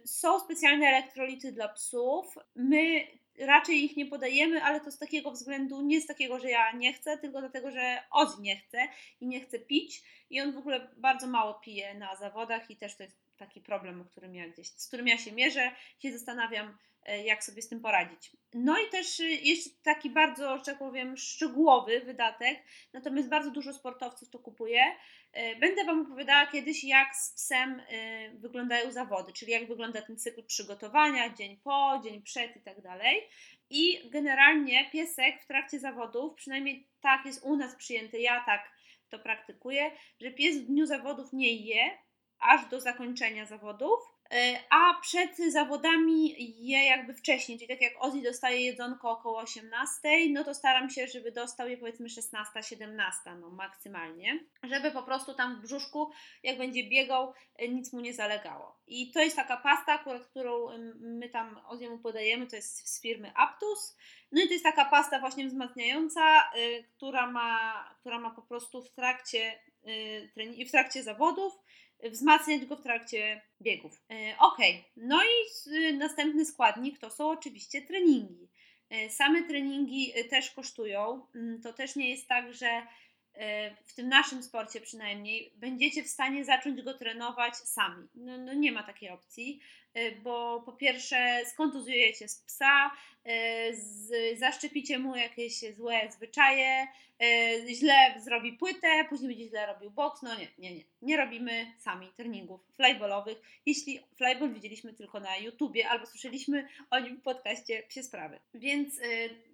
Są 0.05 0.39
specjalne 0.39 0.87
elektrolity 0.87 1.51
dla 1.51 1.67
psów. 1.67 2.35
My 2.55 3.07
raczej 3.39 3.83
ich 3.83 3.97
nie 3.97 4.05
podajemy, 4.05 4.63
ale 4.63 4.79
to 4.79 4.91
z 4.91 4.97
takiego 4.97 5.31
względu, 5.31 5.81
nie 5.81 6.01
z 6.01 6.07
takiego, 6.07 6.39
że 6.39 6.49
ja 6.49 6.71
nie 6.71 6.93
chcę, 6.93 7.17
tylko 7.17 7.39
dlatego, 7.39 7.71
że 7.71 8.03
Ozzy 8.11 8.41
nie 8.41 8.57
chce 8.57 8.87
i 9.21 9.27
nie 9.27 9.41
chce 9.41 9.59
pić 9.59 10.03
i 10.29 10.41
on 10.41 10.51
w 10.51 10.57
ogóle 10.57 10.87
bardzo 10.97 11.27
mało 11.27 11.53
pije 11.53 11.93
na 11.93 12.15
zawodach 12.15 12.71
i 12.71 12.77
też 12.77 12.97
to 12.97 13.03
jest 13.03 13.17
taki 13.41 13.61
problem, 13.61 14.01
o 14.01 14.05
którym 14.05 14.35
ja 14.35 14.49
gdzieś, 14.49 14.67
z 14.67 14.87
którym 14.87 15.07
ja 15.07 15.17
się 15.17 15.31
mierzę, 15.31 15.71
się 15.99 16.11
zastanawiam, 16.11 16.77
e, 17.05 17.23
jak 17.23 17.43
sobie 17.43 17.61
z 17.61 17.69
tym 17.69 17.81
poradzić. 17.81 18.31
No 18.53 18.79
i 18.79 18.89
też 18.89 19.19
e, 19.19 19.23
jeszcze 19.23 19.69
taki 19.83 20.09
bardzo, 20.09 20.57
że 20.57 20.63
tak 20.63 20.79
powiem, 20.79 21.17
szczegółowy 21.17 21.99
wydatek, 21.99 22.63
natomiast 22.93 23.29
bardzo 23.29 23.51
dużo 23.51 23.73
sportowców 23.73 24.29
to 24.29 24.39
kupuje. 24.39 24.81
E, 25.33 25.55
będę 25.55 25.85
Wam 25.85 26.01
opowiadała 26.01 26.47
kiedyś, 26.47 26.83
jak 26.83 27.15
z 27.15 27.33
psem 27.33 27.81
wyglądają 28.33 28.91
zawody, 28.91 29.33
czyli 29.33 29.51
jak 29.51 29.67
wygląda 29.67 30.01
ten 30.01 30.17
cykl 30.17 30.43
przygotowania, 30.43 31.33
dzień 31.33 31.57
po, 31.63 32.01
dzień 32.03 32.21
przed 32.21 32.57
i 32.57 32.61
tak 32.61 32.81
dalej. 32.81 33.27
I 33.69 34.09
generalnie 34.09 34.89
piesek 34.91 35.41
w 35.41 35.47
trakcie 35.47 35.79
zawodów, 35.79 36.35
przynajmniej 36.35 36.87
tak 37.01 37.25
jest 37.25 37.43
u 37.43 37.55
nas 37.55 37.75
przyjęty, 37.75 38.19
ja 38.19 38.43
tak 38.45 38.71
to 39.09 39.19
praktykuję, 39.19 39.91
że 40.21 40.31
pies 40.31 40.57
w 40.57 40.65
dniu 40.65 40.85
zawodów 40.85 41.33
nie 41.33 41.55
je, 41.55 41.97
aż 42.41 42.65
do 42.65 42.81
zakończenia 42.81 43.45
zawodów, 43.45 43.99
e, 44.33 44.59
a 44.69 44.99
przed 45.01 45.37
zawodami 45.37 46.35
je 46.67 46.85
jakby 46.85 47.13
wcześniej, 47.13 47.57
czyli 47.57 47.67
tak 47.67 47.81
jak 47.81 47.93
Ozzy 47.99 48.21
dostaje 48.21 48.61
jedzonko 48.61 49.11
około 49.11 49.37
18, 49.37 49.99
no 50.29 50.43
to 50.43 50.53
staram 50.53 50.89
się, 50.89 51.07
żeby 51.07 51.31
dostał 51.31 51.69
je 51.69 51.77
powiedzmy 51.77 52.09
16, 52.09 52.63
17, 52.63 53.19
no 53.39 53.49
maksymalnie, 53.49 54.39
żeby 54.63 54.91
po 54.91 55.03
prostu 55.03 55.33
tam 55.33 55.55
w 55.55 55.61
brzuszku, 55.61 56.11
jak 56.43 56.57
będzie 56.57 56.83
biegał, 56.89 57.33
e, 57.55 57.67
nic 57.67 57.93
mu 57.93 57.99
nie 57.99 58.13
zalegało. 58.13 58.81
I 58.87 59.11
to 59.11 59.19
jest 59.19 59.35
taka 59.35 59.57
pasta, 59.57 59.93
akurat, 59.93 60.25
którą 60.25 60.67
my 60.99 61.29
tam 61.29 61.59
Ozzy'emu 61.69 62.01
podajemy, 62.01 62.47
to 62.47 62.55
jest 62.55 62.89
z 62.89 63.01
firmy 63.01 63.31
Aptus. 63.35 63.97
No 64.31 64.41
i 64.41 64.47
to 64.47 64.53
jest 64.53 64.65
taka 64.65 64.85
pasta 64.85 65.19
właśnie 65.19 65.47
wzmacniająca, 65.47 66.51
y, 66.57 66.83
która, 66.95 67.31
ma, 67.31 67.89
która 67.99 68.19
ma 68.19 68.29
po 68.31 68.41
prostu 68.41 68.83
w 68.83 68.91
trakcie, 68.91 69.59
w 70.67 70.71
trakcie 70.71 71.03
zawodów 71.03 71.53
wzmacniać 72.09 72.65
go 72.65 72.75
w 72.75 72.81
trakcie 72.81 73.41
biegów. 73.61 74.01
E, 74.11 74.37
ok, 74.39 74.57
no 74.95 75.21
i 75.23 75.97
następny 75.97 76.45
składnik 76.45 76.99
to 76.99 77.09
są 77.09 77.29
oczywiście 77.29 77.81
treningi. 77.81 78.49
E, 78.89 79.09
same 79.09 79.43
treningi 79.43 80.11
e, 80.15 80.23
też 80.23 80.51
kosztują. 80.51 81.27
Mm, 81.35 81.61
to 81.61 81.73
też 81.73 81.95
nie 81.95 82.09
jest 82.09 82.27
tak, 82.27 82.53
że 82.53 82.81
w 83.85 83.93
tym 83.93 84.09
naszym 84.09 84.43
sporcie 84.43 84.81
przynajmniej 84.81 85.53
będziecie 85.55 86.03
w 86.03 86.07
stanie 86.07 86.45
zacząć 86.45 86.81
go 86.81 86.93
trenować 86.93 87.55
sami. 87.55 88.07
No, 88.15 88.37
no 88.37 88.53
nie 88.53 88.71
ma 88.71 88.83
takiej 88.83 89.09
opcji. 89.09 89.61
Y, 89.97 90.21
bo 90.23 90.61
po 90.65 90.73
pierwsze 90.73 91.45
skontuzujecie 91.45 92.27
z 92.27 92.39
psa, 92.39 92.91
y, 92.91 93.29
z, 93.75 94.39
zaszczepicie 94.39 94.99
mu 94.99 95.15
jakieś 95.15 95.75
złe 95.75 96.11
zwyczaje, 96.11 96.87
źle 97.67 98.15
zrobi 98.19 98.53
płytę, 98.53 99.05
później 99.09 99.29
będzie 99.29 99.47
źle 99.47 99.65
robił 99.65 99.91
boks. 99.91 100.21
No 100.21 100.35
nie, 100.35 100.47
nie, 100.57 100.75
nie. 100.75 100.83
Nie 101.01 101.17
robimy 101.17 101.73
sami 101.77 102.11
treningów 102.15 102.61
flyballowych. 102.75 103.41
Jeśli 103.65 103.99
flyball 104.15 104.53
widzieliśmy 104.53 104.93
tylko 104.93 105.19
na 105.19 105.37
YouTubie 105.37 105.89
albo 105.89 106.05
słyszeliśmy 106.05 106.67
o 106.89 106.99
nim 106.99 107.17
w 107.17 107.21
podcaście 107.21 107.83
Psie 107.83 108.03
Sprawy. 108.03 108.39
Więc 108.53 108.99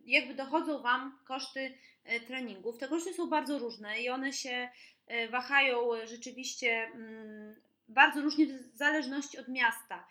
jakby 0.06 0.34
dochodzą 0.34 0.82
Wam 0.82 1.20
koszty 1.26 1.78
treningów. 2.28 2.78
Te 2.78 2.88
koszty 2.88 3.14
są 3.14 3.30
bardzo 3.30 3.60
różne 3.60 4.02
i 4.02 4.10
one 4.10 4.34
się 4.34 4.70
wahają 5.32 5.90
rzeczywiście 6.06 6.92
mm, 6.94 7.56
bardzo 7.88 8.22
różnie 8.22 8.46
w 8.46 8.78
zależności 8.78 9.38
od 9.38 9.48
miasta 9.48 10.08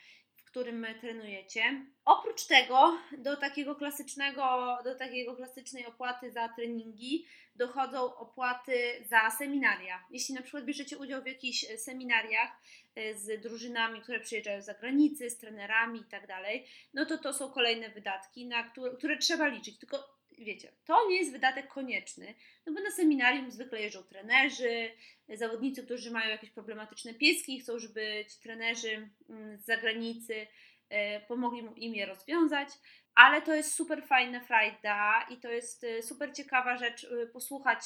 którym 0.56 0.87
trenujecie. 1.00 1.62
Oprócz 2.04 2.46
tego 2.46 2.98
do 3.18 3.37
takiego 3.37 3.74
klasycznego, 3.74 4.78
do 4.85 4.94
takiego 4.94 5.37
klasycznej 5.37 5.87
opłaty 5.87 6.30
za 6.30 6.48
treningi 6.48 7.26
dochodzą 7.56 8.16
opłaty 8.16 9.04
za 9.09 9.30
seminaria. 9.30 10.04
Jeśli 10.11 10.35
na 10.35 10.42
przykład 10.42 10.64
bierzecie 10.64 10.98
udział 10.98 11.22
w 11.22 11.26
jakichś 11.26 11.66
seminariach 11.78 12.50
e, 12.94 13.14
z 13.14 13.42
drużynami, 13.42 14.00
które 14.00 14.20
przyjeżdżają 14.20 14.62
z 14.62 14.64
zagranicy, 14.64 15.30
z 15.30 15.38
trenerami 15.38 16.00
i 16.00 16.04
tak 16.04 16.26
dalej, 16.26 16.66
no 16.94 17.06
to 17.06 17.18
to 17.18 17.32
są 17.32 17.50
kolejne 17.50 17.90
wydatki, 17.90 18.46
na 18.46 18.62
które, 18.62 18.96
które 18.96 19.18
trzeba 19.18 19.46
liczyć. 19.46 19.78
Tylko 19.78 20.15
wiecie, 20.44 20.72
to 20.85 21.09
nie 21.09 21.16
jest 21.16 21.33
wydatek 21.33 21.68
konieczny, 21.68 22.35
no 22.66 22.72
bo 22.72 22.81
na 22.81 22.90
seminarium 22.90 23.51
zwykle 23.51 23.81
jeżdżą 23.81 24.03
trenerzy, 24.03 24.90
zawodnicy, 25.29 25.83
którzy 25.83 26.11
mają 26.11 26.31
jakieś 26.31 26.51
problematyczne 26.51 27.14
pieski 27.14 27.57
i 27.57 27.61
chcą, 27.61 27.79
żeby 27.79 28.25
ci 28.31 28.40
trenerzy 28.42 29.09
mm, 29.31 29.59
z 29.59 29.64
zagranicy 29.64 30.46
e, 30.88 31.20
pomogli 31.20 31.68
im 31.77 31.94
je 31.94 32.07
rozwiązać, 32.07 32.68
ale 33.14 33.42
to 33.42 33.55
jest 33.55 33.75
super 33.75 34.03
fajna 34.07 34.40
frajda 34.40 35.27
i 35.31 35.37
to 35.37 35.51
jest 35.51 35.85
e, 35.85 36.03
super 36.03 36.35
ciekawa 36.35 36.77
rzecz 36.77 37.05
e, 37.05 37.27
posłuchać 37.27 37.81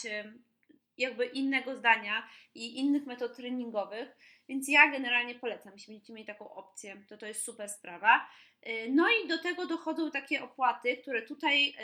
jakby 0.98 1.26
innego 1.26 1.76
zdania 1.76 2.28
i 2.54 2.78
innych 2.78 3.06
metod 3.06 3.36
treningowych, 3.36 4.16
więc 4.50 4.68
ja 4.68 4.90
generalnie 4.90 5.34
polecam, 5.34 5.72
jeśli 5.72 5.94
będziecie 5.94 6.12
mieli 6.12 6.26
taką 6.26 6.54
opcję, 6.54 7.02
to 7.08 7.16
to 7.16 7.26
jest 7.26 7.44
super 7.44 7.68
sprawa. 7.68 8.28
Y, 8.66 8.90
no 8.90 9.06
i 9.10 9.28
do 9.28 9.38
tego 9.38 9.66
dochodzą 9.66 10.10
takie 10.10 10.44
opłaty, 10.44 10.96
które 10.96 11.22
tutaj 11.22 11.74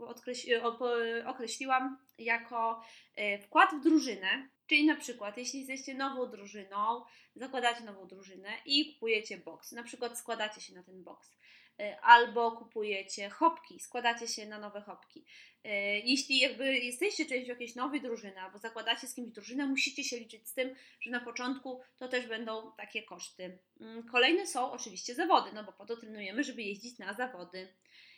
y, 0.00 1.26
określiłam 1.26 1.98
jako 2.18 2.82
y, 3.18 3.38
wkład 3.38 3.70
w 3.74 3.82
drużynę, 3.82 4.48
czyli 4.66 4.86
na 4.86 4.96
przykład 4.96 5.36
jeśli 5.36 5.58
jesteście 5.58 5.94
nową 5.94 6.26
drużyną, 6.26 7.04
zakładacie 7.34 7.84
nową 7.84 8.06
drużynę 8.06 8.48
i 8.66 8.94
kupujecie 8.94 9.38
box, 9.38 9.72
na 9.72 9.82
przykład 9.82 10.18
składacie 10.18 10.60
się 10.60 10.74
na 10.74 10.82
ten 10.82 11.04
box. 11.04 11.36
E, 11.82 12.00
albo 12.00 12.52
kupujecie 12.52 13.30
hopki, 13.30 13.80
składacie 13.80 14.28
się 14.28 14.46
na 14.46 14.58
nowe 14.58 14.80
hopki. 14.80 15.24
E, 15.64 15.98
jeśli 15.98 16.38
jakby 16.38 16.78
jesteście 16.78 17.26
częścią 17.26 17.48
jakiejś 17.52 17.74
nowej 17.74 18.00
drużyny 18.00 18.40
albo 18.40 18.58
zakładacie 18.58 19.06
z 19.06 19.14
kimś 19.14 19.30
drużynę, 19.30 19.66
musicie 19.66 20.04
się 20.04 20.18
liczyć 20.18 20.48
z 20.48 20.54
tym, 20.54 20.74
że 21.00 21.10
na 21.10 21.20
początku 21.20 21.80
to 21.98 22.08
też 22.08 22.26
będą 22.26 22.72
takie 22.76 23.02
koszty. 23.02 23.58
Mm, 23.80 24.08
kolejne 24.08 24.46
są 24.46 24.72
oczywiście 24.72 25.14
zawody, 25.14 25.50
no 25.54 25.64
bo 25.64 25.72
po 25.72 25.86
to 25.86 25.96
trenujemy, 25.96 26.44
żeby 26.44 26.62
jeździć 26.62 26.98
na 26.98 27.14
zawody. 27.14 27.68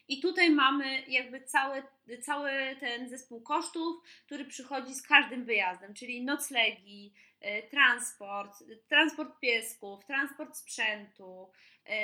I 0.08 0.20
tutaj 0.20 0.50
mamy 0.50 1.02
jakby 1.08 1.42
cały, 1.42 1.82
cały 2.22 2.50
ten 2.80 3.08
zespół 3.08 3.42
kosztów, 3.42 4.02
który 4.26 4.44
przychodzi 4.44 4.94
z 4.94 5.02
każdym 5.02 5.44
wyjazdem, 5.44 5.94
czyli 5.94 6.24
noclegi, 6.24 7.14
e, 7.40 7.62
transport, 7.62 8.64
transport 8.88 9.40
piesków, 9.40 10.04
transport 10.04 10.56
sprzętu, 10.56 11.50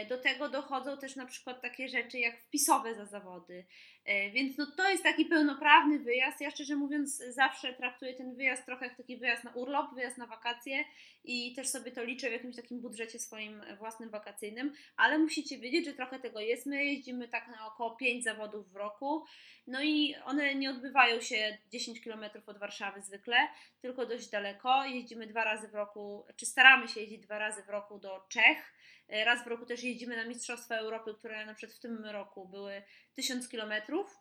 do 0.08 0.18
tego 0.18 0.48
dochodzą 0.48 0.98
też 0.98 1.16
na 1.16 1.26
przykład 1.26 1.62
takie 1.62 1.88
rzeczy 1.88 2.18
jak 2.18 2.40
wpisowe 2.40 2.94
za 2.94 3.06
zawody. 3.06 3.64
E, 4.04 4.30
więc 4.30 4.58
no 4.58 4.66
to 4.76 4.90
jest 4.90 5.02
taki 5.02 5.24
pełnoprawny 5.24 5.98
wyjazd. 5.98 6.40
Ja 6.40 6.50
szczerze 6.50 6.76
mówiąc 6.76 7.22
zawsze 7.28 7.74
traktuję 7.74 8.14
ten 8.14 8.34
wyjazd 8.34 8.66
trochę 8.66 8.86
jak 8.86 8.96
taki 8.96 9.16
wyjazd 9.16 9.44
na 9.44 9.50
urlop, 9.50 9.94
wyjazd 9.94 10.18
na 10.18 10.26
wakacje 10.26 10.84
i 11.24 11.54
też 11.54 11.68
sobie 11.68 11.90
to 11.90 12.04
liczę 12.04 12.28
w 12.28 12.32
jakimś 12.32 12.56
takim 12.56 12.80
budżecie 12.80 13.18
swoim 13.18 13.62
własnym 13.78 14.10
wakacyjnym, 14.10 14.72
ale 14.96 15.18
musicie 15.18 15.58
wiedzieć, 15.58 15.84
że 15.84 15.92
trochę 15.92 16.18
tego 16.18 16.40
jest. 16.40 16.66
My 16.66 16.84
jeździmy 16.84 17.28
tak 17.28 17.48
na 17.48 17.66
około 17.66 17.96
5 17.96 18.24
zawodów 18.24 18.72
w 18.72 18.76
roku, 18.76 19.24
no 19.66 19.82
i 19.82 20.14
one 20.24 20.54
nie 20.54 20.70
odbywają 20.70 21.20
się 21.20 21.58
10 21.72 22.00
km 22.00 22.24
od 22.46 22.58
Warszawy 22.58 23.00
zwykle, 23.00 23.36
tylko 23.80 24.06
dość 24.06 24.30
daleko. 24.30 24.84
Jeździmy 24.84 25.26
dwa 25.26 25.44
razy 25.44 25.68
w 25.68 25.74
roku, 25.74 26.26
czy 26.36 26.46
staramy 26.46 26.88
się 26.88 27.00
jeździć 27.00 27.20
dwa 27.20 27.38
razy 27.38 27.62
w 27.62 27.68
roku 27.68 27.98
do 27.98 28.26
Czech 28.28 28.80
E, 28.99 28.99
raz 29.10 29.44
w 29.44 29.46
roku 29.46 29.66
też 29.66 29.84
jeździmy 29.84 30.16
na 30.16 30.24
Mistrzostwa 30.24 30.76
Europy, 30.76 31.14
które 31.14 31.46
na 31.46 31.54
przykład 31.54 31.76
w 31.76 31.80
tym 31.80 32.04
roku 32.04 32.48
były 32.48 32.82
1000 33.14 33.48
km 33.48 33.72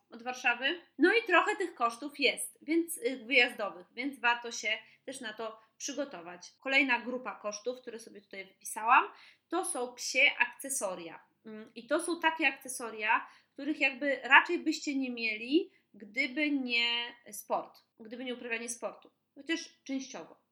od 0.09 0.23
Warszawy. 0.23 0.81
No 0.97 1.13
i 1.13 1.23
trochę 1.27 1.55
tych 1.55 1.75
kosztów 1.75 2.19
jest, 2.19 2.57
więc 2.61 2.97
y, 2.97 3.17
wyjazdowych, 3.25 3.87
więc 3.93 4.19
warto 4.19 4.51
się 4.51 4.77
też 5.05 5.21
na 5.21 5.33
to 5.33 5.59
przygotować. 5.77 6.53
Kolejna 6.59 6.99
grupa 6.99 7.35
kosztów, 7.35 7.81
które 7.81 7.99
sobie 7.99 8.21
tutaj 8.21 8.45
wypisałam, 8.45 9.03
to 9.47 9.65
są 9.65 9.93
psie 9.93 10.31
akcesoria. 10.39 11.19
Mm, 11.45 11.71
I 11.75 11.87
to 11.87 11.99
są 11.99 12.19
takie 12.19 12.47
akcesoria, 12.47 13.27
których 13.53 13.79
jakby 13.79 14.19
raczej 14.23 14.59
byście 14.59 14.95
nie 14.95 15.11
mieli, 15.11 15.71
gdyby 15.93 16.51
nie 16.51 17.15
sport, 17.31 17.79
gdyby 17.99 18.25
nie 18.25 18.33
uprawianie 18.33 18.69
sportu, 18.69 19.11
chociaż 19.35 19.59
częściowo. 19.83 20.48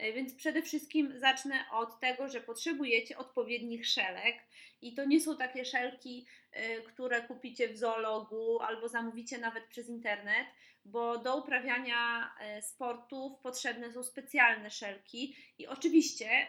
E, 0.00 0.12
więc 0.12 0.34
przede 0.34 0.62
wszystkim 0.62 1.18
zacznę 1.18 1.64
od 1.72 2.00
tego, 2.00 2.28
że 2.28 2.40
potrzebujecie 2.40 3.18
odpowiednich 3.18 3.86
szelek 3.86 4.36
i 4.82 4.94
to 4.94 5.04
nie 5.04 5.20
są 5.20 5.36
takie 5.36 5.64
szelki, 5.64 6.26
e, 6.52 6.80
które 6.80 7.22
kupicie 7.22 7.68
w 7.68 7.78
zoologu 7.78 8.60
albo 8.60 8.88
zamówicie 8.88 9.38
nawet 9.38 9.64
przez 9.64 9.88
internet, 9.88 10.46
bo 10.84 11.18
do 11.18 11.36
uprawiania 11.36 12.30
e, 12.40 12.62
sportów 12.62 13.38
potrzebne 13.42 13.92
są 13.92 14.02
specjalne 14.02 14.70
szelki 14.70 15.36
i 15.58 15.66
oczywiście 15.66 16.46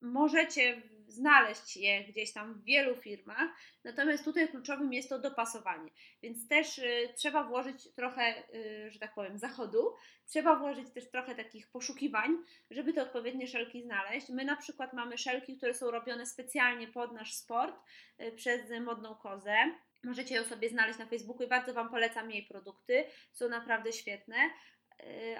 możecie 0.00 0.82
znaleźć 1.12 1.76
je 1.76 2.04
gdzieś 2.04 2.32
tam 2.32 2.54
w 2.54 2.64
wielu 2.64 2.96
firmach, 2.96 3.50
natomiast 3.84 4.24
tutaj 4.24 4.48
kluczowym 4.48 4.92
jest 4.92 5.08
to 5.08 5.18
dopasowanie, 5.18 5.90
więc 6.22 6.48
też 6.48 6.78
y, 6.78 7.08
trzeba 7.16 7.44
włożyć 7.44 7.94
trochę, 7.94 8.42
y, 8.54 8.90
że 8.90 8.98
tak 8.98 9.14
powiem, 9.14 9.38
zachodu, 9.38 9.94
trzeba 10.26 10.56
włożyć 10.56 10.90
też 10.94 11.10
trochę 11.10 11.34
takich 11.34 11.70
poszukiwań, 11.70 12.36
żeby 12.70 12.92
te 12.92 13.02
odpowiednie 13.02 13.46
szelki 13.46 13.82
znaleźć. 13.82 14.28
My 14.28 14.44
na 14.44 14.56
przykład 14.56 14.92
mamy 14.92 15.18
szelki, 15.18 15.56
które 15.56 15.74
są 15.74 15.90
robione 15.90 16.26
specjalnie 16.26 16.88
pod 16.88 17.12
nasz 17.12 17.34
sport 17.34 17.76
y, 18.20 18.32
przez 18.32 18.60
modną 18.80 19.14
kozę. 19.14 19.56
Możecie 20.04 20.34
ją 20.34 20.44
sobie 20.44 20.68
znaleźć 20.68 20.98
na 20.98 21.06
Facebooku 21.06 21.42
i 21.42 21.48
bardzo 21.48 21.74
Wam 21.74 21.90
polecam 21.90 22.30
jej 22.30 22.46
produkty. 22.46 23.04
Są 23.32 23.48
naprawdę 23.48 23.92
świetne. 23.92 24.36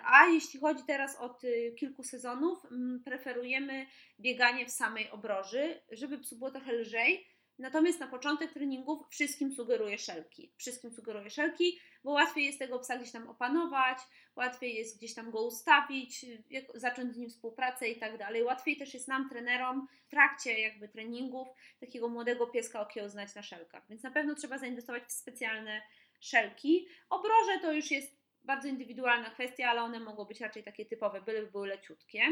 A 0.04 0.26
jeśli 0.26 0.60
chodzi 0.60 0.82
teraz 0.86 1.16
od 1.16 1.42
kilku 1.78 2.02
sezonów, 2.02 2.64
mm, 2.64 3.02
preferujemy 3.04 3.86
bieganie 4.20 4.66
w 4.66 4.70
samej 4.70 5.10
obroży, 5.10 5.80
żeby 5.90 6.18
psu 6.18 6.36
było 6.36 6.50
trochę 6.50 6.72
lżej. 6.72 7.26
Natomiast 7.58 8.00
na 8.00 8.06
początek 8.06 8.52
treningów 8.52 9.08
wszystkim 9.10 9.54
sugeruję 9.54 9.98
szelki. 9.98 10.52
Wszystkim 10.56 10.92
sugeruję 10.92 11.30
szelki, 11.30 11.78
bo 12.04 12.10
łatwiej 12.10 12.44
jest 12.44 12.58
tego 12.58 12.78
psa 12.78 12.96
gdzieś 12.96 13.12
tam 13.12 13.28
opanować, 13.28 13.98
łatwiej 14.36 14.74
jest 14.74 14.98
gdzieś 14.98 15.14
tam 15.14 15.30
go 15.30 15.46
ustawić, 15.46 16.26
zacząć 16.74 17.14
z 17.14 17.16
nim 17.16 17.30
współpracę 17.30 17.88
i 17.88 17.98
tak 17.98 18.18
dalej. 18.18 18.42
Łatwiej 18.42 18.76
też 18.76 18.94
jest 18.94 19.08
nam, 19.08 19.28
trenerom, 19.28 19.86
w 20.06 20.10
trakcie 20.10 20.60
jakby 20.60 20.88
treningów 20.88 21.48
takiego 21.80 22.08
młodego 22.08 22.46
pieska 22.46 22.80
okiełznać 22.80 23.34
na 23.34 23.42
szelkach. 23.42 23.88
Więc 23.88 24.02
na 24.02 24.10
pewno 24.10 24.34
trzeba 24.34 24.58
zainwestować 24.58 25.02
w 25.04 25.12
specjalne 25.12 25.82
szelki. 26.20 26.86
Obroże 27.10 27.58
to 27.62 27.72
już 27.72 27.90
jest 27.90 28.21
bardzo 28.44 28.68
indywidualna 28.68 29.30
kwestia, 29.30 29.70
ale 29.70 29.82
one 29.82 30.00
mogą 30.00 30.24
być 30.24 30.40
raczej 30.40 30.62
takie 30.62 30.86
typowe, 30.86 31.20
byle 31.20 31.42
były 31.42 31.68
leciutkie. 31.68 32.22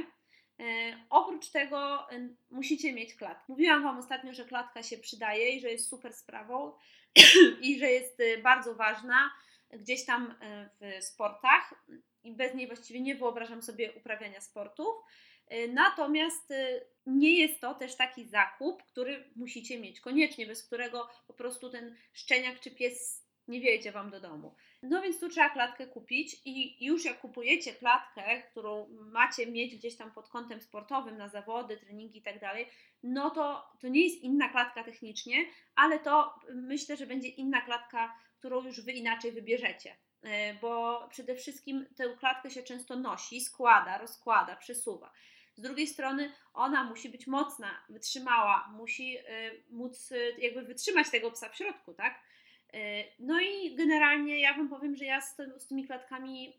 E, 0.61 0.97
oprócz 1.11 1.51
tego 1.51 2.11
e, 2.13 2.29
musicie 2.51 2.93
mieć 2.93 3.15
klatkę. 3.15 3.45
Mówiłam 3.49 3.83
Wam 3.83 3.99
ostatnio, 3.99 4.33
że 4.33 4.45
klatka 4.45 4.83
się 4.83 4.99
przydaje 4.99 5.51
i 5.51 5.61
że 5.61 5.69
jest 5.69 5.89
super 5.89 6.13
sprawą 6.13 6.73
i 7.63 7.79
że 7.79 7.91
jest 7.91 8.21
e, 8.21 8.39
bardzo 8.39 8.75
ważna 8.75 9.31
gdzieś 9.73 10.05
tam 10.05 10.35
w 10.81 11.05
sportach 11.05 11.75
i 12.25 12.33
bez 12.33 12.55
niej 12.55 12.67
właściwie 12.67 13.01
nie 13.01 13.15
wyobrażam 13.15 13.63
sobie 13.63 13.93
uprawiania 13.93 14.41
sportów. 14.41 14.95
Natomiast 15.69 16.53
nie 17.07 17.39
jest 17.39 17.61
to 17.61 17.75
też 17.75 17.97
taki 17.97 18.29
zakup, 18.29 18.83
który 18.83 19.31
musicie 19.37 19.81
mieć 19.81 20.01
koniecznie, 20.01 20.47
bez 20.47 20.67
którego 20.67 21.09
po 21.27 21.35
prostu 21.35 21.71
ten 21.71 21.97
szczeniak 22.13 22.61
czy 22.61 22.71
pies 22.71 23.27
nie 23.49 23.61
wejdzie 23.61 23.93
Wam 23.93 24.11
do 24.11 24.21
domu. 24.21 24.55
No 24.83 25.03
więc 25.03 25.21
tu 25.21 25.29
trzeba 25.29 25.51
klatkę 25.51 25.87
kupić 25.87 26.37
i 26.45 26.85
już 26.85 27.05
jak 27.05 27.21
kupujecie 27.21 27.73
klatkę, 27.73 28.43
którą 28.43 28.89
macie 28.91 29.47
mieć 29.47 29.77
gdzieś 29.77 29.97
tam 29.97 30.13
pod 30.13 30.29
kątem 30.29 30.61
sportowym 30.61 31.17
na 31.17 31.29
zawody, 31.29 31.77
treningi 31.77 32.19
i 32.19 32.23
tak 32.23 32.41
dalej, 32.41 32.69
no 33.03 33.31
to 33.31 33.71
to 33.81 33.89
nie 33.89 34.05
jest 34.05 34.23
inna 34.23 34.49
klatka 34.49 34.85
technicznie, 34.85 35.45
ale 35.75 35.99
to 35.99 36.35
myślę, 36.55 36.97
że 36.97 37.07
będzie 37.07 37.29
inna 37.29 37.61
klatka, 37.61 38.15
którą 38.39 38.65
już 38.65 38.81
Wy 38.81 38.93
inaczej 38.93 39.33
wybierzecie. 39.33 39.97
E, 40.23 40.55
bo 40.55 41.07
przede 41.11 41.35
wszystkim 41.35 41.87
tę 41.97 42.05
klatkę 42.19 42.51
się 42.51 42.63
często 42.63 42.97
nosi, 42.97 43.41
składa, 43.41 43.99
rozkłada, 43.99 44.57
przesuwa. 44.57 45.13
Z 45.55 45.61
drugiej 45.61 45.87
strony 45.87 46.33
ona 46.55 46.85
musi 46.85 47.09
być 47.09 47.27
mocna, 47.27 47.85
wytrzymała, 47.89 48.69
musi 48.73 49.17
e, 49.19 49.23
móc 49.71 50.13
e, 50.13 50.17
jakby 50.17 50.63
wytrzymać 50.63 51.11
tego 51.11 51.31
psa 51.31 51.49
w 51.49 51.57
środku, 51.57 51.95
tak? 51.95 52.21
E, 52.75 53.05
no 53.19 53.41
i 53.41 53.75
generalnie 53.75 54.41
ja 54.41 54.55
Wam 54.55 54.69
powiem, 54.69 54.97
że 54.97 55.05
ja 55.05 55.21
z, 55.21 55.37
z 55.59 55.67
tymi 55.67 55.87
klatkami 55.87 56.57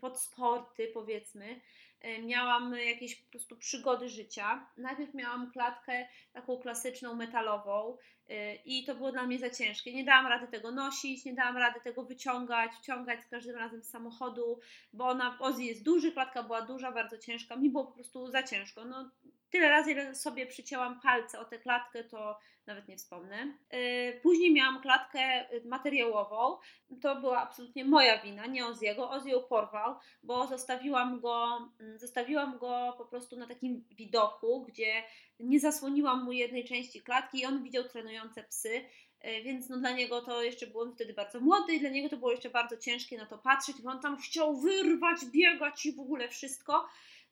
pod 0.00 0.20
sporty 0.20 0.90
powiedzmy 0.94 1.60
e, 2.00 2.22
miałam 2.22 2.74
jakieś 2.74 3.16
po 3.16 3.30
prostu 3.30 3.56
przygody 3.56 4.08
życia. 4.08 4.66
Najpierw 4.76 5.14
miałam 5.14 5.50
klatkę 5.52 6.08
taką 6.32 6.58
klasyczną, 6.58 7.14
metalową 7.14 7.96
e, 8.28 8.54
i 8.54 8.84
to 8.84 8.94
było 8.94 9.12
dla 9.12 9.26
mnie 9.26 9.38
za 9.38 9.50
ciężkie. 9.50 9.94
Nie 9.94 10.04
dałam 10.04 10.26
rady 10.26 10.48
tego 10.48 10.70
nosić, 10.70 11.24
nie 11.24 11.34
dałam 11.34 11.56
rady 11.56 11.80
tego 11.80 12.04
wyciągać, 12.04 12.72
wciągać 12.72 13.24
z 13.24 13.28
każdym 13.28 13.56
razem 13.56 13.82
z 13.82 13.88
samochodu, 13.88 14.60
bo 14.92 15.08
ona, 15.08 15.38
Ozzy 15.40 15.64
jest 15.64 15.84
duży, 15.84 16.12
klatka 16.12 16.42
była 16.42 16.62
duża, 16.62 16.92
bardzo 16.92 17.18
ciężka, 17.18 17.56
mi 17.56 17.70
było 17.70 17.84
po 17.84 17.92
prostu 17.92 18.30
za 18.30 18.42
ciężko. 18.42 18.84
No, 18.84 19.10
tyle 19.50 19.68
razy, 19.68 19.92
ile 19.92 20.14
sobie 20.14 20.46
przycięłam 20.46 21.00
palce 21.00 21.40
o 21.40 21.44
tę 21.44 21.58
klatkę, 21.58 22.04
to 22.04 22.38
nawet 22.66 22.88
nie 22.88 22.96
wspomnę. 22.96 23.54
E, 23.70 24.12
później 24.12 24.52
miałam 24.52 24.82
klatkę 24.82 25.46
materiałową. 25.64 26.56
To 27.02 27.16
była 27.16 27.38
absolutnie 27.42 27.84
moja 27.84 28.22
wina, 28.22 28.46
nie 28.46 28.66
Oziego. 28.66 29.10
Ozi 29.10 29.30
ją 29.30 29.42
porwał, 29.42 29.96
bo 30.22 30.46
zostawiłam 30.46 31.20
go, 31.20 31.68
mm, 31.80 31.98
zostawiłam 31.98 32.58
go 32.58 32.94
po 32.98 33.04
prostu 33.04 33.36
na 33.36 33.46
takim 33.46 33.84
widoku, 33.90 34.64
gdzie 34.68 35.02
nie 35.40 35.60
zasłoniłam 35.60 36.24
mu 36.24 36.32
jednej 36.32 36.64
części 36.64 37.02
klatki 37.02 37.38
i 37.38 37.46
on 37.46 37.62
widział 37.62 37.84
trenujące 37.84 38.42
psy. 38.42 38.84
E, 39.20 39.42
więc 39.42 39.68
no 39.68 39.78
dla 39.78 39.90
niego 39.90 40.22
to 40.22 40.42
jeszcze 40.42 40.66
było 40.66 40.92
wtedy 40.92 41.12
bardzo 41.14 41.40
młody 41.40 41.74
i 41.74 41.80
dla 41.80 41.90
niego 41.90 42.08
to 42.08 42.16
było 42.16 42.30
jeszcze 42.30 42.50
bardzo 42.50 42.76
ciężkie 42.76 43.18
na 43.18 43.26
to 43.26 43.38
patrzeć, 43.38 43.82
bo 43.82 43.90
on 43.90 44.00
tam 44.00 44.16
chciał 44.16 44.56
wyrwać, 44.56 45.18
biegać 45.32 45.86
i 45.86 45.92
w 45.92 46.00
ogóle 46.00 46.28
wszystko. 46.28 46.86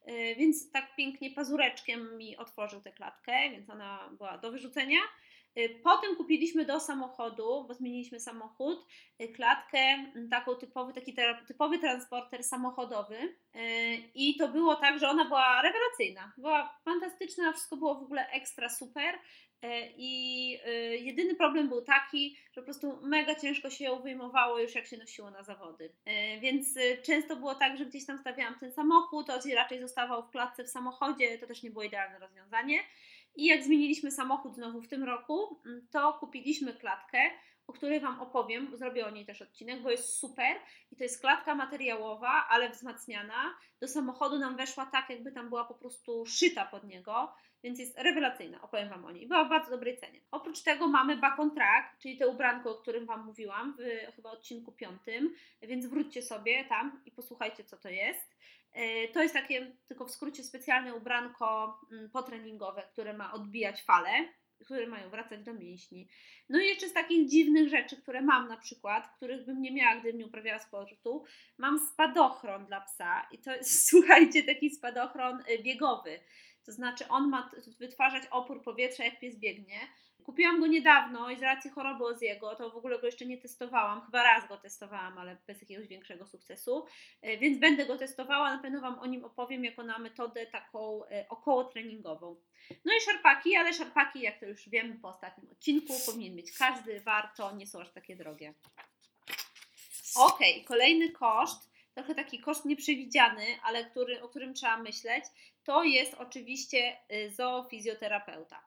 E, 0.09 0.35
więc 0.35 0.71
tak 0.73 0.97
pięknie 0.97 1.31
pazureczkiem 1.31 2.19
mi 2.19 2.37
otworzył 2.37 2.81
tę 2.81 2.93
klatkę, 2.93 3.51
więc 3.51 3.71
ona 3.71 4.11
była 4.19 4.39
do 4.39 4.51
wyrzucenia. 4.51 4.99
E, 5.55 5.69
potem 5.69 6.17
kupiliśmy 6.17 6.65
do 6.65 6.81
samochodu, 6.81 7.65
bo 7.69 7.75
zmieniliśmy 7.75 8.21
samochód, 8.21 8.87
e, 9.19 9.29
klatkę, 9.29 9.81
taką 10.31 10.55
typowy, 10.55 10.93
taki 10.93 11.15
typowy 11.47 11.79
transporter 11.79 12.45
samochodowy. 12.45 13.39
I 14.15 14.37
to 14.37 14.49
było 14.49 14.77
tak, 14.77 14.99
że 14.99 15.09
ona 15.09 15.25
była 15.25 15.63
rewelacyjna. 15.63 16.33
Była 16.37 16.79
fantastyczna, 16.85 17.53
wszystko 17.53 17.77
było 17.77 17.95
w 17.95 18.03
ogóle 18.03 18.29
ekstra 18.29 18.69
super. 18.69 19.19
I 19.97 20.59
jedyny 21.01 21.35
problem 21.35 21.69
był 21.69 21.83
taki, 21.83 22.37
że 22.53 22.61
po 22.61 22.65
prostu 22.65 22.99
mega 23.03 23.35
ciężko 23.35 23.71
się 23.71 23.85
ją 23.85 24.03
wyjmowało 24.03 24.59
już 24.59 24.75
jak 24.75 24.87
się 24.87 24.97
nosiło 24.97 25.31
na 25.31 25.43
zawody. 25.43 25.93
Więc 26.41 26.79
często 27.03 27.37
było 27.37 27.55
tak, 27.55 27.79
że 27.79 27.87
gdzieś 27.87 28.07
tam 28.07 28.19
stawiałam 28.19 28.59
ten 28.59 28.73
samochód, 28.73 29.31
Ozzy 29.31 29.55
raczej 29.55 29.81
zostawał 29.81 30.23
w 30.23 30.31
klatce 30.31 30.65
w 30.65 30.69
samochodzie, 30.69 31.39
to 31.39 31.47
też 31.47 31.63
nie 31.63 31.71
było 31.71 31.85
idealne 31.85 32.19
rozwiązanie. 32.19 32.79
I 33.37 33.47
jak 33.47 33.63
zmieniliśmy 33.63 34.11
samochód 34.11 34.55
znowu 34.55 34.81
w 34.81 34.89
tym 34.89 35.05
roku, 35.05 35.61
mm, 35.67 35.89
to 35.91 36.13
kupiliśmy 36.13 36.75
klatkę, 36.75 37.19
o 37.67 37.73
której 37.73 38.01
Wam 38.01 38.21
opowiem, 38.21 38.77
zrobię 38.77 39.07
o 39.07 39.11
niej 39.11 39.27
też 39.27 39.43
odcinek, 39.43 39.83
bo 39.83 39.91
jest 39.91 40.19
super 40.19 40.57
i 40.93 40.97
to 40.97 41.05
jest 41.05 41.21
klatka 41.21 41.55
materiałowa, 41.55 42.47
ale 42.49 42.71
wzmacniana. 42.71 43.55
Do 43.81 43.89
samochodu 43.89 44.39
nam 44.39 44.57
weszła 44.57 44.87
tak, 44.87 45.11
jakby 45.11 45.33
tam 45.33 45.49
była 45.49 45.65
po 45.65 45.75
prostu 45.75 46.27
szyta 46.27 46.65
pod 46.65 46.85
niego, 46.85 47.35
więc 47.63 47.79
jest 47.79 47.99
rewelacyjna, 47.99 48.63
opowiem 48.63 48.89
Wam 48.89 49.05
o 49.05 49.11
niej. 49.11 49.29
Była 49.29 49.45
w 49.45 49.49
bardzo 49.49 49.71
dobrej 49.71 49.97
cenie. 49.97 50.21
Oprócz 50.31 50.63
tego 50.63 50.89
mamy 50.89 51.17
back 51.17 51.39
on 51.39 51.55
track, 51.55 51.99
czyli 52.03 52.19
te 52.19 52.29
ubranko, 52.29 52.71
o 52.71 52.83
którym 52.83 53.07
Wam 53.07 53.25
mówiłam 53.25 53.77
w 53.79 54.15
chyba 54.17 54.31
odcinku 54.31 54.73
piątym, 54.73 55.35
więc 55.63 55.87
wróćcie 55.87 56.23
sobie 56.23 56.65
tam 56.65 57.03
i 57.07 57.13
posłuchajcie, 57.13 57.65
co 57.65 57.77
to 57.77 57.89
jest. 57.89 58.39
E, 58.73 59.09
to 59.09 59.23
jest 59.23 59.35
takie, 59.35 59.73
tylko 59.89 60.05
w 60.05 60.11
skrócie, 60.11 60.45
specjalne 60.45 60.95
ubranko 60.95 61.81
mm, 61.93 62.11
potreningowe, 62.11 62.83
które 62.93 63.13
ma 63.13 63.33
odbijać 63.33 63.83
fale, 63.83 64.11
które 64.65 64.87
mają 64.87 65.11
wracać 65.11 65.45
do 65.45 65.55
mięśni. 65.55 66.09
No 66.49 66.61
i 66.61 66.67
jeszcze 66.67 66.89
z 66.89 66.93
takich 66.93 67.29
dziwnych 67.29 67.69
rzeczy, 67.69 67.97
które 68.03 68.23
mam 68.23 68.49
na 68.49 68.57
przykład, 68.57 69.17
których 69.17 69.47
bym 69.47 69.63
nie 69.63 69.73
miała, 69.73 69.97
gdybym 69.97 70.19
nie 70.19 70.27
uprawiała 70.27 70.59
sportu, 70.59 71.25
mam 71.59 71.79
spadochron 71.79 72.67
dla 72.67 72.81
psa 72.81 73.29
i 73.31 73.39
to 73.39 73.57
jest, 73.57 73.89
słuchajcie, 73.91 74.43
taki 74.43 74.71
spadochron 74.71 75.41
y, 75.41 75.63
biegowy. 75.63 76.21
To 76.69 76.73
znaczy 76.73 77.09
on 77.09 77.29
ma 77.29 77.51
wytwarzać 77.79 78.23
opór 78.31 78.63
powietrza, 78.63 79.05
jak 79.05 79.21
pies 79.21 79.37
biegnie. 79.37 79.81
Kupiłam 80.25 80.61
go 80.61 80.67
niedawno 80.67 81.31
i 81.31 81.37
z 81.39 81.43
racji 81.43 81.71
choroby 81.71 82.05
Oziego, 82.05 82.57
to 82.57 82.71
w 82.71 82.77
ogóle 82.77 82.99
go 82.99 83.07
jeszcze 83.07 83.27
nie 83.27 83.39
testowałam. 83.39 84.01
Chyba 84.01 84.23
raz 84.23 84.49
go 84.49 84.57
testowałam, 84.57 85.19
ale 85.19 85.37
bez 85.47 85.61
jakiegoś 85.61 85.87
większego 85.87 86.27
sukcesu. 86.27 86.87
E, 87.23 87.39
więc 87.39 87.59
będę 87.59 87.87
go 87.87 87.99
testowała, 87.99 88.57
na 88.57 88.63
pewno 88.63 88.81
Wam 88.81 88.99
o 88.99 89.07
nim 89.07 89.25
opowiem 89.25 89.65
jako 89.65 89.83
na 89.83 89.99
metodę 89.99 90.47
taką 90.47 91.05
e, 91.05 91.27
około 91.29 91.65
treningową. 91.65 92.37
No 92.85 92.93
i 92.99 93.01
szarpaki, 93.01 93.57
ale 93.57 93.75
szarpaki, 93.75 94.21
jak 94.21 94.41
to 94.41 94.47
już 94.47 94.69
wiemy 94.69 94.99
po 94.99 95.09
ostatnim 95.09 95.51
odcinku, 95.51 95.93
powinien 96.07 96.35
mieć 96.35 96.59
każdy, 96.59 97.01
warto, 97.01 97.57
nie 97.57 97.67
są 97.67 97.81
aż 97.81 97.93
takie 97.93 98.17
drogie. 98.17 98.55
Ok, 100.17 100.39
kolejny 100.67 101.13
koszt, 101.13 101.71
trochę 101.95 102.15
taki 102.15 102.39
koszt 102.39 102.65
nieprzewidziany, 102.65 103.47
ale 103.63 103.85
który, 103.85 104.23
o 104.23 104.29
którym 104.29 104.55
trzeba 104.55 104.77
myśleć, 104.77 105.25
to 105.69 105.85
jest 105.85 106.15
oczywiście 106.15 106.97
y, 107.13 107.31
zoofizjoterapeuta. 107.31 108.61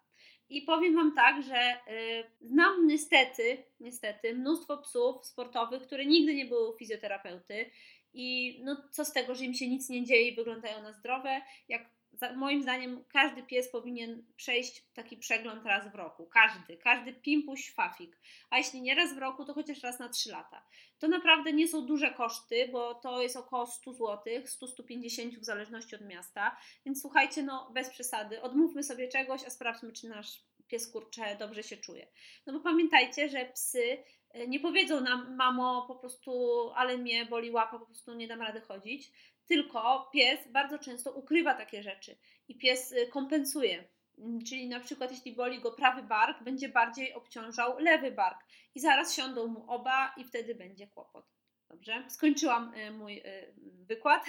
I 0.50 0.62
powiem 0.62 0.96
Wam 0.96 1.16
tak, 1.16 1.44
że 1.44 1.74
y, 1.94 2.24
znam 2.42 2.88
niestety, 2.88 3.64
niestety 3.80 4.36
mnóstwo 4.36 4.78
psów 4.78 5.26
sportowych, 5.26 5.84
które 5.84 6.06
nigdy 6.06 6.36
nie 6.36 6.46
były 6.46 6.78
fizjoterapeuty. 6.78 7.72
I 8.14 8.60
no, 8.64 8.78
co 8.92 9.06
z 9.06 9.14
tego, 9.14 9.36
że 9.36 9.46
im 9.46 9.54
się 9.54 9.68
nic 9.68 9.90
nie 9.90 10.06
dzieje 10.06 10.28
i 10.28 10.36
wyglądają 10.36 10.84
na 10.84 10.94
zdrowe, 10.94 11.42
jak 11.70 11.90
moim 12.36 12.64
zdaniem 12.64 13.04
każdy 13.14 13.44
pies 13.44 13.72
powinien 13.72 14.26
przejść 14.36 14.86
taki 14.94 15.18
przegląd 15.18 15.66
raz 15.66 15.92
w 15.92 15.96
roku. 15.96 16.26
Każdy, 16.26 16.78
każdy 16.78 17.14
pimpuś, 17.14 17.74
fafik. 17.74 18.18
A 18.50 18.58
jeśli 18.58 18.82
nie 18.82 18.96
raz 18.96 19.16
w 19.16 19.18
roku, 19.18 19.46
to 19.46 19.54
chociaż 19.54 19.84
raz 19.84 20.00
na 20.00 20.10
3 20.10 20.32
lata. 20.32 20.66
To 21.00 21.08
naprawdę 21.08 21.54
nie 21.54 21.68
są 21.68 21.86
duże 21.86 22.12
koszty, 22.12 22.70
bo 22.72 22.96
to 22.96 23.22
jest 23.22 23.38
około 23.38 23.68
100 23.68 23.94
zł, 23.94 24.20
100-150 24.26 25.40
w 25.40 25.46
zależności 25.46 25.96
od 25.96 26.02
miasta. 26.02 26.58
Więc 26.86 27.02
słuchajcie, 27.02 27.44
no 27.44 27.72
bez 27.74 27.90
przesady, 27.90 28.42
odmówmy 28.42 28.84
sobie 28.84 29.08
czegoś, 29.08 29.44
a 29.44 29.50
sprawdźmy, 29.50 29.92
czy 29.92 30.10
nasz 30.10 30.44
pies 30.68 30.92
kurcze 30.92 31.36
dobrze 31.40 31.64
się 31.64 31.78
czuje. 31.78 32.08
No 32.46 32.54
bo 32.54 32.60
pamiętajcie, 32.60 33.30
że 33.30 33.46
psy 33.46 34.04
e, 34.30 34.48
nie 34.48 34.60
powiedzą 34.60 35.02
nam, 35.02 35.36
mamo, 35.36 35.86
po 35.88 35.96
prostu, 35.96 36.32
ale 36.76 36.98
mnie 36.98 37.26
boli 37.26 37.52
łapa, 37.52 37.80
po 37.80 37.86
prostu 37.86 38.14
nie 38.14 38.28
dam 38.28 38.42
rady 38.42 38.62
chodzić 38.62 39.12
tylko 39.52 40.10
pies 40.14 40.40
bardzo 40.52 40.80
często 40.80 41.12
ukrywa 41.12 41.54
takie 41.54 41.84
rzeczy 41.84 42.18
i 42.48 42.58
pies 42.58 42.92
y, 42.92 43.08
kompensuje. 43.08 43.84
Mm, 44.18 44.44
czyli 44.44 44.70
na 44.70 44.80
przykład 44.80 45.12
jeśli 45.12 45.36
boli 45.36 45.60
go 45.60 45.72
prawy 45.72 46.04
bark, 46.04 46.44
będzie 46.44 46.70
bardziej 46.70 47.14
obciążał 47.14 47.80
lewy 47.80 48.12
bark 48.12 48.40
i 48.76 48.80
zaraz 48.80 49.16
siądą 49.16 49.48
mu 49.48 49.72
oba 49.72 50.14
i 50.18 50.24
wtedy 50.24 50.56
będzie 50.56 50.88
kłopot. 50.88 51.26
Dobrze, 51.70 52.04
skończyłam 52.08 52.74
y, 52.74 52.92
mój 52.92 53.18
y, 53.18 53.54
wykład, 53.88 54.26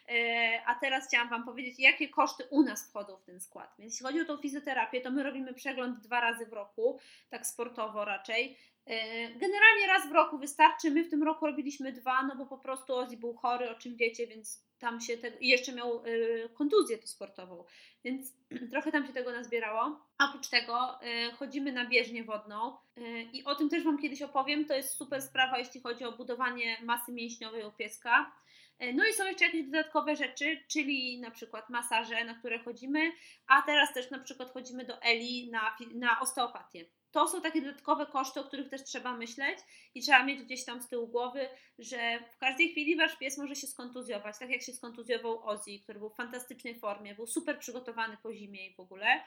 a 0.66 0.74
teraz 0.74 1.08
chciałam 1.08 1.28
Wam 1.28 1.44
powiedzieć, 1.44 1.78
jakie 1.78 2.08
koszty 2.08 2.44
u 2.50 2.62
nas 2.62 2.88
wchodzą 2.88 3.16
w 3.16 3.24
ten 3.24 3.40
skład. 3.40 3.74
Więc 3.78 3.92
jeśli 3.92 4.06
chodzi 4.06 4.20
o 4.20 4.24
tą 4.24 4.36
fizjoterapię, 4.36 5.00
to 5.00 5.10
my 5.10 5.22
robimy 5.22 5.54
przegląd 5.54 6.00
dwa 6.00 6.20
razy 6.20 6.46
w 6.46 6.52
roku, 6.52 6.98
tak 7.30 7.46
sportowo 7.46 8.04
raczej. 8.04 8.56
E, 8.86 9.28
generalnie 9.30 9.86
raz 9.86 10.08
w 10.08 10.12
roku 10.12 10.38
wystarczy. 10.38 10.90
My 10.90 11.04
w 11.04 11.10
tym 11.10 11.22
roku 11.22 11.46
robiliśmy 11.46 11.92
dwa, 11.92 12.22
no 12.22 12.36
bo 12.36 12.46
po 12.46 12.58
prostu 12.58 12.94
Ozzy 12.94 13.16
był 13.16 13.34
chory, 13.34 13.70
o 13.70 13.74
czym 13.74 13.96
wiecie, 13.96 14.26
więc 14.26 14.66
tam 14.78 15.00
się 15.00 15.16
te... 15.16 15.28
i 15.28 15.48
jeszcze 15.48 15.72
miał 15.72 16.06
y, 16.06 16.48
kontuzję 16.54 16.98
to 16.98 17.06
sportową, 17.06 17.64
więc 18.04 18.32
trochę 18.70 18.92
tam 18.92 19.06
się 19.06 19.12
tego 19.12 19.32
nazbierało. 19.32 20.06
A 20.18 20.28
oprócz 20.28 20.48
tego 20.48 20.98
y, 21.02 21.32
chodzimy 21.32 21.72
na 21.72 21.86
bieżnię 21.88 22.24
wodną 22.24 22.76
i 23.32 23.44
o 23.44 23.54
tym 23.54 23.68
też 23.68 23.84
Wam 23.84 23.98
kiedyś 23.98 24.22
opowiem. 24.22 24.64
To 24.64 24.74
jest 24.74 24.96
super 24.96 25.22
sprawa, 25.22 25.58
jeśli 25.58 25.80
chodzi 25.80 26.04
o 26.04 26.12
budowanie 26.12 26.76
masy 26.82 27.12
mięśniowej 27.12 27.64
u 27.64 27.72
pieska. 27.72 28.32
No 28.94 29.04
i 29.06 29.12
są 29.12 29.24
jeszcze 29.24 29.44
jakieś 29.44 29.64
dodatkowe 29.64 30.16
rzeczy, 30.16 30.64
czyli 30.68 31.20
na 31.20 31.30
przykład 31.30 31.70
masaże, 31.70 32.24
na 32.24 32.34
które 32.34 32.58
chodzimy, 32.58 33.12
a 33.46 33.62
teraz 33.62 33.94
też 33.94 34.10
na 34.10 34.18
przykład 34.18 34.52
chodzimy 34.52 34.84
do 34.84 35.02
Eli 35.02 35.50
na, 35.50 35.76
na 35.94 36.20
osteopatię 36.20 36.84
to 37.12 37.28
są 37.28 37.42
takie 37.42 37.62
dodatkowe 37.62 38.06
koszty, 38.06 38.40
o 38.40 38.44
których 38.44 38.68
też 38.68 38.84
trzeba 38.84 39.16
myśleć 39.16 39.58
i 39.94 40.02
trzeba 40.02 40.24
mieć 40.24 40.42
gdzieś 40.42 40.64
tam 40.64 40.82
z 40.82 40.88
tyłu 40.88 41.08
głowy, 41.08 41.48
że 41.78 42.18
w 42.32 42.38
każdej 42.38 42.68
chwili 42.68 42.96
wasz 42.96 43.16
pies 43.16 43.38
może 43.38 43.56
się 43.56 43.66
skontuzjować, 43.66 44.38
tak 44.38 44.50
jak 44.50 44.62
się 44.62 44.72
skontuzjował 44.72 45.48
Ozzy, 45.48 45.78
który 45.82 45.98
był 45.98 46.10
w 46.10 46.16
fantastycznej 46.16 46.78
formie, 46.78 47.14
był 47.14 47.26
super 47.26 47.58
przygotowany 47.58 48.16
po 48.22 48.34
zimie 48.34 48.66
i 48.66 48.74
w 48.74 48.80
ogóle 48.80 49.20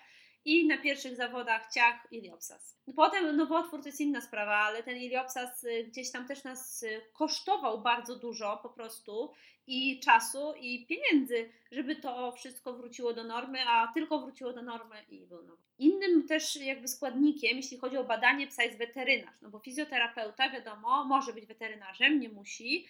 i 0.45 0.67
na 0.67 0.77
pierwszych 0.77 1.15
zawodach 1.15 1.73
ciach 1.73 2.07
Iliopsas. 2.11 2.77
Potem 2.95 3.37
nowotwór 3.37 3.81
to 3.81 3.87
jest 3.87 4.01
inna 4.01 4.21
sprawa, 4.21 4.55
ale 4.55 4.83
ten 4.83 4.97
Iliopsas 4.97 5.63
y, 5.63 5.83
gdzieś 5.83 6.11
tam 6.11 6.27
też 6.27 6.43
nas 6.43 6.83
y, 6.83 7.01
kosztował 7.13 7.81
bardzo 7.81 8.15
dużo 8.15 8.59
po 8.63 8.69
prostu 8.69 9.31
i 9.67 9.99
czasu 9.99 10.53
i 10.59 10.85
pieniędzy, 10.85 11.49
żeby 11.71 11.95
to 11.95 12.31
wszystko 12.31 12.73
wróciło 12.73 13.13
do 13.13 13.23
normy, 13.23 13.59
a 13.67 13.91
tylko 13.93 14.19
wróciło 14.19 14.53
do 14.53 14.61
normy 14.61 14.95
i 15.09 15.27
był 15.27 15.43
nowy. 15.43 15.63
Innym 15.77 16.27
też 16.27 16.55
jakby 16.55 16.87
składnikiem, 16.87 17.57
jeśli 17.57 17.77
chodzi 17.77 17.97
o 17.97 18.03
badanie 18.03 18.47
psa 18.47 18.63
jest 18.63 18.77
weterynarz, 18.77 19.41
no 19.41 19.49
bo 19.49 19.59
fizjoterapeuta 19.59 20.49
wiadomo, 20.49 21.05
może 21.05 21.33
być 21.33 21.45
weterynarzem, 21.45 22.19
nie 22.19 22.29
musi, 22.29 22.87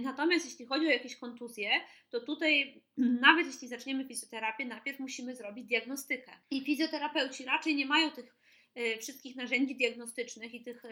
natomiast 0.00 0.44
jeśli 0.44 0.66
chodzi 0.66 0.86
o 0.86 0.90
jakieś 0.90 1.16
kontuzje, 1.16 1.70
to 2.10 2.20
tutaj 2.20 2.82
nawet 3.26 3.46
jeśli 3.46 3.68
zaczniemy 3.68 4.04
fizjoterapię, 4.04 4.64
najpierw 4.64 5.00
musimy 5.00 5.36
zrobić 5.36 5.66
diagnostykę. 5.66 6.32
I 6.50 6.64
fizjoterapeuci 6.64 7.44
raczej 7.44 7.76
nie 7.76 7.86
mają 7.86 8.10
tych 8.10 8.36
e, 8.74 8.98
wszystkich 8.98 9.36
narzędzi 9.36 9.76
diagnostycznych 9.76 10.54
i 10.54 10.62
tych, 10.62 10.82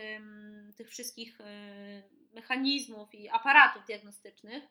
tych 0.77 0.89
wszystkich 0.89 1.41
e, 1.41 2.03
mechanizmów 2.33 3.15
i 3.15 3.29
aparatów 3.29 3.85
diagnostycznych, 3.87 4.65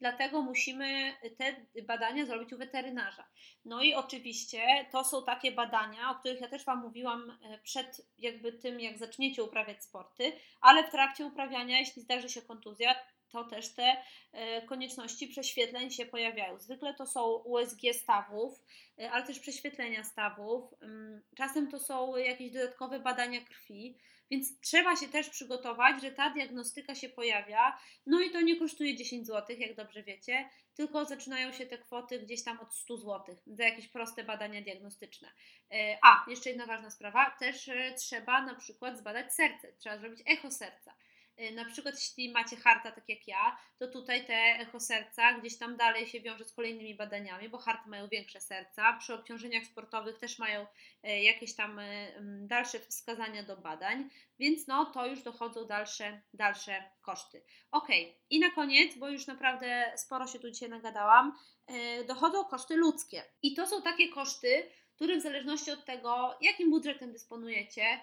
dlatego 0.00 0.42
musimy 0.42 1.12
te 1.38 1.66
badania 1.82 2.26
zrobić 2.26 2.52
u 2.52 2.58
weterynarza. 2.58 3.28
No 3.64 3.82
i 3.82 3.94
oczywiście 3.94 4.86
to 4.92 5.04
są 5.04 5.24
takie 5.24 5.52
badania, 5.52 6.10
o 6.10 6.14
których 6.14 6.40
ja 6.40 6.48
też 6.48 6.64
Wam 6.64 6.82
mówiłam 6.82 7.38
przed 7.62 8.06
jakby 8.18 8.52
tym, 8.52 8.80
jak 8.80 8.98
zaczniecie 8.98 9.42
uprawiać 9.42 9.84
sporty, 9.84 10.32
ale 10.60 10.84
w 10.84 10.90
trakcie 10.90 11.26
uprawiania, 11.26 11.78
jeśli 11.78 12.02
zdarzy 12.02 12.28
się 12.28 12.42
kontuzja, 12.42 12.94
to 13.32 13.44
też 13.44 13.74
te 13.74 13.96
e, 14.32 14.62
konieczności 14.62 15.28
prześwietleń 15.28 15.90
się 15.90 16.06
pojawiają. 16.06 16.58
Zwykle 16.58 16.94
to 16.94 17.06
są 17.06 17.34
USG 17.34 17.80
stawów, 17.92 18.62
e, 18.98 19.10
ale 19.10 19.26
też 19.26 19.38
prześwietlenia 19.38 20.04
stawów. 20.04 20.74
Mm, 20.82 21.22
czasem 21.36 21.70
to 21.70 21.78
są 21.78 22.16
jakieś 22.16 22.52
dodatkowe 22.52 23.00
badania 23.00 23.40
krwi, 23.40 23.98
więc 24.30 24.60
trzeba 24.60 24.96
się 24.96 25.08
też 25.08 25.30
przygotować, 25.30 26.02
że 26.02 26.12
ta 26.12 26.30
diagnostyka 26.30 26.94
się 26.94 27.08
pojawia. 27.08 27.78
No 28.06 28.20
i 28.20 28.30
to 28.30 28.40
nie 28.40 28.58
kosztuje 28.58 28.96
10 28.96 29.26
zł, 29.26 29.56
jak 29.58 29.76
dobrze 29.76 30.02
wiecie, 30.02 30.48
tylko 30.74 31.04
zaczynają 31.04 31.52
się 31.52 31.66
te 31.66 31.78
kwoty 31.78 32.18
gdzieś 32.18 32.44
tam 32.44 32.60
od 32.60 32.74
100 32.74 32.96
zł 32.96 33.36
za 33.46 33.64
jakieś 33.64 33.88
proste 33.88 34.24
badania 34.24 34.62
diagnostyczne. 34.62 35.28
E, 35.70 35.98
a, 36.02 36.24
jeszcze 36.28 36.50
jedna 36.50 36.66
ważna 36.66 36.90
sprawa, 36.90 37.30
też 37.30 37.70
trzeba 37.98 38.42
na 38.42 38.54
przykład 38.54 38.98
zbadać 38.98 39.34
serce, 39.34 39.72
trzeba 39.78 39.98
zrobić 39.98 40.22
echo 40.26 40.50
serca. 40.50 40.94
Y, 41.40 41.52
na 41.54 41.64
przykład 41.64 41.94
jeśli 41.94 42.32
macie 42.32 42.56
harta 42.56 42.92
tak 42.92 43.08
jak 43.08 43.28
ja, 43.28 43.58
to 43.78 43.88
tutaj 43.88 44.26
te 44.26 44.34
echo 44.34 44.80
serca 44.80 45.32
gdzieś 45.32 45.58
tam 45.58 45.76
dalej 45.76 46.06
się 46.06 46.20
wiąże 46.20 46.44
z 46.44 46.52
kolejnymi 46.52 46.94
badaniami, 46.94 47.48
bo 47.48 47.58
harty 47.58 47.90
mają 47.90 48.08
większe 48.08 48.40
serca, 48.40 48.92
przy 48.92 49.14
obciążeniach 49.14 49.64
sportowych 49.64 50.18
też 50.18 50.38
mają 50.38 50.66
y, 51.04 51.08
jakieś 51.08 51.54
tam 51.54 51.78
y, 51.78 52.12
dalsze 52.46 52.80
wskazania 52.80 53.42
do 53.42 53.56
badań, 53.56 54.10
więc 54.38 54.66
no 54.66 54.84
to 54.84 55.06
już 55.06 55.22
dochodzą 55.22 55.66
dalsze, 55.66 56.22
dalsze 56.34 56.84
koszty. 57.02 57.42
Ok, 57.70 57.88
i 58.30 58.40
na 58.40 58.50
koniec, 58.50 58.96
bo 58.96 59.08
już 59.08 59.26
naprawdę 59.26 59.92
sporo 59.96 60.26
się 60.26 60.38
tu 60.38 60.50
dzisiaj 60.50 60.68
nagadałam, 60.68 61.38
dochodzą 62.08 62.44
koszty 62.44 62.76
ludzkie. 62.76 63.22
I 63.42 63.54
to 63.54 63.66
są 63.66 63.82
takie 63.82 64.08
koszty, 64.08 64.70
które 65.00 65.16
w 65.16 65.22
zależności 65.22 65.70
od 65.70 65.84
tego, 65.84 66.38
jakim 66.40 66.70
budżetem 66.70 67.12
dysponujecie, 67.12 68.00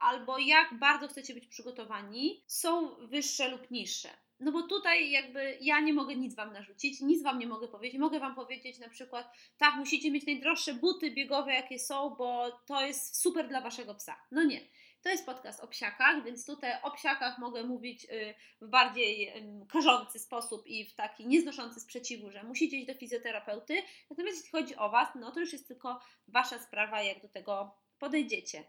albo 0.00 0.38
jak 0.38 0.78
bardzo 0.78 1.08
chcecie 1.08 1.34
być 1.34 1.46
przygotowani, 1.46 2.44
są 2.46 2.94
wyższe 3.06 3.48
lub 3.48 3.70
niższe. 3.70 4.08
no 4.40 4.52
bo 4.52 4.62
tutaj 4.62 5.10
jakby 5.10 5.58
ja 5.60 5.80
nie 5.80 5.92
mogę 5.92 6.16
nic 6.16 6.34
Wam 6.34 6.52
narzucić, 6.52 7.00
nic 7.00 7.22
Wam 7.22 7.38
nie 7.38 7.46
mogę 7.46 7.68
powiedzieć. 7.68 8.00
Mogę 8.00 8.20
Wam 8.20 8.34
powiedzieć 8.34 8.78
na 8.78 8.88
przykład, 8.88 9.32
tak, 9.58 9.74
musicie 9.74 10.10
mieć 10.10 10.26
najdroższe 10.26 10.74
buty 10.74 11.10
biegowe, 11.10 11.52
jakie 11.54 11.78
są, 11.78 12.10
bo 12.18 12.52
to 12.66 12.86
jest 12.86 13.20
super 13.20 13.48
dla 13.48 13.60
Waszego 13.60 13.94
psa. 13.94 14.16
No 14.30 14.44
nie. 14.44 14.60
To 15.02 15.08
jest 15.08 15.26
podcast 15.26 15.60
o 15.60 15.68
psiakach, 15.68 16.24
więc 16.24 16.46
tutaj 16.46 16.72
o 16.82 16.90
psiakach 16.90 17.38
mogę 17.38 17.64
mówić 17.64 18.04
y, 18.04 18.34
w 18.60 18.68
bardziej 18.68 19.32
karzący 19.68 20.18
sposób 20.18 20.66
i 20.66 20.84
w 20.84 20.94
taki 20.94 21.26
nieznoszący 21.26 21.80
sprzeciwu, 21.80 22.30
że 22.30 22.42
musicie 22.42 22.76
iść 22.76 22.86
do 22.86 22.94
fizjoterapeuty. 22.94 23.82
Natomiast 24.10 24.36
jeśli 24.36 24.50
chodzi 24.50 24.76
o 24.76 24.90
Was, 24.90 25.08
no 25.14 25.30
to 25.30 25.40
już 25.40 25.52
jest 25.52 25.68
tylko 25.68 26.00
Wasza 26.28 26.58
sprawa, 26.58 27.02
jak 27.02 27.22
do 27.22 27.28
tego 27.28 27.76
podejdziecie 27.98 28.64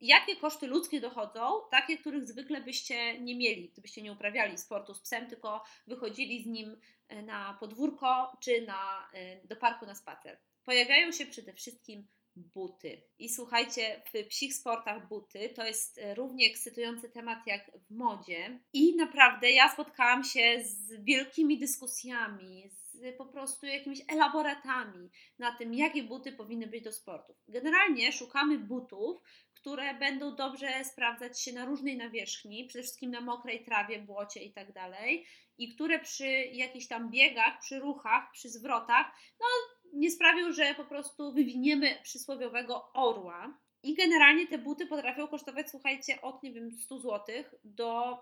jakie 0.00 0.36
koszty 0.36 0.66
ludzkie 0.66 1.00
dochodzą, 1.00 1.60
takie, 1.70 1.98
których 1.98 2.26
zwykle 2.26 2.60
byście 2.60 3.20
nie 3.20 3.36
mieli, 3.36 3.68
gdybyście 3.68 4.02
nie 4.02 4.12
uprawiali 4.12 4.58
sportu 4.58 4.94
z 4.94 5.00
psem, 5.00 5.26
tylko 5.26 5.64
wychodzili 5.86 6.42
z 6.42 6.46
nim 6.46 6.76
e, 7.08 7.22
na 7.22 7.56
podwórko 7.60 8.32
czy 8.40 8.62
na, 8.62 9.08
e, 9.14 9.46
do 9.46 9.56
parku 9.56 9.86
na 9.86 9.94
spacer. 9.94 10.38
Pojawiają 10.64 11.12
się 11.12 11.26
przede 11.26 11.52
wszystkim 11.52 12.08
buty. 12.36 13.02
I 13.18 13.28
słuchajcie, 13.28 14.02
w 14.12 14.26
psich 14.28 14.54
sportach 14.54 15.08
buty 15.08 15.48
to 15.48 15.64
jest 15.64 15.98
e, 15.98 16.14
równie 16.14 16.46
ekscytujący 16.46 17.10
temat 17.10 17.46
jak 17.46 17.70
w 17.88 17.90
modzie. 17.90 18.60
I 18.72 18.96
naprawdę 18.96 19.50
ja 19.50 19.72
spotkałam 19.72 20.24
się 20.24 20.64
z 20.64 21.04
wielkimi 21.04 21.58
dyskusjami, 21.58 22.70
z 22.70 23.16
po 23.16 23.26
prostu 23.26 23.66
jakimiś 23.66 24.00
elaboratami 24.08 25.10
na 25.38 25.56
tym, 25.56 25.74
jakie 25.74 26.02
buty 26.02 26.32
powinny 26.32 26.66
być 26.66 26.84
do 26.84 26.92
sportów. 26.92 27.36
Generalnie 27.48 28.12
szukamy 28.12 28.58
butów, 28.58 29.22
które 29.66 29.94
będą 29.94 30.36
dobrze 30.36 30.84
sprawdzać 30.84 31.42
się 31.42 31.52
na 31.52 31.64
różnej 31.64 31.96
nawierzchni, 31.96 32.64
przede 32.64 32.82
wszystkim 32.82 33.10
na 33.10 33.20
mokrej 33.20 33.64
trawie, 33.64 33.98
błocie 33.98 34.42
i 34.42 34.52
tak 34.52 34.72
dalej, 34.72 35.26
i 35.58 35.74
które 35.74 35.98
przy 35.98 36.26
jakichś 36.52 36.86
tam 36.86 37.10
biegach, 37.10 37.60
przy 37.60 37.78
ruchach, 37.78 38.32
przy 38.32 38.48
zwrotach, 38.48 39.06
no 39.40 39.46
nie 39.92 40.10
sprawią, 40.10 40.52
że 40.52 40.74
po 40.74 40.84
prostu 40.84 41.32
wywiniemy 41.32 41.98
przysłowiowego 42.02 42.92
orła. 42.92 43.58
I 43.82 43.94
generalnie 43.94 44.46
te 44.46 44.58
buty 44.58 44.86
potrafią 44.86 45.28
kosztować, 45.28 45.70
słuchajcie, 45.70 46.20
od 46.20 46.42
nie 46.42 46.52
wiem, 46.52 46.70
100 46.72 46.98
zł 46.98 47.44
do 47.64 48.18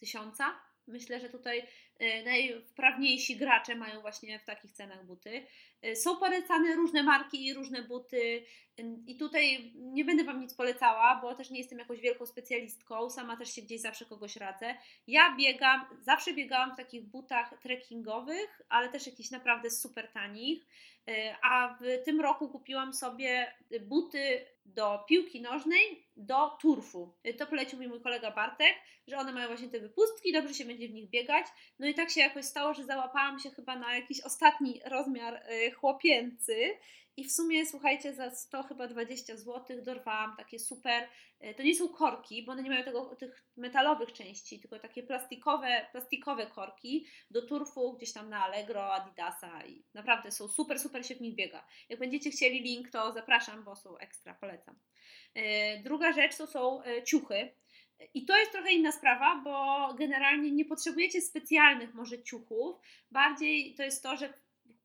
1000 0.00 0.38
Myślę, 0.88 1.20
że 1.20 1.28
tutaj 1.28 1.62
e, 1.98 2.24
najwprawniejsi 2.24 3.36
gracze 3.36 3.74
mają 3.74 4.00
właśnie 4.00 4.38
w 4.38 4.44
takich 4.44 4.72
cenach 4.72 5.06
buty. 5.06 5.46
E, 5.82 5.96
są 5.96 6.16
polecane 6.16 6.74
różne 6.74 7.02
marki 7.02 7.46
i 7.46 7.54
różne 7.54 7.82
buty, 7.82 8.44
i 9.06 9.16
tutaj 9.16 9.72
nie 9.74 10.04
będę 10.04 10.24
Wam 10.24 10.40
nic 10.40 10.54
polecała, 10.54 11.20
bo 11.22 11.34
też 11.34 11.50
nie 11.50 11.58
jestem 11.58 11.78
jakąś 11.78 12.00
wielką 12.00 12.26
specjalistką, 12.26 13.10
sama 13.10 13.36
też 13.36 13.54
się 13.54 13.62
gdzieś 13.62 13.80
zawsze 13.80 14.04
kogoś 14.04 14.36
radzę. 14.36 14.74
Ja 15.06 15.36
biegam, 15.36 15.86
zawsze 16.00 16.34
biegałam 16.34 16.72
w 16.72 16.76
takich 16.76 17.02
butach 17.02 17.60
trekkingowych, 17.62 18.62
ale 18.68 18.88
też 18.88 19.06
jakichś 19.06 19.30
naprawdę 19.30 19.70
super 19.70 20.08
tanich. 20.12 20.66
E, 21.08 21.36
a 21.42 21.78
w 21.80 22.04
tym 22.04 22.20
roku 22.20 22.48
kupiłam 22.48 22.94
sobie 22.94 23.54
buty 23.80 24.46
do 24.64 25.04
piłki 25.08 25.40
nożnej, 25.40 26.07
do 26.18 26.50
turfu. 26.60 27.14
E, 27.24 27.34
to 27.34 27.46
polecił 27.46 27.78
mi 27.78 27.88
mój 27.88 28.00
kolega 28.00 28.30
Bartek, 28.30 28.74
że 29.06 29.16
one 29.16 29.32
mają 29.32 29.48
właśnie 29.48 29.68
te 29.68 29.80
wypustki, 29.80 30.32
dobrze 30.32 30.54
się 30.54 30.64
będzie 30.64 30.88
w 30.88 30.92
nich 30.92 31.10
biegać. 31.10 31.46
No 31.78 31.86
i 31.86 31.94
tak 31.94 32.10
się 32.10 32.20
jakoś 32.20 32.44
stało, 32.44 32.74
że 32.74 32.84
załapałam 32.84 33.38
się 33.38 33.50
chyba 33.50 33.76
na 33.76 33.94
jakiś 33.94 34.20
ostatni 34.20 34.80
rozmiar 34.84 35.34
e, 35.34 35.70
chłopięcy 35.70 36.78
i 37.18 37.24
w 37.24 37.32
sumie, 37.32 37.66
słuchajcie, 37.66 38.14
za 38.14 38.30
100 38.30 38.62
chyba 38.62 38.88
20 38.88 39.36
zł 39.36 39.82
dorwałam 39.82 40.36
takie 40.36 40.58
super, 40.58 41.08
e, 41.40 41.54
to 41.54 41.62
nie 41.62 41.74
są 41.74 41.88
korki, 41.88 42.44
bo 42.44 42.52
one 42.52 42.62
nie 42.62 42.70
mają 42.70 42.84
tego, 42.84 43.16
tych 43.16 43.44
metalowych 43.56 44.12
części, 44.12 44.60
tylko 44.60 44.78
takie 44.78 45.02
plastikowe, 45.02 45.86
plastikowe 45.92 46.46
korki 46.46 47.06
do 47.30 47.42
turfu 47.46 47.92
gdzieś 47.92 48.12
tam 48.12 48.30
na 48.30 48.44
Allegro, 48.44 48.94
Adidasa 48.94 49.66
i 49.66 49.84
naprawdę 49.94 50.30
są 50.30 50.48
super, 50.48 50.80
super 50.80 51.06
się 51.06 51.14
w 51.14 51.20
nich 51.20 51.34
biega. 51.34 51.66
Jak 51.88 51.98
będziecie 51.98 52.30
chcieli 52.30 52.62
link, 52.62 52.90
to 52.90 53.12
zapraszam, 53.12 53.64
bo 53.64 53.76
są 53.76 53.96
ekstra, 53.96 54.34
polecam. 54.34 54.78
E, 55.34 55.82
druga 55.82 56.12
rzecz 56.12 56.36
to 56.36 56.46
są 56.46 56.82
e, 56.82 57.02
ciuchy. 57.02 57.50
I 58.14 58.24
to 58.24 58.38
jest 58.38 58.52
trochę 58.52 58.72
inna 58.72 58.92
sprawa, 58.92 59.40
bo 59.44 59.88
generalnie 59.94 60.50
nie 60.50 60.64
potrzebujecie 60.64 61.20
specjalnych 61.20 61.94
może 61.94 62.22
ciuchów. 62.22 62.76
Bardziej 63.10 63.74
to 63.74 63.82
jest 63.82 64.02
to, 64.02 64.16
że 64.16 64.34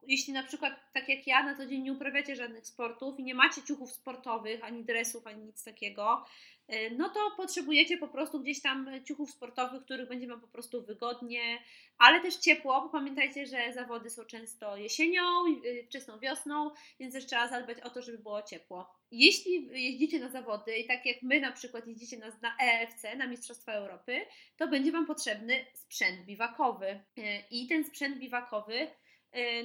jeśli 0.07 0.33
na 0.33 0.43
przykład 0.43 0.73
tak 0.93 1.09
jak 1.09 1.27
ja 1.27 1.43
na 1.43 1.55
co 1.55 1.65
dzień 1.65 1.81
nie 1.81 1.93
uprawiacie 1.93 2.35
żadnych 2.35 2.67
sportów 2.67 3.19
i 3.19 3.23
nie 3.23 3.35
macie 3.35 3.63
ciuchów 3.63 3.91
sportowych, 3.91 4.63
ani 4.63 4.83
dresów, 4.83 5.27
ani 5.27 5.43
nic 5.43 5.63
takiego, 5.63 6.25
e, 6.67 6.89
no 6.89 7.09
to 7.09 7.19
potrzebujecie 7.37 7.97
po 7.97 8.07
prostu 8.07 8.39
gdzieś 8.39 8.61
tam 8.61 8.89
ciuchów 9.05 9.31
sportowych, 9.31 9.83
których 9.83 10.09
będzie 10.09 10.27
Wam 10.27 10.41
po 10.41 10.47
prostu 10.47 10.85
wygodnie, 10.85 11.59
ale 11.97 12.21
też 12.21 12.35
ciepło, 12.35 12.81
bo 12.81 12.89
pamiętajcie, 12.89 13.45
że 13.45 13.73
zawody 13.73 14.09
są 14.09 14.25
często 14.25 14.77
jesienią, 14.77 15.21
e, 15.21 15.83
wczesną 15.83 16.19
wiosną, 16.19 16.71
więc 16.99 17.13
też 17.13 17.25
trzeba 17.25 17.47
zadbać 17.47 17.81
o 17.81 17.89
to, 17.89 18.01
żeby 18.01 18.17
było 18.17 18.41
ciepło. 18.41 18.93
Jeśli 19.11 19.83
jeździcie 19.83 20.19
na 20.19 20.29
zawody 20.29 20.77
i 20.77 20.87
tak 20.87 21.05
jak 21.05 21.21
my 21.21 21.39
na 21.39 21.51
przykład 21.51 21.87
jeździcie 21.87 22.17
na, 22.17 22.27
na 22.41 22.57
EFC, 22.61 23.15
na 23.15 23.27
Mistrzostwa 23.27 23.71
Europy, 23.71 24.25
to 24.57 24.67
będzie 24.67 24.91
Wam 24.91 25.05
potrzebny 25.05 25.65
sprzęt 25.73 26.25
biwakowy. 26.25 26.85
E, 26.85 27.03
I 27.51 27.67
ten 27.67 27.83
sprzęt 27.83 28.17
biwakowy 28.17 28.73
E, 28.73 28.87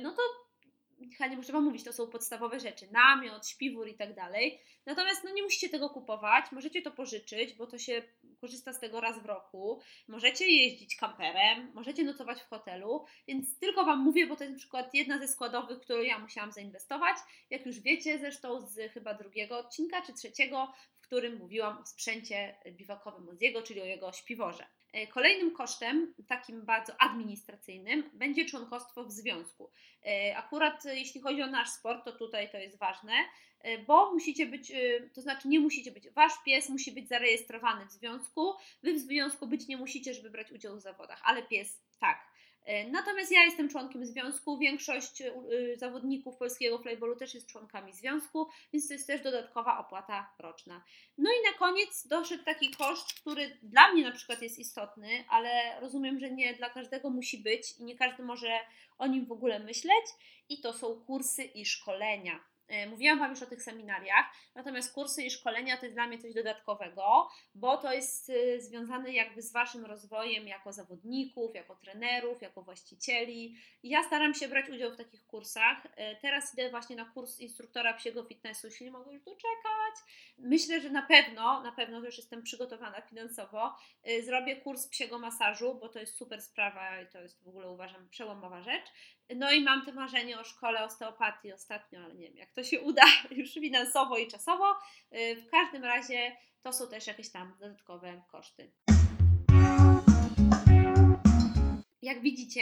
no 0.03 0.13
to 0.13 0.23
chyba 1.17 1.31
nie 1.31 1.37
muszę 1.37 1.53
Wam 1.53 1.65
mówić, 1.65 1.85
to 1.85 1.93
są 1.93 2.07
podstawowe 2.07 2.61
rzeczy, 2.61 2.87
namiot, 2.91 3.49
śpiwór 3.49 3.89
i 3.89 3.95
tak 3.95 4.15
dalej. 4.15 4.61
Natomiast 4.87 5.25
no 5.25 5.31
nie 5.33 5.43
musicie 5.43 5.69
tego 5.69 5.91
kupować, 5.91 6.53
możecie 6.53 6.83
to 6.83 6.91
pożyczyć, 6.91 7.55
bo 7.55 7.67
to 7.67 7.79
się 7.79 8.03
korzysta 8.41 8.73
z 8.73 8.81
tego 8.81 9.01
raz 9.01 9.23
w 9.23 9.27
roku. 9.27 9.81
Możecie 10.09 10.47
jeździć 10.47 10.97
kamperem, 10.97 11.73
możecie 11.75 12.05
nocować 12.05 12.41
w 12.43 12.49
hotelu, 12.49 13.05
więc 13.29 13.59
tylko 13.59 13.85
Wam 13.85 13.99
mówię, 13.99 14.27
bo 14.27 14.37
to 14.37 14.45
jest 14.45 14.55
na 14.55 14.59
przykład 14.59 14.95
jedna 14.95 15.19
ze 15.19 15.29
składowych, 15.29 15.81
którą 15.81 16.03
ja 16.03 16.19
musiałam 16.19 16.53
zainwestować. 16.53 17.17
Jak 17.51 17.67
już 17.67 17.81
wiecie, 17.81 18.19
zresztą 18.19 18.61
z 18.61 18.93
chyba 18.93 19.15
drugiego 19.15 19.59
odcinka 19.59 20.03
czy 20.03 20.13
trzeciego, 20.13 20.73
w 20.99 21.01
którym 21.01 21.37
mówiłam 21.37 21.79
o 21.79 21.87
sprzęcie 21.87 22.59
biwakowym 22.67 23.29
Oziego, 23.29 23.63
czyli 23.63 23.81
o 23.81 23.85
jego 23.85 24.13
śpiworze. 24.13 24.67
E, 24.93 25.07
kolejnym 25.07 25.51
kosztem, 25.51 26.15
takim 26.29 26.65
bardzo 26.65 26.93
administracyjnym, 27.01 28.11
będzie 28.15 28.45
członkostwo 28.45 29.05
w 29.05 29.13
związku. 29.13 29.71
E, 30.07 30.37
akurat 30.37 30.85
jeśli 30.85 31.21
chodzi 31.21 31.43
o 31.43 31.47
nasz 31.47 31.69
sport, 31.69 32.05
to 32.05 32.13
tutaj 32.13 32.51
to 32.51 32.59
jest 32.59 32.79
ważne, 32.79 33.13
e, 33.61 33.79
bo 33.79 34.13
musicie 34.13 34.47
być, 34.47 34.73
to 35.15 35.21
znaczy 35.21 35.49
nie 35.49 35.61
musicie 35.61 35.93
być, 35.93 36.11
wasz 36.11 36.33
pies 36.45 36.69
musi 36.69 36.93
być 36.93 37.09
zarejestrowany 37.09 37.87
w 37.87 37.93
związku, 37.93 38.55
wy 38.83 38.95
w 38.95 38.99
związku 38.99 39.47
być 39.47 39.69
nie 39.69 39.77
musicie, 39.77 40.15
żeby 40.15 40.31
brać 40.31 40.53
udział 40.53 40.77
w 40.77 40.81
zawodach, 40.81 41.21
ale 41.25 41.43
pies 41.43 41.83
tak. 42.01 42.28
E, 42.69 42.91
natomiast 42.91 43.33
ja 43.33 43.45
jestem 43.45 43.69
członkiem 43.69 44.07
związku, 44.07 44.59
większość 44.59 45.21
y, 45.21 45.77
zawodników 45.77 46.37
polskiego 46.37 46.79
flybolu 46.79 47.17
też 47.17 47.35
jest 47.35 47.47
członkami 47.47 47.93
związku, 47.93 48.49
więc 48.73 48.89
to 48.89 48.95
jest 48.95 49.07
też 49.07 49.21
dodatkowa 49.21 49.79
opłata 49.79 50.35
roczna. 50.39 50.85
No 51.19 51.31
i 51.31 51.53
na 51.53 51.59
koniec 51.59 52.07
doszedł 52.07 52.45
taki 52.45 52.71
koszt, 52.71 53.21
który 53.21 53.59
dla 53.63 53.93
mnie 53.93 54.05
na 54.05 54.13
przykład 54.13 54.43
jest 54.43 54.59
istotny, 54.59 55.25
ale 55.29 55.81
rozumiem, 55.81 56.21
że 56.21 56.31
nie 56.31 56.55
dla 56.55 56.71
każdego 56.71 57.11
musi 57.11 57.39
być 57.39 57.79
i 57.79 57.85
nie 57.85 57.97
każdy 57.97 58.23
może 58.23 58.61
o 58.99 59.07
nim 59.07 59.27
w 59.27 59.33
ogóle 59.33 59.59
myśleć 59.59 60.07
i 60.49 60.61
to 60.61 60.73
są 60.73 61.05
kursy 61.07 61.45
i 61.45 61.67
szkolenia. 61.67 62.41
E, 62.69 62.87
mówiłam 62.87 63.19
Wam 63.19 63.31
już 63.31 63.43
o 63.43 63.47
tych 63.47 63.63
seminariach, 63.63 64.27
natomiast 64.55 64.95
kursy 64.95 65.23
i 65.23 65.31
szkolenia 65.31 65.77
to 65.77 65.85
jest 65.85 65.97
dla 65.97 66.07
mnie 66.07 66.19
coś 66.19 66.35
dodatkowego, 66.35 67.29
bo 67.55 67.77
to 67.77 67.93
jest 67.93 68.31
e, 68.31 68.61
związane 68.61 69.13
jakby 69.13 69.43
z 69.43 69.53
Waszym 69.53 69.85
rozwojem 69.85 70.49
jako 70.49 70.73
zawodników, 70.73 71.55
jako 71.55 71.77
trenerów, 71.77 72.43
jako 72.43 72.63
właścicieli. 72.63 73.57
ja 73.83 74.03
staram 74.03 74.35
się 74.35 74.49
brać 74.49 74.71
udział 74.71 74.93
w 74.93 74.97
takich 74.97 75.27
kursach. 75.27 75.87
E, 75.97 76.17
teraz 76.17 76.55
idę 76.55 76.71
właśnie 76.71 76.97
na 76.97 77.05
kurs 77.05 77.41
instruktora 77.41 77.95
psiego 77.95 78.25
fitnessu, 78.25 78.67
jeśli 78.67 78.91
mogę 78.91 79.13
już 79.13 79.23
doczekać. 79.23 79.95
Myślę, 80.39 80.81
że 80.81 80.91
na 80.91 81.03
pewno, 81.03 81.63
na 81.63 81.73
pewno 81.73 82.01
już 82.01 82.17
jestem 82.17 82.43
przygotowana 82.43 83.01
finansowo. 83.01 83.75
Zrobię 84.23 84.57
kurs 84.57 84.87
psiego 84.87 85.19
masażu, 85.19 85.75
bo 85.75 85.89
to 85.89 85.99
jest 85.99 86.17
super 86.17 86.43
sprawa 86.43 87.01
i 87.01 87.07
to 87.07 87.21
jest 87.21 87.45
w 87.45 87.49
ogóle 87.49 87.71
uważam 87.71 88.09
przełomowa 88.09 88.63
rzecz. 88.63 88.87
No 89.37 89.53
i 89.53 89.61
mam 89.61 89.87
to 89.87 89.93
marzenie 89.93 90.41
o 90.41 90.45
szkole 90.45 90.85
osteopatii 90.85 91.53
ostatnio, 91.53 92.01
ale 92.01 92.15
nie 92.15 92.29
wiem 92.29 92.37
jak 92.37 92.53
to 92.53 92.65
się 92.65 92.81
uda 92.81 93.03
już 93.31 93.55
finansowo 93.55 94.19
i 94.19 94.29
czasowo. 94.29 94.75
Y, 95.13 95.37
w 95.37 95.51
każdym 95.51 95.85
razie 95.85 96.37
to 96.63 96.73
są 96.73 96.89
też 96.89 97.07
jakieś 97.07 97.31
tam 97.31 97.57
dodatkowe 97.61 98.23
koszty. 98.29 98.73
Jak 102.03 102.21
widzicie 102.21 102.61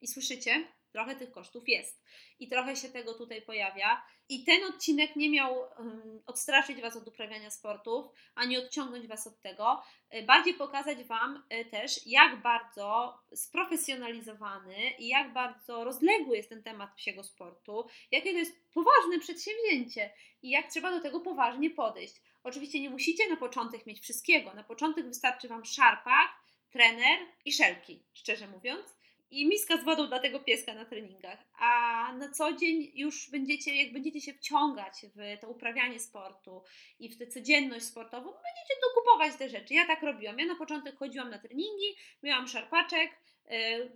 i 0.00 0.08
słyszycie, 0.08 0.64
trochę 0.92 1.16
tych 1.16 1.30
kosztów 1.30 1.68
jest 1.68 2.04
i 2.38 2.48
trochę 2.48 2.76
się 2.76 2.88
tego 2.88 3.14
tutaj 3.14 3.42
pojawia. 3.42 4.02
I 4.28 4.44
ten 4.44 4.64
odcinek 4.64 5.16
nie 5.16 5.30
miał 5.30 5.58
um, 5.58 6.22
odstraszyć 6.26 6.80
Was 6.80 6.96
od 6.96 7.08
uprawiania 7.08 7.50
sportów, 7.50 8.06
ani 8.34 8.58
odciągnąć 8.58 9.06
Was 9.06 9.26
od 9.26 9.40
tego, 9.40 9.82
e, 10.10 10.22
bardziej 10.22 10.54
pokazać 10.54 11.04
Wam 11.04 11.44
e, 11.48 11.64
też, 11.64 12.06
jak 12.06 12.42
bardzo 12.42 13.18
sprofesjonalizowany 13.34 14.90
i 14.98 15.08
jak 15.08 15.32
bardzo 15.32 15.84
rozległy 15.84 16.36
jest 16.36 16.48
ten 16.48 16.62
temat 16.62 16.94
psiego 16.94 17.24
sportu, 17.24 17.86
jakie 18.10 18.32
to 18.32 18.38
jest 18.38 18.72
poważne 18.74 19.18
przedsięwzięcie 19.18 20.12
i 20.42 20.50
jak 20.50 20.70
trzeba 20.70 20.90
do 20.90 21.00
tego 21.00 21.20
poważnie 21.20 21.70
podejść. 21.70 22.22
Oczywiście 22.42 22.80
nie 22.80 22.90
musicie 22.90 23.28
na 23.28 23.36
początek 23.36 23.86
mieć 23.86 24.00
wszystkiego. 24.00 24.54
Na 24.54 24.64
początek 24.64 25.06
wystarczy 25.06 25.48
Wam 25.48 25.64
szarpak, 25.64 26.30
trener 26.70 27.18
i 27.44 27.52
szelki, 27.52 28.04
szczerze 28.12 28.46
mówiąc. 28.46 28.97
I 29.30 29.46
miska 29.46 29.76
z 29.76 29.84
wodą 29.84 30.06
dla 30.06 30.18
tego 30.18 30.40
pieska 30.40 30.74
na 30.74 30.84
treningach. 30.84 31.38
A 31.58 32.12
na 32.12 32.30
co 32.30 32.52
dzień 32.52 32.92
już 32.94 33.30
będziecie, 33.30 33.82
jak 33.82 33.92
będziecie 33.92 34.20
się 34.20 34.32
wciągać 34.32 34.92
w 35.14 35.40
to 35.40 35.48
uprawianie 35.48 36.00
sportu 36.00 36.62
i 36.98 37.08
w 37.08 37.18
tę 37.18 37.26
codzienność 37.26 37.84
sportową, 37.84 38.24
będziecie 38.24 38.80
dokupować 38.88 39.38
te 39.38 39.48
rzeczy. 39.48 39.74
Ja 39.74 39.86
tak 39.86 40.02
robiłam. 40.02 40.38
Ja 40.38 40.46
na 40.46 40.56
początek 40.56 40.96
chodziłam 40.96 41.30
na 41.30 41.38
treningi, 41.38 41.96
miałam 42.22 42.48
szarpaczek, 42.48 43.10
yy, 43.50 43.92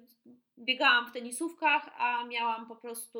biegałam 0.58 1.10
w 1.10 1.12
tenisówkach, 1.12 1.90
a 1.96 2.24
miałam 2.24 2.68
po 2.68 2.76
prostu 2.76 3.18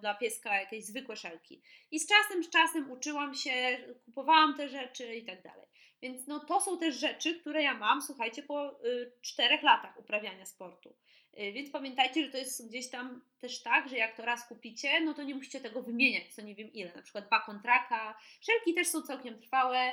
dla 0.00 0.14
pieska 0.14 0.60
jakieś 0.60 0.84
zwykłe 0.84 1.16
szelki. 1.16 1.62
I 1.90 2.00
z 2.00 2.06
czasem, 2.06 2.44
z 2.44 2.50
czasem 2.50 2.90
uczyłam 2.90 3.34
się, 3.34 3.78
kupowałam 4.04 4.56
te 4.56 4.68
rzeczy 4.68 5.14
i 5.14 5.24
tak 5.24 5.42
dalej. 5.42 5.66
Więc 6.02 6.26
no, 6.26 6.40
to 6.40 6.60
są 6.60 6.78
też 6.78 6.94
rzeczy, 6.94 7.40
które 7.40 7.62
ja 7.62 7.74
mam, 7.74 8.02
słuchajcie, 8.02 8.42
po 8.42 8.86
y, 8.86 9.12
czterech 9.22 9.62
latach 9.62 9.98
uprawiania 9.98 10.46
sportu. 10.46 10.96
Y, 11.38 11.52
więc 11.52 11.70
pamiętajcie, 11.70 12.24
że 12.24 12.32
to 12.32 12.38
jest 12.38 12.68
gdzieś 12.68 12.90
tam 12.90 13.22
też 13.38 13.62
tak, 13.62 13.88
że 13.88 13.96
jak 13.96 14.16
to 14.16 14.24
raz 14.24 14.48
kupicie, 14.48 15.00
no 15.00 15.14
to 15.14 15.22
nie 15.22 15.34
musicie 15.34 15.60
tego 15.60 15.82
wymieniać 15.82 16.34
co 16.34 16.42
nie 16.42 16.54
wiem 16.54 16.72
ile. 16.72 16.92
Na 16.96 17.02
przykład 17.02 17.26
dwa 17.26 17.40
kontraka, 17.40 18.18
szelki 18.40 18.74
też 18.74 18.88
są 18.88 19.02
całkiem 19.02 19.38
trwałe, 19.38 19.92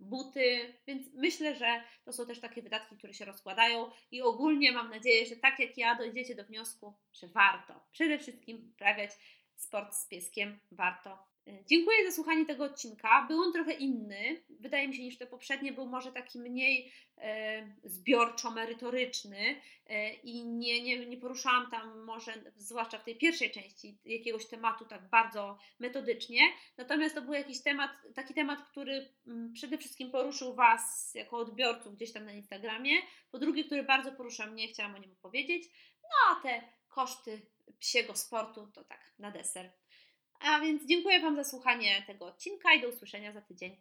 buty, 0.00 0.74
więc 0.86 1.06
myślę, 1.14 1.56
że 1.56 1.82
to 2.04 2.12
są 2.12 2.26
też 2.26 2.40
takie 2.40 2.62
wydatki, 2.62 2.96
które 2.96 3.14
się 3.14 3.24
rozkładają 3.24 3.90
i 4.10 4.22
ogólnie 4.22 4.72
mam 4.72 4.90
nadzieję, 4.90 5.26
że 5.26 5.36
tak 5.36 5.58
jak 5.58 5.78
ja 5.78 5.94
dojdziecie 5.94 6.34
do 6.34 6.44
wniosku, 6.44 6.94
że 7.12 7.28
warto 7.28 7.80
przede 7.92 8.18
wszystkim 8.18 8.70
uprawiać 8.74 9.10
sport 9.54 9.94
z 9.94 10.08
pieskiem, 10.08 10.60
warto 10.72 11.18
Dziękuję 11.66 12.10
za 12.10 12.16
słuchanie 12.16 12.46
tego 12.46 12.64
odcinka. 12.64 13.26
Był 13.28 13.42
on 13.42 13.52
trochę 13.52 13.72
inny, 13.72 14.42
wydaje 14.60 14.88
mi 14.88 14.94
się, 14.94 15.02
niż 15.02 15.18
te 15.18 15.26
poprzednie. 15.26 15.72
Był 15.72 15.86
może 15.86 16.12
taki 16.12 16.38
mniej 16.38 16.92
e, 17.18 17.66
zbiorczo-merytoryczny 17.84 19.56
e, 19.86 20.14
i 20.14 20.44
nie, 20.44 20.82
nie, 20.82 21.06
nie 21.06 21.16
poruszałam 21.16 21.70
tam 21.70 22.04
może, 22.04 22.32
zwłaszcza 22.56 22.98
w 22.98 23.04
tej 23.04 23.16
pierwszej 23.16 23.50
części, 23.50 23.98
jakiegoś 24.04 24.46
tematu 24.46 24.84
tak 24.84 25.08
bardzo 25.08 25.58
metodycznie. 25.78 26.40
Natomiast 26.76 27.14
to 27.14 27.22
był 27.22 27.32
jakiś 27.32 27.62
temat, 27.62 27.90
taki 28.14 28.34
temat, 28.34 28.62
który 28.70 28.94
m, 28.94 29.08
mm, 29.26 29.52
przede 29.52 29.78
wszystkim 29.78 30.10
poruszył 30.10 30.54
Was 30.54 31.14
jako 31.14 31.36
odbiorców 31.36 31.96
gdzieś 31.96 32.12
tam 32.12 32.24
na 32.24 32.32
Instagramie. 32.32 32.92
Po 33.30 33.38
drugie, 33.38 33.64
który 33.64 33.82
bardzo 33.82 34.12
porusza 34.12 34.46
mnie, 34.46 34.68
chciałam 34.68 34.94
o 34.94 34.98
nim 34.98 35.12
opowiedzieć. 35.12 35.64
No 36.02 36.08
a 36.30 36.42
te 36.42 36.62
koszty 36.88 37.40
psiego 37.78 38.16
sportu 38.16 38.66
to 38.74 38.84
tak 38.84 39.12
na 39.18 39.30
deser. 39.30 39.70
A 40.40 40.60
więc 40.60 40.86
dziękuję 40.86 41.20
Wam 41.20 41.36
za 41.36 41.44
słuchanie 41.44 42.02
tego 42.06 42.26
odcinka 42.26 42.74
i 42.74 42.80
do 42.80 42.88
usłyszenia 42.88 43.32
za 43.32 43.40
tydzień. 43.40 43.76